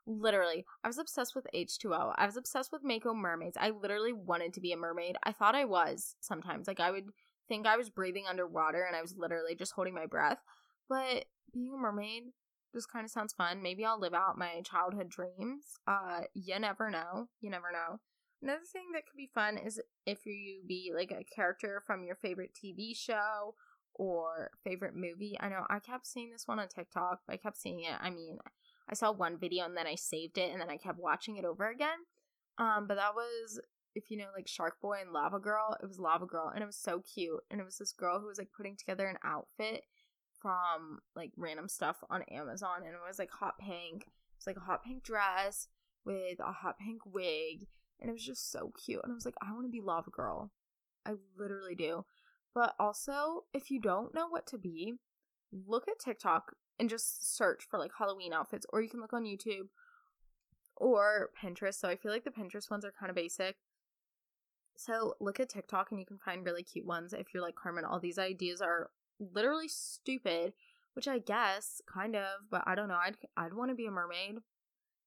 Literally, 0.06 0.64
I 0.84 0.88
was 0.88 0.98
obsessed 0.98 1.34
with 1.34 1.46
H2O. 1.54 2.14
I 2.16 2.26
was 2.26 2.36
obsessed 2.36 2.70
with 2.72 2.84
Mako 2.84 3.12
mermaids. 3.12 3.56
I 3.60 3.70
literally 3.70 4.12
wanted 4.12 4.54
to 4.54 4.60
be 4.60 4.72
a 4.72 4.76
mermaid. 4.76 5.16
I 5.24 5.32
thought 5.32 5.56
I 5.56 5.64
was 5.64 6.14
sometimes. 6.20 6.68
Like, 6.68 6.80
I 6.80 6.92
would 6.92 7.06
think 7.48 7.66
I 7.66 7.76
was 7.76 7.90
breathing 7.90 8.24
underwater 8.28 8.82
and 8.84 8.96
I 8.96 9.02
was 9.02 9.16
literally 9.16 9.54
just 9.54 9.72
holding 9.72 9.94
my 9.94 10.06
breath. 10.06 10.38
But 10.88 11.26
being 11.52 11.72
a 11.74 11.76
mermaid 11.78 12.24
Just 12.74 12.92
kind 12.92 13.04
of 13.04 13.10
sounds 13.10 13.32
fun. 13.32 13.62
Maybe 13.62 13.84
I'll 13.84 13.98
live 14.00 14.14
out 14.14 14.38
my 14.38 14.60
childhood 14.62 15.08
dreams. 15.08 15.78
Uh, 15.86 16.22
you 16.34 16.58
never 16.58 16.90
know. 16.90 17.28
You 17.40 17.50
never 17.50 17.72
know. 17.72 18.00
Another 18.42 18.64
thing 18.70 18.88
that 18.92 19.06
could 19.06 19.16
be 19.16 19.30
fun 19.34 19.56
is 19.56 19.80
if 20.04 20.26
you 20.26 20.60
be 20.66 20.92
like 20.94 21.10
a 21.10 21.24
character 21.24 21.82
from 21.86 22.04
your 22.04 22.16
favorite 22.16 22.50
TV 22.54 22.94
show 22.94 23.54
or 23.94 24.50
favorite 24.62 24.94
movie. 24.94 25.36
I 25.40 25.48
know 25.48 25.64
I 25.70 25.78
kept 25.78 26.06
seeing 26.06 26.30
this 26.30 26.46
one 26.46 26.58
on 26.58 26.68
TikTok, 26.68 27.20
but 27.26 27.32
I 27.32 27.36
kept 27.38 27.56
seeing 27.56 27.80
it. 27.80 27.94
I 27.98 28.10
mean, 28.10 28.38
I 28.88 28.94
saw 28.94 29.10
one 29.10 29.38
video 29.38 29.64
and 29.64 29.76
then 29.76 29.86
I 29.86 29.94
saved 29.94 30.36
it 30.36 30.52
and 30.52 30.60
then 30.60 30.68
I 30.68 30.76
kept 30.76 30.98
watching 30.98 31.38
it 31.38 31.44
over 31.46 31.68
again. 31.70 31.96
Um, 32.58 32.86
but 32.86 32.96
that 32.96 33.14
was 33.14 33.60
if 33.96 34.10
you 34.10 34.18
know 34.18 34.26
like 34.34 34.46
Shark 34.46 34.80
Boy 34.80 34.98
and 35.00 35.12
Lava 35.12 35.38
Girl, 35.38 35.76
it 35.82 35.86
was 35.86 35.98
Lava 35.98 36.26
Girl 36.26 36.52
and 36.54 36.62
it 36.62 36.66
was 36.66 36.76
so 36.76 37.00
cute. 37.00 37.40
And 37.50 37.60
it 37.60 37.64
was 37.64 37.78
this 37.78 37.92
girl 37.92 38.20
who 38.20 38.26
was 38.26 38.38
like 38.38 38.50
putting 38.54 38.76
together 38.76 39.06
an 39.06 39.16
outfit 39.24 39.84
from 40.40 40.98
like 41.16 41.32
random 41.36 41.68
stuff 41.68 41.96
on 42.10 42.22
Amazon 42.24 42.82
and 42.84 42.94
it 42.94 43.00
was 43.06 43.18
like 43.18 43.30
hot 43.30 43.54
pink. 43.58 44.02
It 44.02 44.38
was 44.38 44.46
like 44.46 44.58
a 44.58 44.60
hot 44.60 44.84
pink 44.84 45.02
dress 45.02 45.68
with 46.04 46.38
a 46.40 46.52
hot 46.52 46.76
pink 46.78 47.00
wig 47.06 47.66
and 48.00 48.10
it 48.10 48.12
was 48.12 48.24
just 48.24 48.52
so 48.52 48.70
cute. 48.84 49.00
And 49.02 49.12
I 49.12 49.14
was 49.14 49.24
like, 49.24 49.34
I 49.42 49.52
want 49.52 49.64
to 49.64 49.70
be 49.70 49.80
Lava 49.80 50.10
Girl. 50.10 50.52
I 51.06 51.14
literally 51.38 51.74
do. 51.74 52.04
But 52.54 52.74
also, 52.78 53.44
if 53.54 53.70
you 53.70 53.80
don't 53.80 54.14
know 54.14 54.28
what 54.28 54.46
to 54.48 54.58
be, 54.58 54.94
look 55.52 55.88
at 55.88 55.98
TikTok 55.98 56.54
and 56.78 56.90
just 56.90 57.34
search 57.36 57.64
for 57.68 57.78
like 57.78 57.92
Halloween 57.98 58.34
outfits, 58.34 58.66
or 58.70 58.82
you 58.82 58.90
can 58.90 59.00
look 59.00 59.14
on 59.14 59.24
YouTube 59.24 59.68
or 60.76 61.30
Pinterest. 61.42 61.74
So 61.74 61.88
I 61.88 61.96
feel 61.96 62.12
like 62.12 62.24
the 62.24 62.30
Pinterest 62.30 62.70
ones 62.70 62.84
are 62.84 62.92
kind 62.98 63.10
of 63.10 63.16
basic. 63.16 63.56
So 64.76 65.14
look 65.20 65.40
at 65.40 65.48
TikTok 65.48 65.90
and 65.90 66.00
you 66.00 66.06
can 66.06 66.18
find 66.18 66.44
really 66.44 66.62
cute 66.62 66.86
ones. 66.86 67.12
If 67.12 67.32
you're 67.32 67.42
like 67.42 67.56
Carmen, 67.56 67.84
all 67.84 68.00
these 68.00 68.18
ideas 68.18 68.60
are 68.60 68.90
literally 69.18 69.68
stupid, 69.68 70.52
which 70.94 71.08
I 71.08 71.18
guess 71.18 71.80
kind 71.92 72.16
of, 72.16 72.50
but 72.50 72.62
I 72.66 72.74
don't 72.74 72.88
know. 72.88 72.98
I'd 73.02 73.16
I'd 73.36 73.54
want 73.54 73.70
to 73.70 73.74
be 73.74 73.86
a 73.86 73.90
mermaid. 73.90 74.36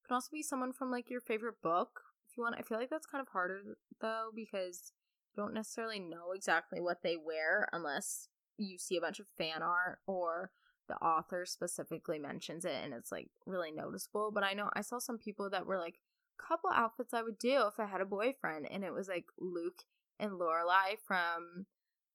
Could 0.08 0.14
also 0.14 0.30
be 0.32 0.44
someone 0.44 0.74
from 0.74 0.92
like 0.92 1.10
your 1.10 1.22
favorite 1.22 1.62
book 1.62 2.02
if 2.30 2.38
you 2.38 2.44
want. 2.44 2.56
I 2.58 2.64
feel 2.64 2.78
like 2.78 2.90
that's 2.90 3.08
kind 3.08 3.22
of 3.22 3.30
harder 3.30 3.62
though 4.02 4.30
because 4.36 4.94
you 5.36 5.44
don't 5.44 5.54
necessarily 5.54 6.00
know 6.00 6.32
exactly 6.34 6.82
what 6.82 7.04
they 7.04 7.18
wear 7.18 7.68
unless 7.72 8.28
you 8.58 8.78
see 8.78 8.98
a 8.98 9.02
bunch 9.02 9.20
of 9.20 9.28
fan 9.38 9.62
art 9.62 10.00
or 10.08 10.52
the 10.88 10.96
author 10.96 11.46
specifically 11.46 12.18
mentions 12.18 12.66
it 12.66 12.84
and 12.84 12.94
it's 12.94 13.12
like 13.12 13.30
really 13.46 13.72
noticeable. 13.72 14.32
But 14.34 14.44
I 14.44 14.54
know 14.54 14.70
I 14.74 14.82
saw 14.82 14.98
some 14.98 15.18
people 15.18 15.50
that 15.52 15.66
were 15.66 15.78
like, 15.78 16.00
couple 16.48 16.70
outfits 16.74 17.14
I 17.14 17.24
would 17.24 17.40
do 17.40 17.68
if 17.68 17.80
I 17.80 17.86
had 17.86 18.02
a 18.02 18.06
boyfriend, 18.06 18.68
and 18.70 18.84
it 18.84 18.94
was 18.94 19.08
like 19.08 19.26
Luke 19.40 19.84
and 20.20 20.32
Lorelai 20.32 20.98
from 21.06 21.66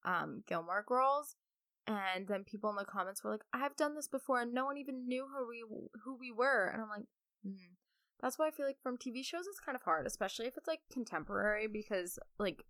um, 0.04 0.42
Gilmore 0.46 0.84
Girls. 0.86 1.36
And 1.86 2.26
then 2.26 2.44
people 2.44 2.70
in 2.70 2.76
the 2.76 2.84
comments 2.84 3.22
were 3.22 3.30
like, 3.30 3.44
"I've 3.52 3.76
done 3.76 3.94
this 3.94 4.08
before, 4.08 4.40
and 4.40 4.54
no 4.54 4.64
one 4.64 4.78
even 4.78 5.06
knew 5.06 5.26
who 5.26 5.46
we 5.46 5.64
who 6.04 6.16
we 6.18 6.32
were." 6.32 6.70
And 6.72 6.80
I'm 6.80 6.88
like, 6.88 7.04
hmm. 7.44 7.74
that's 8.22 8.38
why 8.38 8.48
I 8.48 8.50
feel 8.50 8.66
like 8.66 8.80
from 8.82 8.96
TV 8.96 9.24
shows 9.24 9.46
it's 9.46 9.60
kind 9.60 9.76
of 9.76 9.82
hard, 9.82 10.06
especially 10.06 10.46
if 10.46 10.56
it's 10.56 10.66
like 10.66 10.80
contemporary, 10.90 11.66
because 11.66 12.18
like 12.38 12.64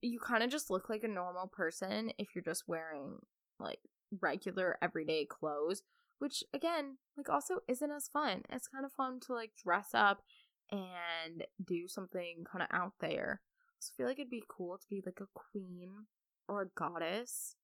you 0.00 0.18
kind 0.18 0.42
of 0.42 0.50
just 0.50 0.70
look 0.70 0.88
like 0.88 1.02
a 1.02 1.08
normal 1.08 1.46
person 1.46 2.12
if 2.18 2.28
you're 2.34 2.44
just 2.44 2.68
wearing 2.68 3.16
like 3.58 3.80
regular 4.20 4.78
everyday 4.80 5.26
clothes, 5.26 5.82
which 6.18 6.44
again, 6.52 6.98
like 7.16 7.28
also 7.28 7.60
isn't 7.68 7.90
as 7.90 8.08
fun. 8.08 8.42
It's 8.50 8.68
kind 8.68 8.84
of 8.84 8.92
fun 8.92 9.20
to 9.26 9.34
like 9.34 9.52
dress 9.62 9.90
up 9.94 10.22
and 10.70 11.44
do 11.64 11.88
something 11.88 12.44
kind 12.50 12.62
of 12.62 12.68
out 12.72 12.94
there. 13.00 13.40
I 13.80 13.96
feel 13.96 14.06
like 14.06 14.18
it'd 14.18 14.30
be 14.30 14.42
cool 14.48 14.76
to 14.78 14.86
be 14.88 15.02
like 15.04 15.20
a 15.20 15.28
queen 15.34 16.06
or 16.48 16.62
a 16.62 16.68
goddess. 16.74 17.54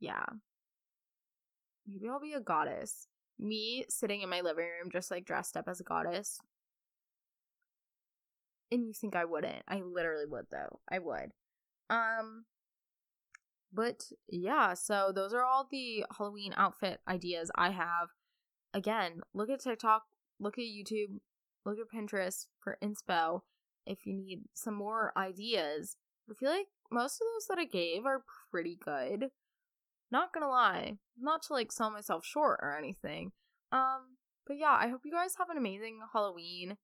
Yeah. 0.00 0.24
Maybe 1.86 2.08
I'll 2.08 2.20
be 2.20 2.32
a 2.34 2.40
goddess. 2.40 3.08
Me 3.38 3.84
sitting 3.88 4.22
in 4.22 4.28
my 4.30 4.40
living 4.40 4.64
room 4.64 4.90
just 4.90 5.10
like 5.10 5.24
dressed 5.24 5.56
up 5.56 5.68
as 5.68 5.80
a 5.80 5.84
goddess. 5.84 6.38
And 8.70 8.86
you 8.86 8.92
think 8.92 9.14
I 9.14 9.24
wouldn't. 9.24 9.62
I 9.68 9.80
literally 9.80 10.26
would 10.26 10.46
though. 10.50 10.80
I 10.90 10.98
would. 10.98 11.32
Um 11.90 12.44
but 13.72 14.04
yeah, 14.28 14.74
so 14.74 15.12
those 15.14 15.32
are 15.34 15.44
all 15.44 15.66
the 15.70 16.04
Halloween 16.16 16.54
outfit 16.56 17.00
ideas 17.08 17.50
I 17.54 17.70
have. 17.70 18.08
Again, 18.74 19.20
look 19.34 19.50
at 19.50 19.62
TikTok, 19.62 20.04
look 20.38 20.58
at 20.58 20.64
YouTube, 20.64 21.18
look 21.64 21.78
at 21.78 21.94
Pinterest 21.94 22.46
for 22.60 22.78
inspo 22.82 23.40
if 23.86 24.04
you 24.04 24.14
need 24.14 24.42
some 24.54 24.74
more 24.74 25.12
ideas. 25.16 25.96
I 26.30 26.34
feel 26.34 26.50
like 26.50 26.66
most 26.90 27.20
of 27.20 27.26
those 27.34 27.46
that 27.48 27.58
I 27.58 27.64
gave 27.64 28.04
are 28.04 28.24
pretty 28.50 28.78
good. 28.82 29.30
Not 30.10 30.32
gonna 30.32 30.48
lie, 30.48 30.98
not 31.18 31.42
to 31.44 31.52
like 31.52 31.72
sell 31.72 31.90
myself 31.90 32.24
short 32.24 32.60
or 32.62 32.76
anything. 32.76 33.32
Um, 33.72 34.16
but 34.46 34.56
yeah, 34.56 34.76
I 34.78 34.88
hope 34.88 35.00
you 35.04 35.12
guys 35.12 35.34
have 35.38 35.50
an 35.50 35.58
amazing 35.58 35.98
Halloween. 36.12 36.76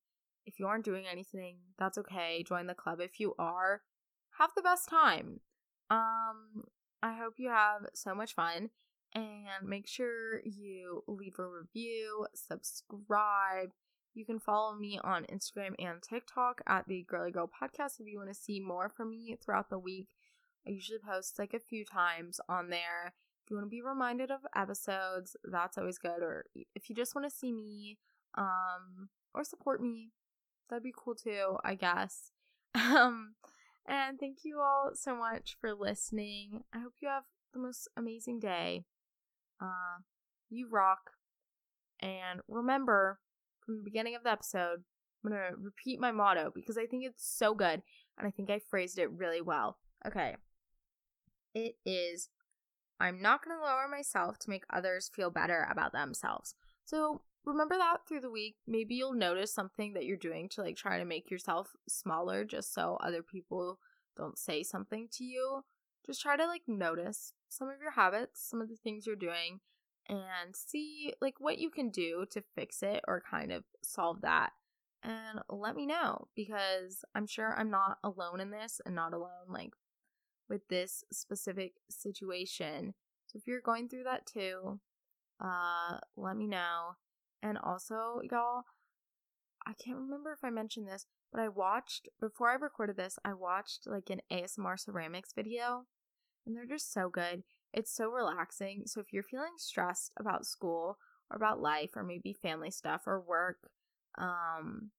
If 0.44 0.58
you 0.58 0.66
aren't 0.66 0.84
doing 0.84 1.04
anything, 1.10 1.58
that's 1.78 1.98
okay. 1.98 2.44
Join 2.46 2.66
the 2.66 2.74
club 2.74 3.00
if 3.00 3.20
you 3.20 3.34
are. 3.38 3.82
Have 4.38 4.50
the 4.56 4.62
best 4.62 4.88
time. 4.88 5.40
Um, 5.90 6.64
I 7.02 7.14
hope 7.14 7.34
you 7.36 7.48
have 7.48 7.86
so 7.94 8.14
much 8.14 8.34
fun 8.34 8.70
and 9.14 9.66
make 9.68 9.86
sure 9.86 10.40
you 10.44 11.02
leave 11.06 11.38
a 11.38 11.46
review, 11.46 12.26
subscribe. 12.34 13.70
You 14.14 14.24
can 14.24 14.38
follow 14.38 14.74
me 14.74 15.00
on 15.02 15.24
Instagram 15.24 15.74
and 15.78 16.02
TikTok 16.02 16.60
at 16.66 16.86
the 16.86 17.04
Girly 17.08 17.30
Girl 17.30 17.48
Podcast 17.48 18.00
if 18.00 18.06
you 18.06 18.18
want 18.18 18.28
to 18.30 18.34
see 18.34 18.60
more 18.60 18.88
from 18.88 19.10
me 19.10 19.36
throughout 19.42 19.70
the 19.70 19.78
week. 19.78 20.08
I 20.66 20.70
usually 20.70 20.98
post 20.98 21.38
like 21.38 21.54
a 21.54 21.58
few 21.58 21.84
times 21.84 22.40
on 22.48 22.70
there. 22.70 23.14
If 23.44 23.50
you 23.50 23.56
want 23.56 23.66
to 23.66 23.70
be 23.70 23.82
reminded 23.82 24.30
of 24.30 24.40
episodes, 24.54 25.36
that's 25.44 25.76
always 25.76 25.98
good. 25.98 26.22
Or 26.22 26.44
if 26.74 26.88
you 26.88 26.94
just 26.94 27.14
want 27.14 27.28
to 27.28 27.36
see 27.36 27.52
me, 27.52 27.98
um, 28.38 29.08
or 29.34 29.44
support 29.44 29.82
me, 29.82 30.10
that'd 30.68 30.84
be 30.84 30.94
cool 30.96 31.14
too, 31.14 31.56
I 31.64 31.74
guess. 31.74 32.30
Um, 32.74 33.34
and 33.86 34.18
thank 34.18 34.38
you 34.44 34.60
all 34.60 34.90
so 34.94 35.16
much 35.16 35.56
for 35.60 35.74
listening. 35.74 36.64
I 36.72 36.78
hope 36.78 36.94
you 37.00 37.08
have 37.08 37.24
the 37.52 37.60
most 37.60 37.88
amazing 37.96 38.40
day. 38.40 38.84
Uh, 39.60 40.00
you 40.50 40.68
rock. 40.70 41.12
And 42.00 42.40
remember, 42.48 43.20
from 43.64 43.76
the 43.76 43.84
beginning 43.84 44.14
of 44.14 44.24
the 44.24 44.30
episode, 44.30 44.84
I'm 45.24 45.30
going 45.30 45.40
to 45.40 45.56
repeat 45.56 46.00
my 46.00 46.10
motto 46.10 46.50
because 46.54 46.76
I 46.76 46.86
think 46.86 47.04
it's 47.04 47.26
so 47.26 47.54
good 47.54 47.82
and 48.18 48.26
I 48.26 48.30
think 48.30 48.50
I 48.50 48.60
phrased 48.70 48.98
it 48.98 49.10
really 49.10 49.40
well. 49.40 49.78
Okay. 50.06 50.36
It 51.54 51.76
is 51.84 52.28
I'm 53.02 53.20
not 53.20 53.44
going 53.44 53.56
to 53.56 53.64
lower 53.64 53.88
myself 53.90 54.38
to 54.38 54.50
make 54.50 54.62
others 54.70 55.10
feel 55.12 55.28
better 55.28 55.66
about 55.68 55.92
themselves. 55.92 56.54
So 56.84 57.22
remember 57.44 57.76
that 57.76 58.06
through 58.06 58.20
the 58.20 58.30
week. 58.30 58.56
Maybe 58.66 58.94
you'll 58.94 59.14
notice 59.14 59.52
something 59.52 59.94
that 59.94 60.04
you're 60.04 60.16
doing 60.16 60.48
to 60.50 60.62
like 60.62 60.76
try 60.76 60.98
to 60.98 61.04
make 61.04 61.30
yourself 61.30 61.72
smaller 61.88 62.44
just 62.44 62.74
so 62.74 62.98
other 63.00 63.22
people 63.22 63.78
don't 64.16 64.38
say 64.38 64.62
something 64.62 65.08
to 65.12 65.24
you. 65.24 65.64
Just 66.06 66.20
try 66.20 66.36
to 66.36 66.46
like 66.46 66.62
notice 66.66 67.32
some 67.48 67.68
of 67.68 67.80
your 67.80 67.92
habits, 67.92 68.48
some 68.48 68.60
of 68.60 68.68
the 68.68 68.76
things 68.76 69.06
you're 69.06 69.16
doing 69.16 69.60
and 70.08 70.54
see 70.54 71.14
like 71.20 71.34
what 71.38 71.58
you 71.58 71.70
can 71.70 71.90
do 71.90 72.24
to 72.30 72.42
fix 72.54 72.82
it 72.82 73.00
or 73.06 73.22
kind 73.28 73.52
of 73.52 73.64
solve 73.82 74.20
that. 74.22 74.50
And 75.04 75.40
let 75.48 75.74
me 75.74 75.86
know 75.86 76.28
because 76.36 77.04
I'm 77.14 77.26
sure 77.26 77.54
I'm 77.58 77.70
not 77.70 77.98
alone 78.04 78.40
in 78.40 78.50
this 78.50 78.80
and 78.86 78.94
not 78.94 79.12
alone 79.12 79.48
like 79.48 79.72
with 80.48 80.66
this 80.68 81.02
specific 81.12 81.74
situation. 81.90 82.94
So 83.26 83.38
if 83.38 83.46
you're 83.46 83.60
going 83.60 83.88
through 83.88 84.04
that 84.04 84.26
too, 84.26 84.80
uh 85.40 85.98
let 86.16 86.36
me 86.36 86.46
know 86.46 86.96
and 87.42 87.58
also, 87.58 88.20
y'all, 88.30 88.62
I 89.66 89.72
can't 89.74 89.98
remember 89.98 90.32
if 90.32 90.44
I 90.44 90.50
mentioned 90.50 90.88
this, 90.88 91.06
but 91.32 91.40
I 91.40 91.48
watched, 91.48 92.08
before 92.20 92.50
I 92.50 92.54
recorded 92.54 92.96
this, 92.96 93.18
I 93.24 93.34
watched 93.34 93.86
like 93.86 94.10
an 94.10 94.20
ASMR 94.30 94.78
ceramics 94.78 95.32
video, 95.34 95.86
and 96.46 96.56
they're 96.56 96.66
just 96.66 96.92
so 96.92 97.08
good. 97.08 97.42
It's 97.72 97.94
so 97.94 98.10
relaxing. 98.10 98.82
So 98.86 99.00
if 99.00 99.12
you're 99.12 99.22
feeling 99.22 99.54
stressed 99.56 100.12
about 100.18 100.46
school 100.46 100.98
or 101.30 101.36
about 101.36 101.60
life 101.60 101.90
or 101.96 102.02
maybe 102.02 102.32
family 102.32 102.70
stuff 102.70 103.02
or 103.06 103.20
work, 103.20 103.58
um, 104.18 104.90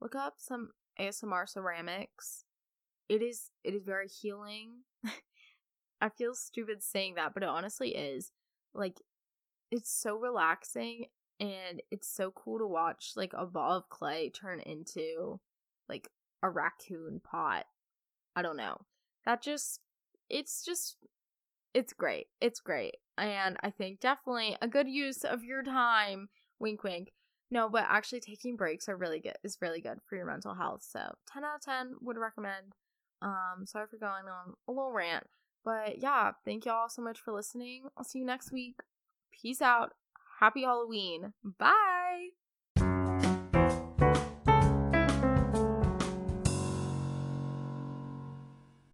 look 0.00 0.14
up 0.14 0.34
some 0.38 0.70
ASMR 1.00 1.48
ceramics. 1.48 2.44
It 3.08 3.22
is 3.22 3.50
it 3.64 3.74
is 3.74 3.84
very 3.84 4.08
healing. 4.08 4.82
I 6.00 6.08
feel 6.10 6.34
stupid 6.34 6.82
saying 6.82 7.14
that, 7.14 7.34
but 7.34 7.42
it 7.42 7.48
honestly 7.48 7.90
is. 7.94 8.32
Like 8.74 9.00
it's 9.70 9.90
so 9.90 10.16
relaxing 10.16 11.06
and 11.38 11.82
it's 11.90 12.08
so 12.08 12.30
cool 12.30 12.58
to 12.58 12.66
watch 12.66 13.12
like 13.16 13.32
a 13.34 13.46
ball 13.46 13.76
of 13.76 13.88
clay 13.88 14.30
turn 14.30 14.60
into 14.60 15.40
like 15.88 16.08
a 16.42 16.50
raccoon 16.50 17.20
pot. 17.22 17.64
I 18.34 18.42
don't 18.42 18.56
know. 18.56 18.78
That 19.24 19.42
just 19.42 19.80
it's 20.30 20.64
just 20.64 20.96
it's 21.74 21.92
great. 21.92 22.26
It's 22.40 22.60
great. 22.60 22.96
And 23.18 23.56
I 23.62 23.70
think 23.70 24.00
definitely 24.00 24.56
a 24.60 24.68
good 24.68 24.88
use 24.88 25.24
of 25.24 25.44
your 25.44 25.62
time. 25.62 26.28
Wink 26.58 26.82
wink. 26.82 27.12
No, 27.50 27.68
but 27.68 27.84
actually 27.88 28.20
taking 28.20 28.56
breaks 28.56 28.88
are 28.88 28.96
really 28.96 29.20
good 29.20 29.36
is 29.44 29.58
really 29.60 29.80
good 29.80 29.98
for 30.08 30.16
your 30.16 30.26
mental 30.26 30.54
health. 30.54 30.82
So 30.88 31.00
10 31.32 31.44
out 31.44 31.56
of 31.56 31.62
10 31.62 31.94
would 32.00 32.16
recommend. 32.16 32.74
Um 33.20 33.66
sorry 33.66 33.86
for 33.90 33.98
going 33.98 34.24
on 34.24 34.54
a 34.68 34.72
little 34.72 34.92
rant. 34.92 35.26
But 35.64 35.98
yeah, 35.98 36.32
thank 36.44 36.64
y'all 36.64 36.88
so 36.88 37.02
much 37.02 37.20
for 37.20 37.32
listening. 37.32 37.84
I'll 37.96 38.04
see 38.04 38.20
you 38.20 38.24
next 38.24 38.52
week. 38.52 38.76
Peace 39.32 39.60
out 39.60 39.92
Happy 40.38 40.62
Halloween. 40.62 41.32
Bye. 41.42 42.28